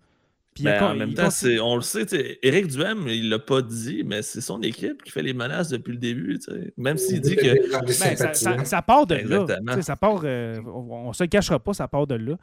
[0.60, 1.30] Ben, en même temps,
[1.64, 2.06] on le sait,
[2.44, 5.94] Éric Duhem, il l'a pas dit, mais c'est son équipe qui fait les menaces depuis
[5.94, 6.40] le début.
[6.78, 7.72] Même s'il dit que.
[7.72, 9.82] Ben, ça, part de là.
[9.82, 12.36] Ça part, euh, on ne se cachera pas, ça part de là.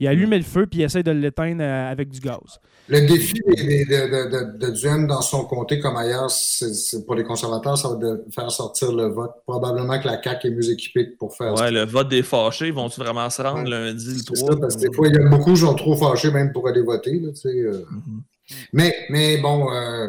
[0.00, 2.60] Il allume le feu puis il essaie de l'éteindre euh, avec du gaz.
[2.88, 7.90] Le défi de, de, Duhem dans son comté comme ailleurs, c'est pour les conservateurs, ça
[7.90, 9.32] va de faire sortir le vote.
[9.46, 13.02] Probablement que la CAQ est mieux équipée pour faire ouais, le vote des fâchés, vont-ils
[13.02, 14.36] vraiment se rendre lundi, le 3?
[14.36, 16.66] Ça, parce que des fois, il y a beaucoup qui sont trop fâchés même pour
[16.66, 17.20] aller voter.
[17.20, 17.84] Là, euh.
[17.84, 18.58] mm-hmm.
[18.72, 20.08] mais, mais bon, euh,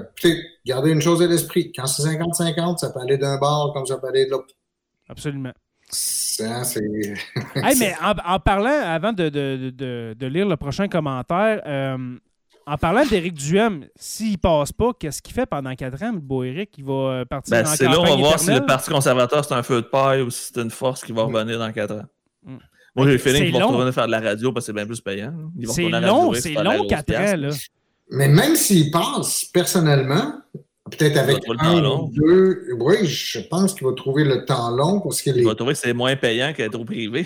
[0.66, 1.74] gardez une chose à l'esprit.
[1.76, 4.54] Quand c'est 50-50, ça peut aller d'un bord comme ça peut aller de l'autre.
[5.10, 5.52] Absolument.
[6.40, 6.82] Ça, c'est.
[7.80, 12.18] mais en, parlant, avant de, de, de, de, lire le prochain commentaire, euh,
[12.66, 16.44] en parlant d'Éric Duhem, s'il passe pas, qu'est-ce qu'il fait pendant quatre ans, le beau
[16.44, 16.78] Éric?
[16.78, 19.44] Il va euh, partir ben, dans C'est là on va voir si le Parti conservateur,
[19.44, 21.36] c'est un feu de paille ou si c'est une force qui va mm.
[21.36, 22.06] revenir dans quatre ans.
[22.44, 22.58] Mm.
[22.96, 24.86] Moi, j'ai le feeling qu'il va retourner faire de la radio parce que c'est bien
[24.86, 25.34] plus payant.
[25.66, 27.38] C'est long, c'est long, quatre ans.
[27.38, 27.50] Là.
[28.12, 30.34] Mais même s'il passe, personnellement,
[30.90, 32.68] Peut-être avec un ou deux.
[32.80, 35.80] Oui, je pense qu'il va trouver le temps long parce qu'il Il va trouver que
[35.80, 37.26] c'est moins payant qu'être au privé.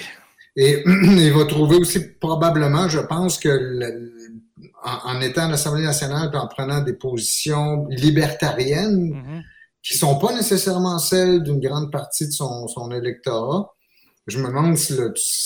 [0.56, 3.82] Et il va trouver aussi probablement, je pense que
[4.84, 9.42] en, étant à l'Assemblée nationale et en prenant des positions libertariennes mm-hmm.
[9.82, 13.73] qui ne sont pas nécessairement celles d'une grande partie de son, son électorat,
[14.26, 14.96] je me demande si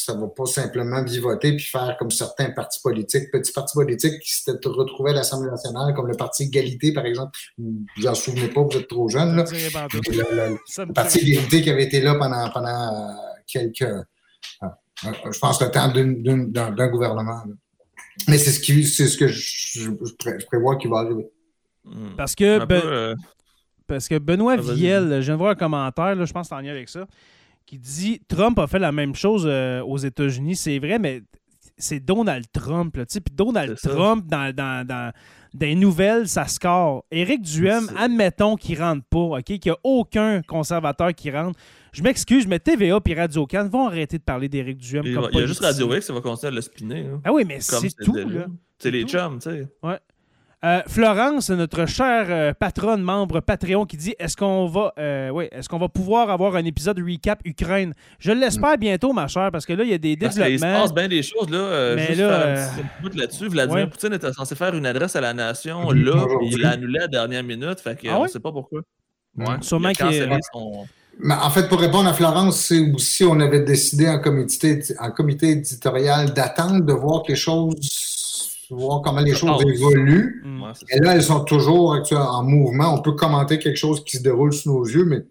[0.05, 4.19] ça ne va pas simplement vivoter puis faire comme certains partis politiques, petits partis politiques
[4.19, 7.39] qui s'étaient retrouvés à l'Assemblée nationale, comme le Parti Égalité, par exemple.
[7.57, 9.35] Vous en souvenez pas, vous êtes trop jeune.
[9.35, 9.45] Là.
[9.51, 13.13] Le, Parti Égalité qui avait été là pendant, pendant euh,
[13.47, 13.81] quelques.
[13.81, 14.03] Euh,
[14.63, 17.41] euh, je pense le temps d'un gouvernement.
[18.27, 19.89] Mais c'est ce, qui, ce que je,
[20.45, 21.27] prévois qu'il va arriver.
[21.83, 22.15] Hmm.
[22.15, 23.15] Parce que, ben,
[23.87, 26.49] parce que Benoît ah, Viel, je viens de voir un commentaire, là, je pense que
[26.49, 27.07] c'est en lien avec ça
[27.67, 30.55] qui dit Trump a fait la même chose euh, aux États-Unis.
[30.55, 31.21] C'est vrai, mais
[31.77, 32.97] c'est Donald Trump.
[32.97, 35.11] Puis Donald Trump, dans, dans,
[35.53, 37.05] des nouvelles, ça score.
[37.11, 39.43] Éric Duhem, admettons qu'il ne rentre pas, OK?
[39.43, 41.59] qu'il n'y a aucun conservateur qui rentre.
[41.91, 45.03] Je m'excuse, mais TVA et Radio-Can vont arrêter de parler d'Éric Duhem.
[45.05, 47.05] Il, comme il y a juste Radio X qui va continuer à le spinner.
[47.23, 48.15] Ah oui, mais c'est tout.
[48.79, 49.67] C'est les chums, tu sais.
[49.83, 49.99] Ouais.
[50.65, 55.69] Euh, Florence, notre chère euh, patronne, membre Patreon, qui dit est-ce qu'on va, euh, est-ce
[55.69, 57.93] qu'on va pouvoir avoir un épisode recap Ukraine?
[58.17, 58.79] Je l'espère mm.
[58.79, 60.47] bientôt, ma chère, parce que là, il y a des développements.
[60.47, 61.93] Il se passe bien des choses là.
[61.95, 63.47] Mais juste là, un petit là-dessus.
[63.49, 67.01] Vladimir Poutine était censé faire une adresse à la nation là, il l'a annulé à
[67.03, 68.81] la dernière minute, fait que ah ne sait pas pourquoi.
[69.37, 69.45] Ouais.
[69.61, 70.05] Sûrement qu'il
[71.29, 75.49] en fait, pour répondre à Florence, c'est aussi on avait décidé en comité, en comité
[75.49, 77.75] éditorial d'attendre de voir que les choses,
[78.75, 80.41] voir comment les choses évoluent.
[80.45, 80.63] Mm.
[80.91, 82.93] Et là, elles sont toujours en mouvement.
[82.93, 85.23] On peut commenter quelque chose qui se déroule sous nos yeux, mais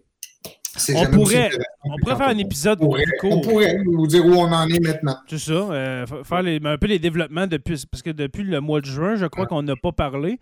[0.94, 1.50] on pourrait,
[1.84, 4.80] on pourrait faire un épisode on pourrait, on pourrait vous dire où on en est
[4.80, 5.16] maintenant.
[5.28, 5.52] C'est ça.
[5.52, 9.26] Euh, faire un peu les développements depuis, parce que depuis le mois de juin, je
[9.26, 10.38] crois qu'on n'a pas parlé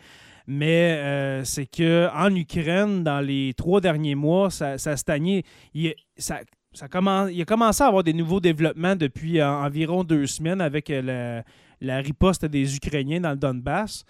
[0.47, 5.45] mais euh, c'est qu'en Ukraine, dans les trois derniers mois, ça, ça a stagné.
[5.73, 6.41] Il, ça,
[6.73, 10.61] ça commence, il a commencé à avoir des nouveaux développements depuis euh, environ deux semaines
[10.61, 11.41] avec euh,
[11.85, 14.05] la, riposte des Ukrainiens dans le Donbass.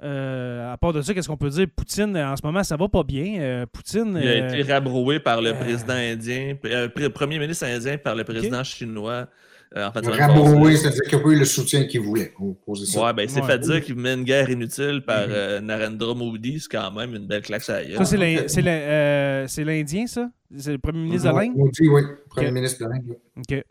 [0.00, 1.66] à part de ça, qu'est-ce qu'on peut dire?
[1.74, 3.66] Poutine, en ce moment, ça va pas bien.
[3.72, 4.18] Poutine.
[4.22, 8.64] Il a été rabroué par le président indien, le premier ministre indien par le président
[8.64, 9.28] chinois.
[9.76, 12.32] Euh, en fait, Rabroué, c'est-à-dire qu'il n'a pas eu le soutien qu'il voulait.
[12.66, 16.58] Ouais, ben, c'est fait dire qu'il met une guerre inutile par euh, Narendra Modi.
[16.58, 20.28] C'est quand même une belle claque à Ça, euh, c'est l'Indien, ça?
[20.56, 21.56] C'est le premier ministre de l'Inde?
[21.56, 22.02] Modi, oui.
[22.28, 23.16] Premier ministre de l'Inde.
[23.36, 23.64] OK.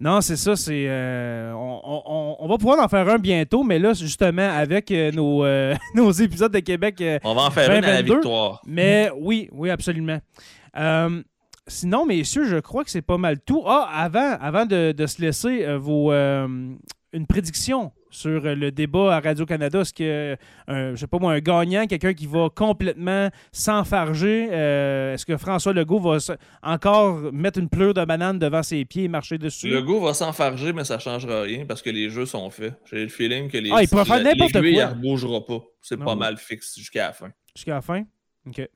[0.00, 0.56] Non, c'est ça.
[0.56, 0.88] C'est,
[1.52, 5.44] on, on, on, va pouvoir en faire un bientôt, mais là, justement, avec nos,
[5.94, 7.02] nos épisodes de Québec.
[7.22, 8.62] on va en faire un à la victoire.
[8.66, 10.18] Mais oui, oui, absolument.
[11.70, 13.62] Sinon, messieurs, je crois que c'est pas mal tout.
[13.64, 16.48] Ah, avant, avant de, se laisser, euh, vos, euh,
[17.12, 19.80] une prédiction sur le débat à Radio-Canada.
[19.80, 20.36] Est-ce que,
[20.68, 25.72] je sais pas moi, un gagnant, quelqu'un qui va complètement s'enfarger, euh, est-ce que François
[25.72, 26.18] Legault va
[26.62, 29.68] encore mettre une pleure de banane devant ses pieds et marcher dessus?
[29.68, 32.74] Legault va s'enfarger, mais ça ne changera rien parce que les jeux sont faits.
[32.90, 33.70] J'ai le feeling que les.
[33.72, 34.60] Ah, il pourra faire n'importe quoi.
[34.60, 35.62] ne bougera pas.
[35.80, 37.30] C'est pas mal fixe jusqu'à la fin.
[37.54, 38.04] Jusqu'à la fin?
[38.46, 38.68] OK.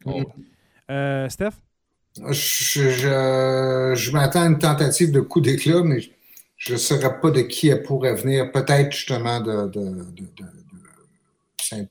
[1.28, 1.54] Steph?
[2.30, 5.98] Je, je, m'attends à une tentative de coup d'éclat, mais
[6.66, 8.50] je ne saurais pas de qui elle pourrait venir.
[8.50, 10.06] Peut-être justement de, de,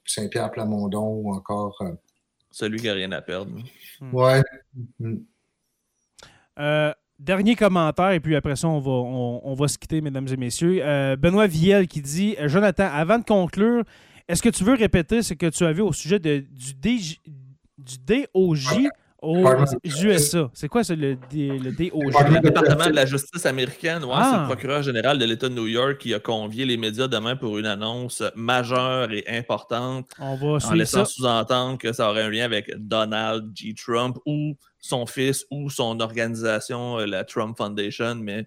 [0.05, 1.77] Saint-Pierre Plamondon ou encore.
[1.81, 1.91] Euh,
[2.49, 3.51] Celui qui n'a rien à perdre.
[4.01, 4.15] Hmm.
[4.15, 4.41] Ouais.
[4.99, 5.17] Hmm.
[6.59, 10.37] Euh, dernier commentaire, et puis après ça, on va, on, va se quitter, mesdames et
[10.37, 10.79] messieurs.
[10.83, 13.83] Euh, Benoît Viel qui dit Jonathan, avant de conclure,
[14.27, 16.73] est-ce que tu veux répéter ce que tu as vu au sujet de, du,
[17.77, 18.89] du DOJ
[19.23, 19.57] aux
[20.03, 20.49] USA.
[20.53, 22.13] C'est quoi ça, le, le DOJ?
[22.31, 24.45] Le département de la justice américaine, ouais, c'est le ah.
[24.45, 27.65] procureur général de l'État de New York qui a convié les médias demain pour une
[27.65, 30.09] annonce majeure et importante.
[30.19, 33.73] On va en laissant sous-entendre que ça aurait un lien avec Donald J.
[33.73, 38.45] Trump ou son fils ou son organisation, euh, la Trump Foundation, mais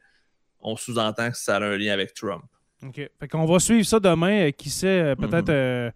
[0.60, 2.44] on sous-entend que ça a un lien avec Trump.
[2.82, 3.10] OK.
[3.18, 4.48] Fait qu'on va suivre ça demain.
[4.48, 5.90] Euh, qui sait, euh,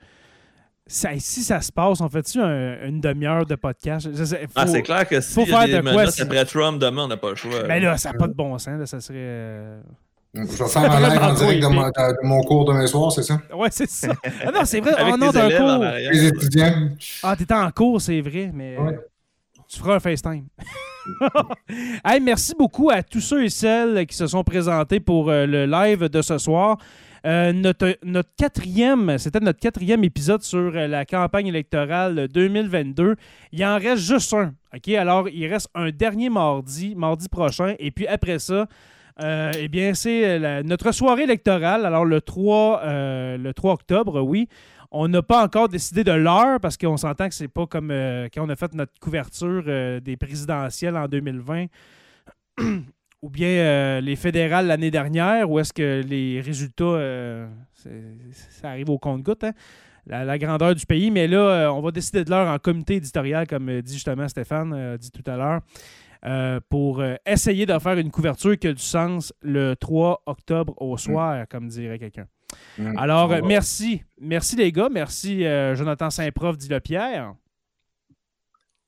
[0.90, 4.08] si ça se passe, on fait-tu une demi-heure de podcast?
[4.56, 7.16] ah, c'est clair que si faut y a des menaces après Trump, demain, on n'a
[7.16, 7.62] pas le choix.
[7.66, 8.84] Mais là, ça n'a pas de bon sens.
[8.86, 9.18] ça serait...
[9.18, 9.80] Euh,
[10.32, 13.40] je vais faire un live en direct de, mon, cours demain soir, c'est ça?
[13.52, 14.14] Ouais, c'est ça.
[14.46, 14.94] Ah non, c'est vrai.
[14.98, 15.84] Avec oh, non, tes cours.
[16.12, 16.88] Les étudiants.
[17.22, 18.76] Ah, t'étais en cours, c'est vrai, mais
[19.68, 20.46] tu feras un FaceTime.
[22.04, 25.66] hey, merci beaucoup à tous ceux et celles qui se sont présentés pour euh, le
[25.66, 26.76] live de ce soir.
[27.26, 33.16] Euh, notre, notre quatrième, c'était notre quatrième épisode sur euh, la campagne électorale 2022.
[33.52, 34.54] Il en reste juste un.
[34.74, 34.88] OK?
[34.88, 37.74] Alors, il reste un dernier mardi, mardi prochain.
[37.78, 38.66] Et puis après ça,
[39.22, 41.84] euh, eh bien, c'est notre soirée électorale.
[41.84, 44.48] Alors, le 3, le 3 octobre, oui.
[44.92, 47.92] On n'a pas encore décidé de l'heure parce qu'on s'entend que c'est pas comme
[48.34, 49.62] quand on a fait notre couverture
[50.00, 51.66] des présidentielles en 2020
[53.22, 58.88] ou bien euh, les fédérales l'année dernière, où est-ce que les résultats, euh, ça arrive
[58.88, 59.52] au compte-goutte, hein?
[60.06, 61.10] la, grandeur du pays.
[61.10, 64.96] Mais là, euh, on va décider de l'heure en comité éditorial, comme dit justement Stéphane,
[64.96, 69.74] dit tout à l'heure, pour essayer de faire une couverture qui a du sens le
[69.74, 72.26] 3 octobre au soir, comme dirait quelqu'un.
[72.78, 72.96] Mmh.
[72.98, 74.02] Alors, merci.
[74.20, 74.88] Merci les gars.
[74.90, 75.44] Merci
[75.74, 77.34] Jonathan Saint-Prof, dit le Pierre.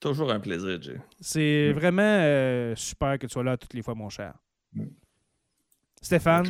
[0.03, 0.99] Toujours un plaisir, Jay.
[1.21, 1.75] C'est mm.
[1.75, 4.33] vraiment euh, super que tu sois là toutes les fois, mon cher.
[4.73, 4.87] Mm.
[6.01, 6.49] Stéphane?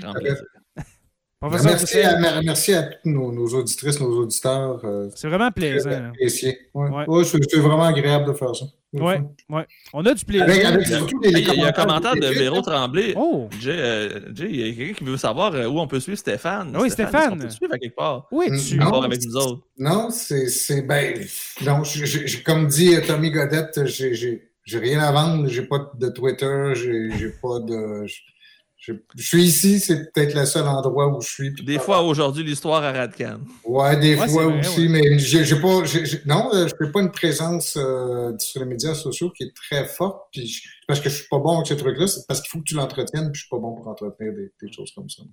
[1.51, 4.79] Merci à, merci à tous nos, auditrices, nos auditeurs.
[4.85, 5.89] Euh, c'est vraiment plaisant.
[5.89, 6.57] Apprécié.
[6.73, 7.05] Ouais.
[7.05, 7.23] Ouais.
[7.25, 8.65] c'est vraiment agréable de faire ça.
[8.93, 9.13] Oui,
[9.49, 9.65] ouais.
[9.91, 10.47] On a du plaisir.
[11.23, 13.13] il, y a, un commentaire de Véro Tremblay.
[13.17, 13.49] Oh.
[13.59, 16.17] Jay, euh, Jay, il y a quelqu'un qui veut savoir euh, où on peut suivre
[16.17, 16.77] Stéphane.
[16.79, 17.33] Oui, Stéphane.
[17.33, 18.27] On peut suivre à quelque part?
[18.31, 19.63] Oui, tu non, avec nous autres.
[19.77, 20.81] Non, c'est.
[20.83, 21.19] Ben,
[21.65, 21.81] non,
[22.45, 25.49] comme dit Tommy Godette, j'ai rien à vendre.
[25.49, 28.05] J'ai pas de Twitter, j'ai pas de
[28.85, 31.53] Je, suis ici, c'est peut-être le seul endroit où je suis.
[31.63, 33.39] Des fois, aujourd'hui, l'histoire à Radcan.
[33.63, 35.83] Ouais, des fois aussi, mais j'ai pas,
[36.25, 39.85] non, euh, je fais pas une présence euh, sur les médias sociaux qui est très
[39.85, 42.59] forte, puis parce que je suis pas bon avec ces trucs-là, c'est parce qu'il faut
[42.59, 45.23] que tu l'entretiennes, puis je suis pas bon pour entretenir des, des choses comme ça.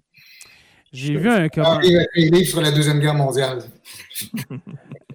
[0.93, 2.07] J'ai vu un commentaire.
[2.45, 3.61] sur la Deuxième Guerre mondiale.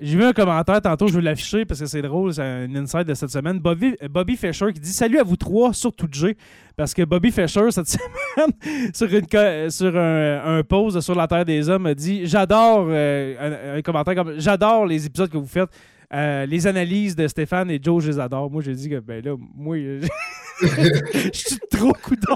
[0.02, 3.08] J'ai vu un commentaire tantôt, je vais l'afficher parce que c'est drôle, c'est un insight
[3.08, 3.60] de cette semaine.
[3.60, 6.36] Bobby, Bobby Fischer qui dit Salut à vous trois, surtout J.
[6.76, 11.46] Parce que Bobby Fischer, cette semaine, sur, une, sur un, un pause sur la Terre
[11.46, 15.70] des Hommes, a dit J'adore, euh, un, commentaire comme J'adore les épisodes que vous faites.
[16.14, 18.52] Euh, les analyses de Stéphane et Joe, je les adore.
[18.52, 19.76] Moi, j'ai dit que, ben là, moi,
[20.62, 22.36] je suis trop coudon.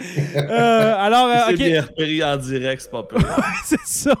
[0.36, 3.20] Euh, alors, euh, c'est bien repris en direct, c'est pas peur.
[3.64, 4.14] c'est ça.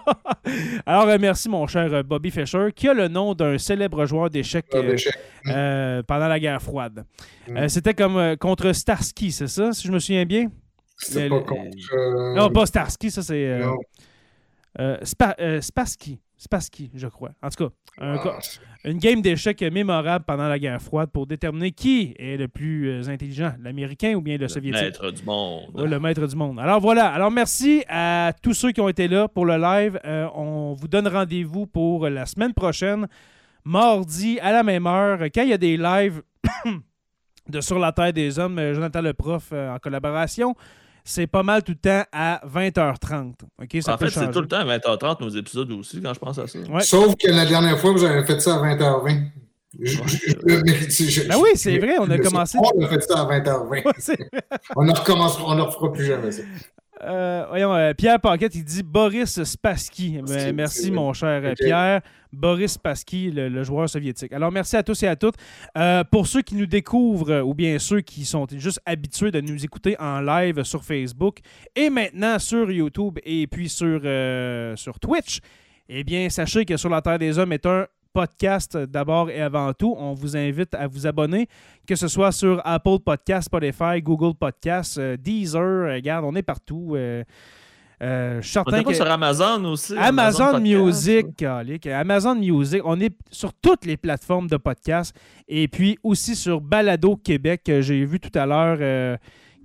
[0.86, 4.66] Alors, euh, merci, mon cher Bobby Fischer, qui a le nom d'un célèbre joueur d'échecs
[4.70, 7.04] pendant la guerre froide.
[7.48, 7.68] Mm.
[7.68, 10.50] C'était comme contre Starsky, c'est ça, si je me souviens bien?
[10.98, 12.34] C'est pas contre.
[12.34, 13.60] Non, pas Starsky, ça c'est.
[15.60, 16.20] Spassky.
[16.40, 17.32] Spassky, je crois.
[17.42, 18.38] En tout cas, ah,
[18.86, 23.08] une game d'échecs mémorable pendant la guerre froide pour déterminer qui est le plus euh,
[23.10, 24.80] intelligent, l'Américain ou bien le, Soviétique.
[24.80, 25.70] Le maître du monde.
[25.76, 26.58] le maître du monde.
[26.58, 27.10] Alors voilà.
[27.12, 30.00] Alors merci à tous ceux qui ont été là pour le live.
[30.06, 33.06] Euh, on vous donne rendez-vous pour la semaine prochaine,
[33.62, 35.18] mardi à la même heure.
[35.34, 36.22] Quand il y a des lives
[37.50, 40.54] de Sur la Terre des Hommes, euh, Jonathan le prof en collaboration
[41.04, 43.34] c'est pas mal tout le temps à 20h30.
[43.88, 46.46] en fait, c'est tout le temps à 20h30 nos épisodes aussi, quand je pense à
[46.46, 46.58] ça.
[46.80, 49.22] Sauf que la dernière fois, vous avez fait ça à 20h20.
[49.78, 52.58] ben oui, c'est vrai, on a commencé.
[52.58, 53.82] On a fait ça à 20h20.
[54.76, 54.92] on ne
[55.44, 56.42] on ne refera plus jamais ça.
[57.02, 60.20] Euh, voyons, euh, Pierre Paquette, il dit Boris Spassky.
[60.26, 62.02] Ben, merci, mon cher euh, Pierre.
[62.32, 64.32] Boris Spassky, le, joueur soviétique.
[64.32, 65.34] Alors, merci à tous et à toutes.
[66.10, 69.96] pour ceux qui nous découvrent ou bien ceux qui sont juste habitués de nous écouter
[69.98, 71.38] en live sur Facebook
[71.74, 74.00] et maintenant sur YouTube et puis sur,
[74.76, 75.40] sur Twitch,
[75.88, 79.72] eh bien, sachez que Sur la Terre des Hommes est un podcast d'abord et avant
[79.72, 79.94] tout.
[79.98, 81.48] On vous invite à vous abonner,
[81.86, 85.60] que ce soit sur Apple Podcast, Spotify, Google Podcast, euh, Deezer.
[85.60, 86.92] Euh, regarde, on est partout.
[86.94, 87.24] Euh,
[88.02, 89.94] euh, on est sur Amazon aussi.
[89.96, 92.80] Amazon, Music, Amazon Music.
[92.84, 95.14] On est sur toutes les plateformes de podcast.
[95.48, 99.18] Et puis aussi sur Balado Québec, que j'ai vu tout à l'heure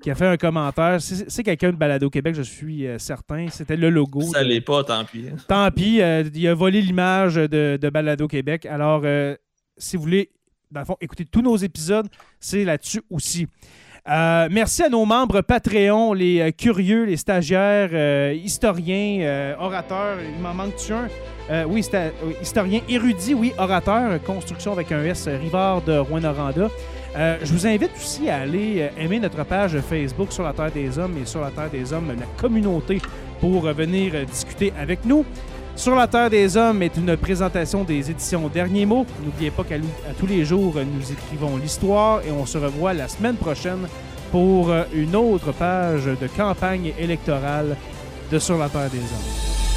[0.06, 0.98] qui a fait un commentaire.
[1.02, 3.48] C'est quelqu'un de Balado Québec, je suis euh, certain.
[3.50, 4.22] C'était le logo.
[4.22, 5.26] Ça l'est pas, tant pis.
[5.48, 6.00] Tant pis.
[6.00, 8.68] Euh, il a volé l'image de, Balado Québec.
[8.68, 9.36] Alors, euh,
[9.80, 10.30] si vous voulez,
[10.70, 12.08] dans le fond, écouter tous nos épisodes,
[12.40, 13.48] c'est là-dessus aussi.
[14.06, 20.20] merci à nos membres Patreon, les curieux, les stagiaires, historiens, orateurs.
[20.22, 21.66] Il m'en manque-tu un?
[21.66, 21.84] oui,
[22.44, 26.70] historien érudit, oui, orateur, construction avec un S, Rivard de Rouen-Noranda.
[27.16, 30.72] Euh, je vous invite aussi à aller euh, aimer notre page Facebook sur la Terre
[30.72, 33.02] des Hommes et sur la Terre des Hommes, la communauté,
[33.40, 35.24] pour venir euh, discuter avec nous.
[35.78, 39.06] Sur la Terre des Hommes est une présentation des éditions Derniers mots.
[39.24, 39.76] N'oubliez pas qu'à
[40.20, 43.88] tous les jours, nous écrivons l'histoire et on se revoit la semaine prochaine
[44.32, 47.78] pour une autre page de campagne électorale
[48.32, 49.75] de Sur la Terre des Hommes.